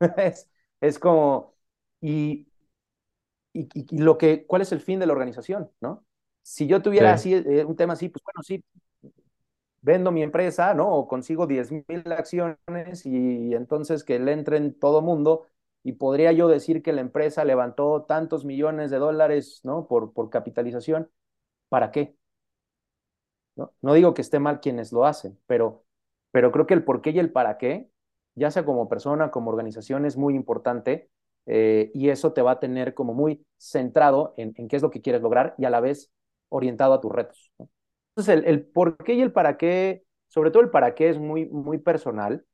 es, 0.18 0.50
es, 0.80 0.98
como, 0.98 1.54
y, 2.00 2.48
y, 3.52 3.98
lo 3.98 4.18
que, 4.18 4.46
¿cuál 4.46 4.62
es 4.62 4.72
el 4.72 4.80
fin 4.80 4.98
de 5.00 5.06
la 5.06 5.12
organización? 5.12 5.70
¿no? 5.80 6.04
Si 6.42 6.66
yo 6.66 6.82
tuviera 6.82 7.12
así 7.12 7.34
eh, 7.34 7.64
un 7.64 7.76
tema 7.76 7.94
así, 7.94 8.08
pues 8.08 8.22
bueno, 8.24 8.42
sí, 8.42 8.64
vendo 9.80 10.12
mi 10.12 10.22
empresa, 10.22 10.74
¿no? 10.74 10.88
O 10.90 11.08
consigo 11.08 11.46
10 11.46 11.70
mil 11.72 12.02
acciones 12.12 13.04
y 13.06 13.54
entonces 13.54 14.04
que 14.04 14.18
le 14.18 14.32
entren 14.32 14.78
todo 14.78 15.02
mundo 15.02 15.46
y 15.82 15.92
podría 15.92 16.32
yo 16.32 16.48
decir 16.48 16.82
que 16.82 16.92
la 16.92 17.00
empresa 17.00 17.44
levantó 17.44 18.02
tantos 18.04 18.44
millones 18.44 18.90
de 18.90 18.98
dólares, 18.98 19.60
¿no? 19.64 19.86
Por, 19.88 20.12
por 20.12 20.30
capitalización. 20.30 21.10
¿Para 21.68 21.90
qué? 21.92 22.16
¿No? 23.56 23.72
no 23.82 23.94
digo 23.94 24.14
que 24.14 24.22
esté 24.22 24.38
mal 24.38 24.60
quienes 24.60 24.92
lo 24.92 25.04
hacen, 25.04 25.38
pero, 25.46 25.84
pero 26.32 26.50
creo 26.50 26.66
que 26.66 26.74
el 26.74 26.84
por 26.84 27.00
qué 27.02 27.10
y 27.10 27.20
el 27.20 27.30
para 27.30 27.58
qué, 27.58 27.88
ya 28.34 28.50
sea 28.50 28.64
como 28.64 28.88
persona, 28.88 29.30
como 29.30 29.50
organización, 29.50 30.04
es 30.06 30.16
muy 30.16 30.34
importante 30.34 31.08
eh, 31.46 31.90
y 31.94 32.08
eso 32.08 32.32
te 32.32 32.42
va 32.42 32.52
a 32.52 32.60
tener 32.60 32.94
como 32.94 33.14
muy 33.14 33.46
centrado 33.58 34.34
en, 34.36 34.52
en, 34.56 34.68
qué 34.68 34.76
es 34.76 34.82
lo 34.82 34.90
que 34.90 35.02
quieres 35.02 35.22
lograr 35.22 35.54
y 35.58 35.64
a 35.64 35.70
la 35.70 35.80
vez 35.80 36.10
orientado 36.48 36.94
a 36.94 37.00
tus 37.00 37.12
retos. 37.12 37.52
Entonces, 38.10 38.38
el, 38.38 38.44
el 38.46 38.66
por 38.66 38.96
qué 38.96 39.14
y 39.14 39.20
el 39.22 39.32
para 39.32 39.56
qué, 39.56 40.04
sobre 40.28 40.50
todo 40.50 40.62
el 40.62 40.70
para 40.70 40.94
qué 40.94 41.08
es 41.10 41.18
muy, 41.18 41.46
muy 41.46 41.78
personal 41.78 42.44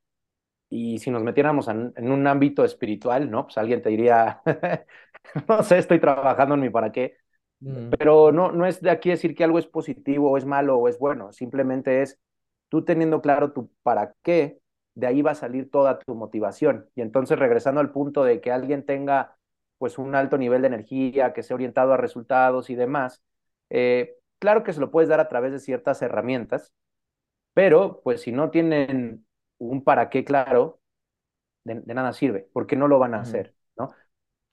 y 0.71 0.99
si 0.99 1.11
nos 1.11 1.23
metiéramos 1.23 1.69
en, 1.69 1.93
un 2.11 2.27
ámbito 2.27 2.65
espiritual, 2.65 3.31
¿no? 3.31 3.45
Pues 3.45 3.59
alguien 3.59 3.83
te 3.83 3.91
diría, 3.91 4.43
no 5.49 5.63
sé, 5.63 5.79
estoy 5.79 6.01
trabajando 6.01 6.55
en 6.55 6.61
mi 6.61 6.71
para 6.71 6.93
qué, 6.93 7.17
mm. 7.61 7.91
pero 7.99 8.33
no, 8.33 8.53
no 8.53 8.67
es 8.67 8.81
de 8.81 8.91
aquí 8.91 9.11
decir 9.11 9.35
que 9.35 9.45
algo 9.45 9.59
es 9.59 9.67
positivo 9.67 10.31
o 10.31 10.37
es 10.37 10.45
malo 10.45 10.77
o 10.77 10.89
es 10.89 10.99
bueno, 10.99 11.33
simplemente 11.33 12.03
es 12.03 12.21
tú 12.69 12.85
teniendo 12.85 13.21
claro 13.23 13.53
tu 13.53 13.71
para 13.83 14.15
qué, 14.23 14.61
de 14.95 15.07
ahí 15.07 15.23
va 15.23 15.33
a 15.33 15.35
salir 15.35 15.71
toda 15.71 15.99
tu 15.99 16.15
motivación. 16.15 16.89
Y 16.95 17.03
entonces 17.03 17.39
regresando 17.39 17.81
al 17.81 17.93
punto 17.93 18.25
de 18.25 18.41
que 18.41 18.53
alguien 18.53 18.85
tenga 18.85 19.37
pues 19.79 19.99
un 19.99 20.15
alto 20.15 20.39
nivel 20.39 20.63
de 20.63 20.69
energía, 20.69 21.33
que 21.33 21.43
sea 21.43 21.55
orientado 21.55 21.93
a 21.93 21.97
resultados 21.97 22.69
y 22.71 22.75
demás, 22.75 23.23
eh, 23.71 24.17
claro 24.39 24.65
que 24.65 24.73
se 24.73 24.81
lo 24.81 24.91
puedes 24.91 25.09
dar 25.09 25.21
a 25.21 25.29
través 25.29 25.53
de 25.53 25.61
ciertas 25.61 26.03
herramientas, 26.03 26.73
pero 27.55 28.01
pues 28.03 28.23
si 28.23 28.33
no 28.33 28.51
tienen 28.51 29.27
un 29.59 29.85
para 29.85 30.11
qué 30.11 30.25
claro, 30.25 30.81
de, 31.65 31.77
nada 31.95 32.13
sirve, 32.13 32.49
porque 32.53 32.77
no 32.77 32.89
lo 32.89 32.99
van 32.99 33.15
a 33.15 33.21
hacer, 33.21 33.55
¿no? 33.77 33.91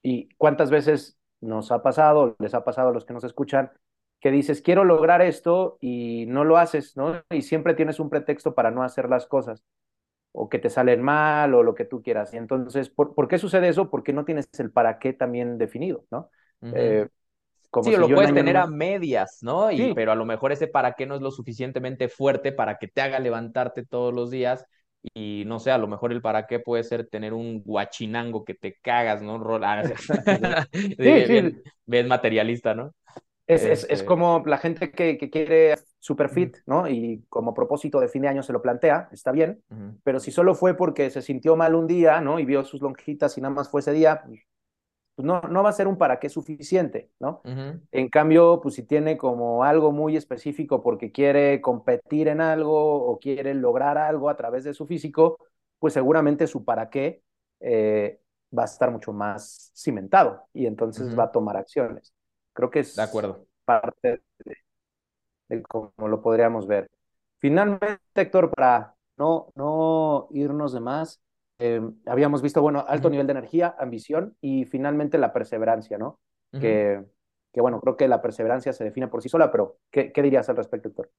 Y 0.02 0.30
cuántas 0.38 0.70
veces 0.70 1.18
nos 1.42 1.72
ha 1.72 1.82
pasado, 1.82 2.36
les 2.40 2.54
ha 2.54 2.64
pasado 2.64 2.90
a 2.90 2.94
los 2.94 3.06
que 3.06 3.14
nos 3.14 3.24
escuchan, 3.24 3.72
que 4.26 4.32
dices, 4.32 4.64
quiero 4.64 4.84
lograr 4.84 5.22
esto 5.22 5.78
y 5.80 6.26
no 6.30 6.44
lo 6.46 6.58
haces, 6.58 6.98
¿no? 6.98 7.22
Y 7.30 7.44
siempre 7.44 7.76
tienes 7.76 8.00
un 8.00 8.10
pretexto 8.10 8.56
para 8.56 8.72
no 8.72 8.82
hacer 8.82 9.08
las 9.08 9.28
cosas, 9.28 9.64
o 10.32 10.50
que 10.50 10.58
te 10.58 10.72
salen 10.72 11.04
mal, 11.04 11.54
o 11.54 11.62
lo 11.62 11.76
que 11.76 11.86
tú 11.86 12.02
quieras. 12.02 12.34
Y 12.34 12.38
entonces, 12.38 12.90
¿por, 12.90 13.28
qué 13.28 13.38
sucede 13.38 13.68
eso? 13.68 13.92
Porque 13.92 14.14
no 14.14 14.26
tienes 14.26 14.50
el 14.58 14.72
para 14.72 14.98
qué 14.98 15.14
también 15.14 15.60
definido, 15.60 16.06
¿no? 16.10 16.32
Eh, 16.74 17.08
sí, 17.84 17.96
lo 17.96 18.10
puedes 18.10 18.34
tener 18.34 18.58
a 18.58 18.66
medias, 18.66 19.44
¿no? 19.44 19.72
Y, 19.72 19.94
Pero 19.94 20.12
a 20.12 20.16
lo 20.16 20.26
mejor 20.26 20.52
ese 20.52 20.66
para 20.66 20.94
qué 20.94 21.06
no 21.06 21.14
es 21.14 21.22
lo 21.22 21.30
suficientemente 21.30 22.10
fuerte 22.10 22.52
para 22.52 22.80
que 22.80 22.88
te 22.88 23.02
haga 23.02 23.20
levantarte 23.20 23.86
todos 23.86 24.12
los 24.12 24.32
días 24.32 24.66
y 25.14 25.44
no 25.46 25.60
sé, 25.60 25.70
a 25.70 25.78
lo 25.78 25.86
mejor 25.86 26.12
el 26.12 26.24
para 26.24 26.48
qué 26.48 26.60
puede 26.60 26.84
ser 26.84 27.08
tener 27.10 27.36
un 27.36 27.62
guachinango 27.62 28.44
que 28.44 28.56
te 28.56 28.80
cagas, 28.82 29.22
¿no? 29.22 29.38
sí, 30.74 31.62
bien, 31.86 32.08
materialista, 32.08 32.74
¿no? 32.74 32.92
Es, 33.48 33.64
es, 33.64 33.84
es, 33.84 33.88
este 33.90 34.06
como 34.06 34.44
la 34.46 34.58
gente 34.58 34.92
que, 34.92 35.18
que, 35.18 35.30
quiere 35.30 35.76
super 36.00 36.30
fit, 36.30 36.58
¿no? 36.66 36.88
Y 36.88 37.24
como 37.30 37.54
propósito 37.54 38.00
de 38.00 38.08
fin 38.08 38.24
de 38.24 38.28
año 38.28 38.42
se 38.42 38.54
lo 38.54 38.62
plantea, 38.62 39.10
está 39.12 39.32
bien, 39.32 39.64
pero 40.04 40.20
si 40.20 40.32
solo 40.32 40.56
fue 40.56 40.76
porque 40.76 41.10
se 41.12 41.22
sintió 41.22 41.56
mal 41.56 41.76
un 41.76 41.86
día, 41.86 42.22
¿no? 42.22 42.40
Y 42.40 42.46
vio 42.46 42.64
sus 42.64 42.82
lonjitas 42.82 43.38
y 43.38 43.42
nada 43.42 43.54
más 43.54 43.70
fue 43.70 43.82
ese 43.82 43.94
día, 43.94 44.24
pues, 44.26 44.40
pues 45.16 45.26
no, 45.26 45.42
no 45.42 45.64
va 45.64 45.70
a 45.70 45.74
ser 45.74 45.88
un 45.88 45.98
para 45.98 46.20
qué 46.20 46.28
suficiente, 46.28 47.12
¿no? 47.20 47.42
En 47.92 48.10
cambio, 48.10 48.60
pues 48.62 48.76
si 48.76 48.84
tiene 48.84 49.18
como 49.18 49.64
algo 49.64 49.92
muy 49.92 50.18
específico 50.18 50.84
porque 50.84 51.12
quiere 51.12 51.62
competir 51.62 52.28
en 52.28 52.42
algo 52.42 53.08
o 53.08 53.20
quiere 53.20 53.54
lograr 53.54 53.98
algo 53.98 54.30
a 54.30 54.36
través 54.36 54.64
de 54.64 54.74
su 54.74 54.86
físico, 54.86 55.38
pues 55.80 55.94
seguramente 55.94 56.48
su 56.48 56.66
para 56.66 56.90
qué 56.90 57.22
eh, 57.60 58.20
va 58.58 58.64
a 58.64 58.66
estar 58.66 58.92
mucho 58.92 59.14
más 59.14 59.72
cimentado 59.76 60.48
y 60.54 60.66
entonces 60.66 61.18
va 61.18 61.26
a 61.26 61.32
tomar 61.32 61.58
acciones. 61.58 62.14
Creo 62.56 62.72
que 62.72 62.80
es 62.80 62.96
de 62.96 63.04
acuerdo. 63.04 63.46
parte 63.66 64.22
de, 64.46 64.58
de 65.50 65.64
cómo 65.64 66.08
lo 66.08 66.22
podríamos 66.22 66.68
ver. 66.68 66.90
Finalmente, 67.38 68.00
Héctor, 68.16 68.52
para 68.52 68.96
no, 69.18 69.50
no 69.56 70.28
irnos 70.32 70.74
de 70.74 70.80
más, 70.80 71.22
eh, 71.60 71.82
habíamos 72.06 72.42
visto, 72.42 72.62
bueno, 72.62 72.84
alto 72.88 73.10
nivel 73.10 73.28
de 73.28 73.32
energía, 73.32 73.76
ambición 73.78 74.36
y 74.42 74.66
finalmente 74.66 75.18
la 75.18 75.34
perseverancia, 75.34 75.98
¿no? 75.98 76.20
que, 76.60 77.04
que, 77.54 77.62
bueno, 77.62 77.82
creo 77.82 77.98
que 77.98 78.08
la 78.08 78.22
perseverancia 78.22 78.74
se 78.74 78.86
define 78.86 79.10
por 79.10 79.22
sí 79.22 79.30
sola, 79.30 79.52
pero 79.52 79.78
¿qué, 79.92 80.12
qué 80.12 80.22
dirías 80.22 80.48
al 80.50 80.56
respecto, 80.56 80.88
Héctor? 80.90 81.12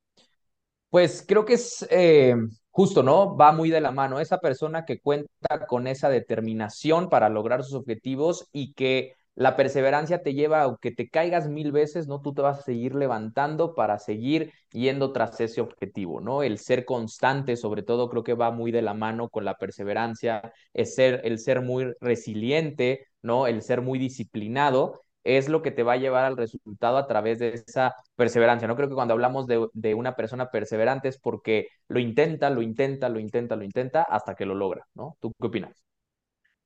Pues 0.90 1.24
creo 1.26 1.44
que 1.44 1.54
es 1.54 1.86
eh, 1.90 2.34
justo, 2.70 3.02
¿no? 3.02 3.36
Va 3.36 3.52
muy 3.52 3.70
de 3.70 3.80
la 3.80 3.90
mano. 3.90 4.20
Esa 4.20 4.38
persona 4.38 4.84
que 4.84 5.00
cuenta 5.00 5.66
con 5.66 5.86
esa 5.86 6.08
determinación 6.08 7.08
para 7.08 7.28
lograr 7.28 7.64
sus 7.64 7.74
objetivos 7.74 8.48
y 8.52 8.72
que 8.74 9.15
la 9.36 9.54
perseverancia 9.54 10.22
te 10.22 10.34
lleva, 10.34 10.62
aunque 10.62 10.90
te 10.92 11.08
caigas 11.10 11.48
mil 11.48 11.70
veces, 11.70 12.08
¿no? 12.08 12.22
Tú 12.22 12.32
te 12.34 12.42
vas 12.42 12.58
a 12.60 12.62
seguir 12.62 12.94
levantando 12.94 13.74
para 13.74 13.98
seguir 13.98 14.52
yendo 14.72 15.12
tras 15.12 15.38
ese 15.40 15.60
objetivo, 15.60 16.20
¿no? 16.20 16.42
El 16.42 16.58
ser 16.58 16.86
constante, 16.86 17.56
sobre 17.56 17.82
todo, 17.82 18.08
creo 18.08 18.24
que 18.24 18.34
va 18.34 18.50
muy 18.50 18.72
de 18.72 18.82
la 18.82 18.94
mano 18.94 19.28
con 19.28 19.44
la 19.44 19.54
perseverancia, 19.56 20.52
es 20.72 20.94
ser, 20.94 21.20
el 21.24 21.38
ser 21.38 21.60
muy 21.60 21.92
resiliente, 22.00 23.06
¿no? 23.22 23.46
El 23.46 23.60
ser 23.62 23.82
muy 23.82 23.98
disciplinado 23.98 25.02
es 25.22 25.48
lo 25.50 25.60
que 25.60 25.70
te 25.70 25.82
va 25.82 25.94
a 25.94 25.96
llevar 25.96 26.24
al 26.24 26.36
resultado 26.36 26.96
a 26.96 27.06
través 27.06 27.38
de 27.38 27.48
esa 27.50 27.94
perseverancia. 28.14 28.68
No 28.68 28.76
creo 28.76 28.88
que 28.88 28.94
cuando 28.94 29.12
hablamos 29.14 29.46
de, 29.46 29.66
de, 29.74 29.94
una 29.94 30.16
persona 30.16 30.50
perseverante 30.50 31.08
es 31.08 31.18
porque 31.18 31.68
lo 31.88 31.98
intenta, 31.98 32.48
lo 32.48 32.62
intenta, 32.62 33.08
lo 33.10 33.18
intenta, 33.20 33.56
lo 33.56 33.64
intenta 33.64 34.02
hasta 34.02 34.34
que 34.34 34.46
lo 34.46 34.54
logra, 34.54 34.86
¿no? 34.94 35.16
¿Tú 35.20 35.32
qué 35.38 35.46
opinas? 35.46 35.86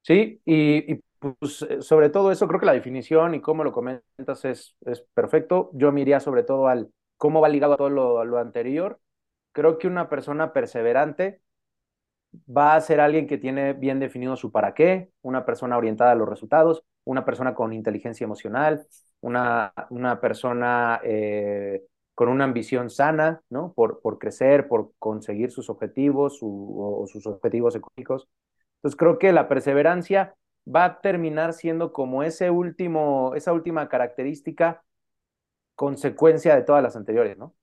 Sí, 0.03 0.41
y, 0.45 0.93
y 0.95 1.01
pues 1.19 1.63
eh, 1.63 1.83
sobre 1.83 2.09
todo 2.11 2.33
eso, 2.33 2.49
creo 2.49 2.59
que 2.61 2.67
la 2.67 2.73
definición 2.73 3.35
y 3.35 3.41
cómo 3.41 3.65
lo 3.65 3.73
comentas 3.73 4.45
es, 4.45 4.75
es 4.87 5.03
perfecto. 5.15 5.71
Yo 5.75 5.93
me 5.93 6.01
iría 6.01 6.21
sobre 6.21 6.43
todo 6.43 6.69
al 6.69 6.91
cómo 7.17 7.41
va 7.41 7.49
ligado 7.49 7.75
a 7.75 7.77
todo 7.77 7.91
lo, 7.91 8.25
lo 8.25 8.39
anterior. 8.39 9.01
Creo 9.53 9.79
que 9.79 9.87
una 9.89 10.09
persona 10.09 10.53
perseverante 10.53 11.41
va 12.49 12.75
a 12.75 12.81
ser 12.81 13.01
alguien 13.01 13.27
que 13.27 13.39
tiene 13.39 13.73
bien 13.73 13.99
definido 14.01 14.37
su 14.37 14.51
para 14.53 14.75
qué, 14.75 15.11
una 15.23 15.45
persona 15.45 15.77
orientada 15.79 16.13
a 16.13 16.15
los 16.15 16.29
resultados, 16.29 16.83
una 17.05 17.25
persona 17.25 17.55
con 17.55 17.73
inteligencia 17.73 18.25
emocional, 18.25 18.87
una, 19.21 19.73
una 19.91 20.21
persona 20.21 21.01
eh, 21.05 21.83
con 22.15 22.29
una 22.29 22.45
ambición 22.45 22.91
sana, 22.91 23.43
¿no? 23.51 23.73
Por, 23.75 24.01
por 24.01 24.19
crecer, 24.19 24.69
por 24.69 24.93
conseguir 24.99 25.51
sus 25.51 25.71
objetivos 25.71 26.39
o 26.43 27.07
sus 27.09 27.27
objetivos 27.27 27.75
económicos. 27.77 28.29
Entonces 28.81 28.99
creo 28.99 29.19
que 29.19 29.33
la 29.33 29.49
perseverancia 29.49 30.35
va 30.67 30.85
a 30.85 31.01
terminar 31.01 31.53
siendo 31.53 31.93
como 31.93 32.23
ese 32.23 32.51
último, 32.51 33.35
esa 33.35 33.53
última 33.53 33.89
característica 33.89 34.83
consecuencia 35.75 36.55
de 36.55 36.63
todas 36.63 36.83
las 36.83 36.97
anteriores, 36.97 37.39
¿no? 37.39 37.55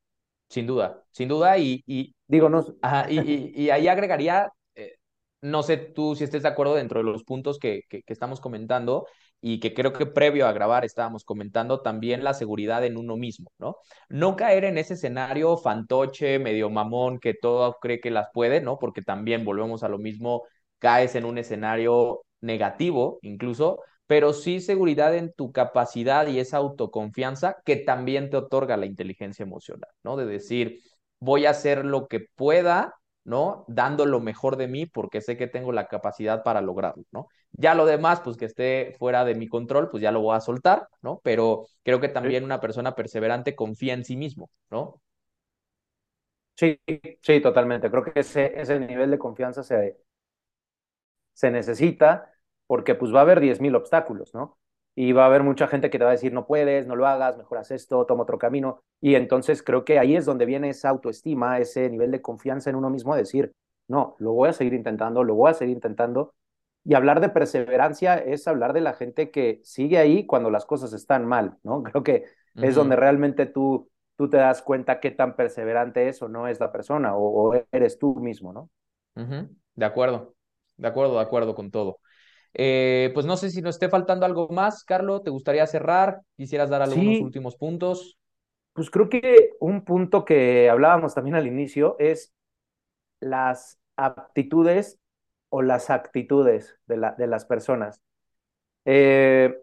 Sin 0.49 0.65
duda, 0.65 1.03
sin 1.11 1.28
duda, 1.28 1.57
y, 1.57 1.84
y 1.86 2.15
digo, 2.28 2.49
no. 2.49 2.65
y, 3.09 3.63
y, 3.63 3.70
ahí 3.70 3.88
agregaría, 3.88 4.49
eh, 4.76 4.95
no 5.41 5.61
sé 5.61 5.78
tú 5.78 6.15
si 6.15 6.24
estés 6.24 6.43
de 6.43 6.49
acuerdo 6.49 6.76
dentro 6.76 6.99
de 6.99 7.03
los 7.03 7.24
puntos 7.24 7.59
que, 7.59 7.82
que, 7.89 8.03
estamos 8.07 8.39
comentando, 8.39 9.05
y 9.41 9.59
que 9.59 9.74
creo 9.74 9.93
que 9.93 10.05
previo 10.05 10.47
a 10.47 10.53
grabar 10.53 10.84
estábamos 10.84 11.24
comentando 11.24 11.82
también 11.82 12.24
la 12.24 12.34
seguridad 12.34 12.84
en 12.86 12.97
uno 12.97 13.18
mismo, 13.18 13.51
¿no? 13.59 13.78
No 14.09 14.36
caer 14.36 14.65
en 14.65 14.78
ese 14.78 14.95
escenario 14.95 15.57
fantoche, 15.57 16.39
medio 16.39 16.70
mamón, 16.70 17.20
que 17.20 17.34
todo 17.34 17.78
cree 17.80 17.99
que 17.99 18.09
las 18.09 18.30
puede, 18.34 18.61
¿no? 18.61 18.80
Porque 18.80 19.01
también 19.01 19.45
volvemos 19.45 19.84
a 19.84 19.89
lo 19.89 19.99
mismo, 19.99 20.43
caes 20.80 21.15
en 21.15 21.25
un 21.25 21.38
escenario 21.38 22.23
negativo 22.41 23.19
incluso, 23.21 23.82
pero 24.07 24.34
sí 24.34 24.59
seguridad 24.61 25.15
en 25.15 25.34
tu 25.34 25.51
capacidad 25.51 26.28
y 26.28 26.39
esa 26.39 26.57
autoconfianza 26.57 27.57
que 27.65 27.75
también 27.78 28.30
te 28.30 28.38
otorga 28.38 28.78
la 28.78 28.86
inteligencia 28.86 29.43
emocional, 29.43 29.89
¿no? 30.03 30.15
De 30.17 30.25
decir, 30.25 30.80
voy 31.19 31.45
a 31.45 31.51
hacer 31.51 31.86
lo 31.86 32.07
que 32.07 32.21
pueda, 32.36 32.95
¿no? 33.23 33.65
Dando 33.67 34.05
lo 34.05 34.19
mejor 34.21 34.55
de 34.57 34.67
mí 34.67 34.86
porque 34.86 35.21
sé 35.21 35.36
que 35.38 35.47
tengo 35.47 35.71
la 35.71 35.88
capacidad 35.88 36.43
para 36.43 36.61
lograrlo, 36.61 37.03
¿no? 37.11 37.28
Ya 37.51 37.73
lo 37.75 37.86
demás, 37.86 38.21
pues 38.21 38.38
que 38.38 38.45
esté 38.45 38.95
fuera 38.99 39.25
de 39.25 39.36
mi 39.36 39.47
control, 39.47 39.89
pues 39.89 40.01
ya 40.03 40.11
lo 40.11 40.21
voy 40.21 40.36
a 40.36 40.41
soltar, 40.41 40.88
¿no? 41.01 41.19
Pero 41.23 41.65
creo 41.84 41.99
que 41.99 42.09
también 42.09 42.43
una 42.43 42.59
persona 42.61 42.95
perseverante 42.95 43.55
confía 43.55 43.93
en 43.93 44.05
sí 44.05 44.15
mismo, 44.15 44.49
¿no? 44.69 45.01
Sí, 46.55 46.80
sí, 47.21 47.39
totalmente. 47.41 47.89
Creo 47.91 48.03
que 48.03 48.19
ese, 48.19 48.59
ese 48.59 48.80
nivel 48.80 49.11
de 49.11 49.19
confianza 49.19 49.61
se, 49.63 49.97
se 51.38 51.51
necesita 51.51 52.33
porque 52.65 52.95
pues 52.95 53.13
va 53.13 53.19
a 53.19 53.21
haber 53.21 53.39
10.000 53.39 53.75
obstáculos, 53.75 54.33
¿no? 54.33 54.57
Y 54.95 55.11
va 55.11 55.23
a 55.23 55.25
haber 55.27 55.43
mucha 55.43 55.67
gente 55.67 55.91
que 55.91 55.99
te 55.99 56.03
va 56.03 56.09
a 56.09 56.13
decir, 56.13 56.33
no 56.33 56.47
puedes, 56.47 56.88
no 56.88 56.95
lo 56.95 57.05
hagas, 57.05 57.38
mejoras 57.38 57.69
esto, 57.69 58.07
toma 58.07 58.23
otro 58.23 58.39
camino. 58.39 58.81
Y 58.99 59.13
entonces 59.13 59.61
creo 59.61 59.85
que 59.85 59.99
ahí 59.99 60.15
es 60.15 60.25
donde 60.25 60.47
viene 60.47 60.69
esa 60.69 60.89
autoestima, 60.89 61.59
ese 61.59 61.88
nivel 61.91 62.09
de 62.09 62.23
confianza 62.23 62.71
en 62.71 62.75
uno 62.75 62.89
mismo, 62.89 63.13
de 63.13 63.21
decir, 63.21 63.53
no, 63.88 64.15
lo 64.17 64.33
voy 64.33 64.49
a 64.49 64.53
seguir 64.53 64.73
intentando, 64.73 65.23
lo 65.23 65.35
voy 65.35 65.51
a 65.51 65.53
seguir 65.53 65.75
intentando. 65.75 66.33
Y 66.83 66.95
hablar 66.95 67.21
de 67.21 67.29
perseverancia 67.29 68.15
es 68.15 68.47
hablar 68.47 68.73
de 68.73 68.81
la 68.81 68.93
gente 68.93 69.29
que 69.29 69.61
sigue 69.63 69.99
ahí 69.99 70.25
cuando 70.25 70.49
las 70.49 70.65
cosas 70.65 70.91
están 70.93 71.27
mal, 71.27 71.59
¿no? 71.61 71.83
Creo 71.83 72.01
que 72.01 72.25
es 72.55 72.73
donde 72.73 72.95
realmente 72.95 73.45
tú, 73.45 73.91
tú 74.15 74.27
te 74.27 74.38
das 74.38 74.63
cuenta 74.63 74.99
qué 74.99 75.11
tan 75.11 75.35
perseverante 75.35 76.09
es 76.09 76.19
o 76.23 76.29
no 76.29 76.47
es 76.47 76.59
la 76.59 76.71
persona, 76.71 77.15
o, 77.15 77.53
eres 77.71 77.99
tú 77.99 78.15
mismo, 78.15 78.51
¿no? 78.51 78.71
De 79.75 79.85
acuerdo, 79.85 80.33
de 80.78 80.88
acuerdo, 80.88 81.15
de 81.15 81.21
acuerdo 81.21 81.55
con 81.55 81.71
todo. 81.71 81.99
Eh, 82.53 83.11
pues 83.13 83.25
no 83.25 83.38
sé 83.38 83.49
si 83.49 83.61
nos 83.61 83.75
esté 83.75 83.89
faltando 83.89 84.25
algo 84.25 84.47
más, 84.49 84.84
Carlos, 84.84 85.23
¿te 85.23 85.30
gustaría 85.30 85.67
cerrar? 85.67 86.21
¿Quisieras 86.36 86.69
dar 86.69 86.82
algunos 86.82 87.21
últimos 87.21 87.55
puntos? 87.55 88.17
Pues 88.73 88.89
creo 88.89 89.09
que 89.09 89.51
un 89.59 89.84
punto 89.84 90.25
que 90.25 90.69
hablábamos 90.69 91.13
también 91.13 91.36
al 91.36 91.47
inicio 91.47 91.95
es 91.99 92.34
las 93.19 93.80
aptitudes 93.95 94.99
o 95.49 95.61
las 95.61 95.89
actitudes 95.89 96.78
de, 96.86 96.97
la, 96.97 97.11
de 97.13 97.28
las 97.28 97.45
personas. 97.45 98.01
Eh, 98.86 99.55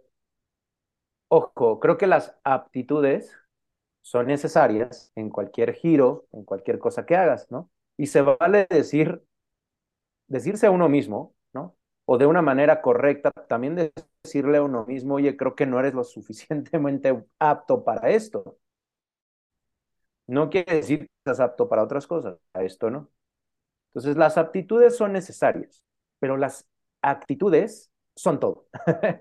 ojo, 1.28 1.80
creo 1.80 1.96
que 1.96 2.06
las 2.06 2.36
aptitudes 2.44 3.36
son 4.02 4.26
necesarias 4.26 5.12
en 5.14 5.30
cualquier 5.30 5.74
giro, 5.74 6.26
en 6.32 6.44
cualquier 6.44 6.78
cosa 6.78 7.06
que 7.06 7.16
hagas, 7.16 7.50
¿no? 7.50 7.70
Y 7.96 8.06
se 8.06 8.22
vale 8.22 8.66
decir, 8.68 9.22
decirse 10.28 10.66
a 10.66 10.70
uno 10.70 10.88
mismo, 10.88 11.34
o 12.06 12.18
de 12.18 12.26
una 12.26 12.42
manera 12.42 12.82
correcta, 12.82 13.30
también 13.30 13.92
decirle 14.22 14.58
a 14.58 14.62
uno 14.62 14.84
mismo, 14.84 15.14
oye, 15.14 15.36
creo 15.36 15.54
que 15.54 15.66
no 15.66 15.80
eres 15.80 15.94
lo 15.94 16.04
suficientemente 16.04 17.24
apto 17.38 17.84
para 17.84 18.10
esto. 18.10 18.58
No 20.26 20.48
quiere 20.48 20.76
decir 20.76 21.00
que 21.00 21.10
estás 21.18 21.40
apto 21.40 21.68
para 21.68 21.82
otras 21.82 22.06
cosas, 22.06 22.38
a 22.54 22.62
esto 22.62 22.90
no. 22.90 23.10
Entonces, 23.90 24.16
las 24.16 24.38
aptitudes 24.38 24.96
son 24.96 25.12
necesarias, 25.12 25.82
pero 26.18 26.36
las 26.36 26.66
actitudes 27.02 27.90
son 28.16 28.40
todo. 28.40 28.66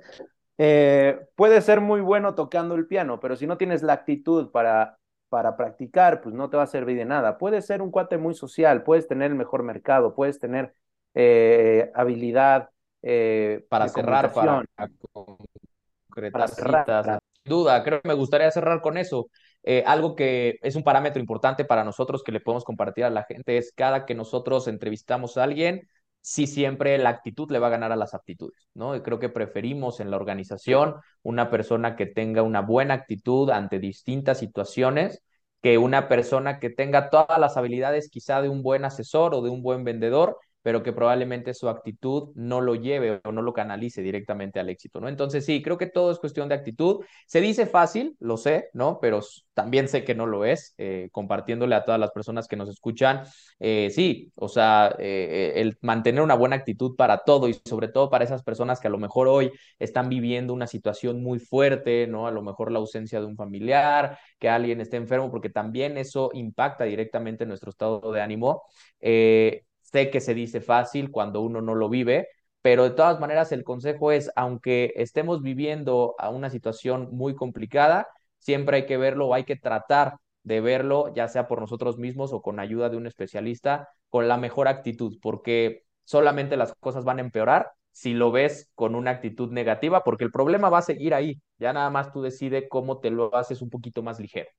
eh, 0.58 1.28
puede 1.36 1.62
ser 1.62 1.82
muy 1.82 2.02
bueno 2.02 2.36
tocando 2.36 2.76
el 2.76 2.88
piano, 2.88 3.20
pero 3.20 3.36
si 3.36 3.48
no 3.48 3.58
tienes 3.58 3.84
la 3.84 3.94
actitud 3.94 4.52
para, 4.52 4.98
para 5.30 5.58
practicar, 5.58 6.22
pues 6.22 6.34
no 6.34 6.50
te 6.50 6.58
va 6.58 6.64
a 6.64 6.68
servir 6.68 6.98
de 6.98 7.06
nada. 7.06 7.38
Puedes 7.38 7.66
ser 7.66 7.82
un 7.82 7.92
cuate 7.92 8.18
muy 8.18 8.34
social, 8.34 8.84
puedes 8.84 9.08
tener 9.08 9.32
el 9.32 9.38
mejor 9.38 9.64
mercado, 9.64 10.16
puedes 10.16 10.40
tener 10.40 10.74
eh, 11.14 11.92
habilidad 11.94 12.70
eh, 13.02 13.66
para 13.70 13.88
cerrar, 13.88 14.34
para 14.34 14.64
concretar. 15.12 17.22
Duda, 17.46 17.84
creo 17.84 18.02
que 18.02 18.08
me 18.08 18.14
gustaría 18.14 18.50
cerrar 18.52 18.82
con 18.82 18.98
eso. 18.98 19.30
Eh, 19.64 19.84
algo 19.86 20.16
que 20.16 20.60
es 20.62 20.76
un 20.76 20.84
parámetro 20.84 21.20
importante 21.20 21.66
para 21.66 21.84
nosotros 21.84 22.24
que 22.24 22.32
le 22.32 22.40
podemos 22.40 22.64
compartir 22.64 23.06
a 23.06 23.10
la 23.10 23.24
gente 23.24 23.58
es 23.58 23.74
cada 23.76 24.06
que 24.06 24.16
nosotros 24.16 24.68
entrevistamos 24.68 25.38
a 25.38 25.44
alguien, 25.44 25.88
si 26.22 26.48
siempre 26.48 26.98
la 26.98 27.10
actitud 27.10 27.52
le 27.52 27.60
va 27.60 27.68
a 27.68 27.72
ganar 27.72 27.92
a 27.92 27.98
las 27.98 28.14
aptitudes, 28.14 28.70
¿no? 28.74 28.96
Y 28.96 29.02
creo 29.02 29.20
que 29.20 29.28
preferimos 29.28 30.00
en 30.00 30.10
la 30.10 30.16
organización 30.16 30.96
una 31.22 31.50
persona 31.50 31.98
que 31.98 32.06
tenga 32.06 32.44
una 32.44 32.62
buena 32.62 32.94
actitud 32.94 33.50
ante 33.50 33.80
distintas 33.80 34.40
situaciones 34.40 35.22
que 35.62 35.78
una 35.78 36.10
persona 36.10 36.60
que 36.60 36.70
tenga 36.70 37.10
todas 37.10 37.40
las 37.40 37.56
habilidades 37.56 38.10
quizá 38.10 38.42
de 38.42 38.50
un 38.50 38.64
buen 38.64 38.84
asesor 38.84 39.34
o 39.34 39.42
de 39.42 39.50
un 39.50 39.64
buen 39.64 39.86
vendedor, 39.86 40.38
pero 40.64 40.82
que 40.82 40.94
probablemente 40.94 41.54
su 41.54 41.70
actitud 41.70 42.32
no 42.36 42.62
lo 42.62 42.76
lleve 42.76 43.22
o 43.24 43.32
no 43.32 43.44
lo 43.44 43.54
canalice 43.54 44.02
directamente 44.02 44.60
al 44.60 44.70
éxito, 44.70 45.00
¿no? 45.00 45.08
Entonces 45.08 45.46
sí, 45.46 45.62
creo 45.62 45.78
que 45.78 45.86
todo 45.88 46.12
es 46.12 46.18
cuestión 46.18 46.50
de 46.50 46.56
actitud. 46.56 47.04
Se 47.28 47.42
dice 47.42 47.68
fácil, 47.68 48.16
lo 48.20 48.38
sé, 48.38 48.70
¿no? 48.74 49.00
Pero 49.00 49.20
también 49.54 49.88
sé 49.88 50.04
que 50.04 50.16
no 50.16 50.26
lo 50.26 50.46
es, 50.46 50.74
eh, 50.78 51.10
compartiéndole 51.12 51.76
a 51.76 51.84
todas 51.84 52.00
las 52.00 52.12
personas 52.12 52.48
que 52.48 52.56
nos 52.56 52.70
escuchan. 52.70 53.24
Eh, 53.60 53.92
sí, 53.94 54.32
o 54.36 54.48
sea, 54.48 54.96
eh, 54.98 55.54
el 55.58 55.78
mantener 55.82 56.22
una 56.24 56.36
buena 56.36 56.56
actitud 56.56 56.96
para 56.96 57.20
todo 57.20 57.48
y 57.50 57.60
sobre 57.66 57.90
todo 57.90 58.10
para 58.10 58.24
esas 58.24 58.42
personas 58.44 58.80
que 58.80 58.88
a 58.88 58.92
lo 58.92 58.98
mejor 58.98 59.28
hoy 59.28 59.52
están 59.80 60.10
viviendo 60.10 60.54
una 60.54 60.68
situación 60.68 61.22
muy 61.22 61.40
fuerte, 61.40 62.08
¿no? 62.08 62.26
A 62.26 62.32
lo 62.32 62.42
mejor 62.42 62.72
la 62.72 62.80
ausencia 62.80 63.20
de 63.20 63.26
un 63.26 63.36
familiar, 63.36 64.18
que 64.40 64.50
alguien 64.50 64.82
esté 64.82 64.98
enfermo, 64.98 65.30
porque 65.32 65.50
también 65.50 65.98
eso 65.98 66.30
impacta 66.34 66.86
directamente 66.86 67.44
en 67.44 67.50
nuestro 67.50 67.70
estado 67.70 68.12
de 68.12 68.22
ánimo. 68.22 68.64
Eh, 69.00 69.64
Sé 69.94 70.10
que 70.10 70.20
se 70.22 70.34
dice 70.34 70.60
fácil 70.60 71.12
cuando 71.12 71.42
uno 71.42 71.62
no 71.62 71.76
lo 71.76 71.88
vive, 71.88 72.28
pero 72.62 72.84
de 72.84 72.92
todas 72.92 73.20
maneras 73.20 73.52
el 73.52 73.64
consejo 73.64 74.12
es, 74.12 74.32
aunque 74.36 74.94
estemos 74.96 75.42
viviendo 75.42 76.16
a 76.18 76.30
una 76.30 76.50
situación 76.50 77.10
muy 77.12 77.36
complicada, 77.36 78.08
siempre 78.40 78.78
hay 78.78 78.86
que 78.88 78.98
verlo 78.98 79.28
o 79.28 79.34
hay 79.34 79.44
que 79.46 79.56
tratar 79.56 80.16
de 80.44 80.62
verlo, 80.62 81.14
ya 81.14 81.28
sea 81.28 81.48
por 81.48 81.62
nosotros 81.62 81.98
mismos 81.98 82.34
o 82.34 82.42
con 82.42 82.60
ayuda 82.60 82.90
de 82.90 82.98
un 82.98 83.08
especialista, 83.08 83.90
con 84.10 84.28
la 84.28 84.38
mejor 84.38 84.68
actitud, 84.68 85.18
porque 85.22 85.84
solamente 86.06 86.58
las 86.58 86.74
cosas 86.80 87.06
van 87.06 87.20
a 87.20 87.22
empeorar 87.22 87.72
si 87.92 88.14
lo 88.14 88.32
ves 88.32 88.72
con 88.76 88.96
una 88.96 89.12
actitud 89.12 89.52
negativa, 89.52 90.04
porque 90.04 90.24
el 90.24 90.32
problema 90.32 90.70
va 90.70 90.80
a 90.80 90.82
seguir 90.82 91.14
ahí, 91.14 91.40
ya 91.60 91.72
nada 91.74 91.90
más 91.92 92.12
tú 92.12 92.22
decides 92.24 92.66
cómo 92.70 93.00
te 93.00 93.12
lo 93.12 93.34
haces 93.36 93.62
un 93.62 93.70
poquito 93.70 94.02
más 94.02 94.20
ligero. 94.20 94.50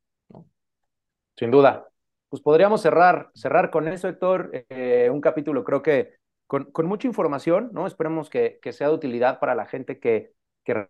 Sin 1.37 1.51
duda, 1.51 1.87
pues 2.35 2.43
podríamos 2.43 2.83
cerrar, 2.83 3.31
cerrar 3.37 3.71
con 3.71 3.87
eso, 3.87 4.09
Héctor. 4.09 4.51
Eh, 4.69 5.09
un 5.09 5.21
capítulo 5.21 5.63
creo 5.63 5.83
que 5.83 6.15
con, 6.49 6.69
mucha 6.85 7.07
información, 7.07 7.71
¿no? 7.73 7.87
Esperemos 7.87 8.29
que, 8.29 8.59
sea 8.73 8.89
de 8.89 8.95
utilidad 8.95 9.39
para 9.39 9.55
la 9.55 9.67
gente 9.67 10.01
que, 10.01 10.33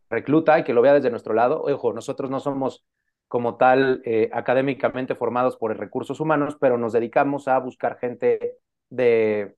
recluta 0.08 0.58
y 0.58 0.64
que 0.64 0.72
lo 0.72 0.80
vea 0.80 0.94
desde 0.94 1.10
nuestro 1.10 1.34
lado. 1.34 1.62
Ojo, 1.64 1.92
nosotros 1.92 2.30
no 2.30 2.40
somos 2.40 2.86
como 3.28 3.58
tal 3.58 4.00
eh, 4.06 4.30
académicamente 4.32 5.14
formados 5.16 5.58
por 5.58 5.76
recursos 5.76 6.18
humanos, 6.18 6.56
pero 6.58 6.78
nos 6.78 6.94
dedicamos 6.94 7.46
a 7.46 7.58
buscar 7.58 7.98
gente 7.98 8.56
de 8.88 9.54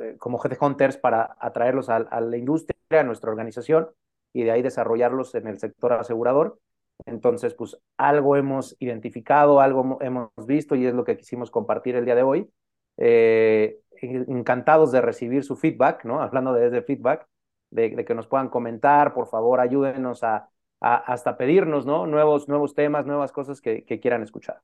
eh, 0.00 0.16
como 0.18 0.42
hunters 0.60 0.96
para 0.96 1.36
atraerlos 1.38 1.90
a 1.90 2.20
la 2.20 2.36
industria, 2.36 2.76
a 2.90 3.04
nuestra 3.04 3.30
organización 3.30 3.88
y 4.32 4.42
de 4.42 4.50
ahí 4.50 4.62
desarrollarlos 4.62 5.36
en 5.36 5.46
el 5.46 5.60
sector 5.60 5.92
asegurador. 5.92 6.58
Entonces, 7.06 7.54
pues 7.54 7.76
algo 7.96 8.36
hemos 8.36 8.76
identificado, 8.78 9.60
algo 9.60 9.98
hemos 10.00 10.30
visto 10.46 10.74
y 10.74 10.86
es 10.86 10.94
lo 10.94 11.04
que 11.04 11.16
quisimos 11.16 11.50
compartir 11.50 11.96
el 11.96 12.04
día 12.04 12.14
de 12.14 12.22
hoy. 12.22 12.50
Eh, 12.96 13.80
encantados 14.00 14.92
de 14.92 15.00
recibir 15.00 15.44
su 15.44 15.56
feedback, 15.56 16.04
¿no? 16.04 16.20
Hablando 16.20 16.52
de 16.52 16.66
ese 16.66 16.82
feedback, 16.82 17.26
de, 17.70 18.04
que 18.04 18.14
nos 18.14 18.26
puedan 18.26 18.48
comentar, 18.48 19.14
por 19.14 19.26
favor, 19.26 19.60
ayúdenos 19.60 20.22
a, 20.22 20.48
hasta 20.80 21.36
pedirnos, 21.36 21.86
¿no? 21.86 22.06
Nuevos, 22.06 22.48
nuevos 22.48 22.74
temas, 22.74 23.06
nuevas 23.06 23.32
cosas 23.32 23.60
que, 23.60 23.84
que, 23.84 24.00
quieran 24.00 24.22
escuchar. 24.22 24.60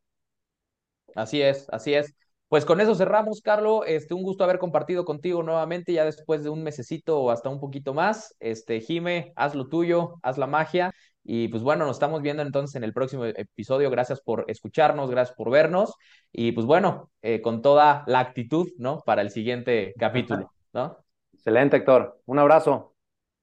Así 1.14 1.42
es, 1.42 1.66
así 1.70 1.94
es. 1.94 2.14
Pues 2.48 2.64
con 2.64 2.80
eso 2.80 2.94
cerramos, 2.94 3.40
Carlos. 3.40 3.84
Este, 3.86 4.12
un 4.12 4.22
gusto 4.22 4.44
haber 4.44 4.58
compartido 4.58 5.04
contigo 5.04 5.42
nuevamente, 5.42 5.92
ya 5.92 6.04
después 6.04 6.42
de 6.42 6.50
un 6.50 6.62
mesecito 6.62 7.20
o 7.20 7.30
hasta 7.30 7.48
un 7.48 7.60
poquito 7.60 7.94
más. 7.94 8.36
Este, 8.40 8.80
Jime, 8.80 9.32
haz 9.36 9.54
lo 9.54 9.68
tuyo, 9.68 10.16
haz 10.22 10.36
la 10.36 10.46
magia. 10.46 10.92
Y 11.32 11.46
pues 11.46 11.62
bueno, 11.62 11.86
nos 11.86 11.94
estamos 11.94 12.22
viendo 12.22 12.42
entonces 12.42 12.74
en 12.74 12.82
el 12.82 12.92
próximo 12.92 13.24
episodio. 13.24 13.88
Gracias 13.88 14.20
por 14.20 14.46
escucharnos, 14.48 15.08
gracias 15.12 15.36
por 15.36 15.48
vernos. 15.48 15.94
Y 16.32 16.50
pues 16.50 16.66
bueno, 16.66 17.12
eh, 17.22 17.40
con 17.40 17.62
toda 17.62 18.02
la 18.08 18.18
actitud, 18.18 18.68
¿no? 18.78 18.98
Para 19.06 19.22
el 19.22 19.30
siguiente 19.30 19.94
capítulo, 19.96 20.52
¿no? 20.72 20.98
Excelente, 21.32 21.76
Héctor. 21.76 22.20
Un 22.26 22.40
abrazo. 22.40 22.96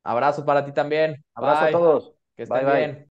Abrazo 0.04 0.44
para 0.44 0.66
ti 0.66 0.74
también. 0.74 1.24
Abrazo 1.34 1.64
a 1.64 1.72
todos. 1.72 2.14
Que 2.36 2.44
estén 2.44 2.66
bien. 2.66 3.06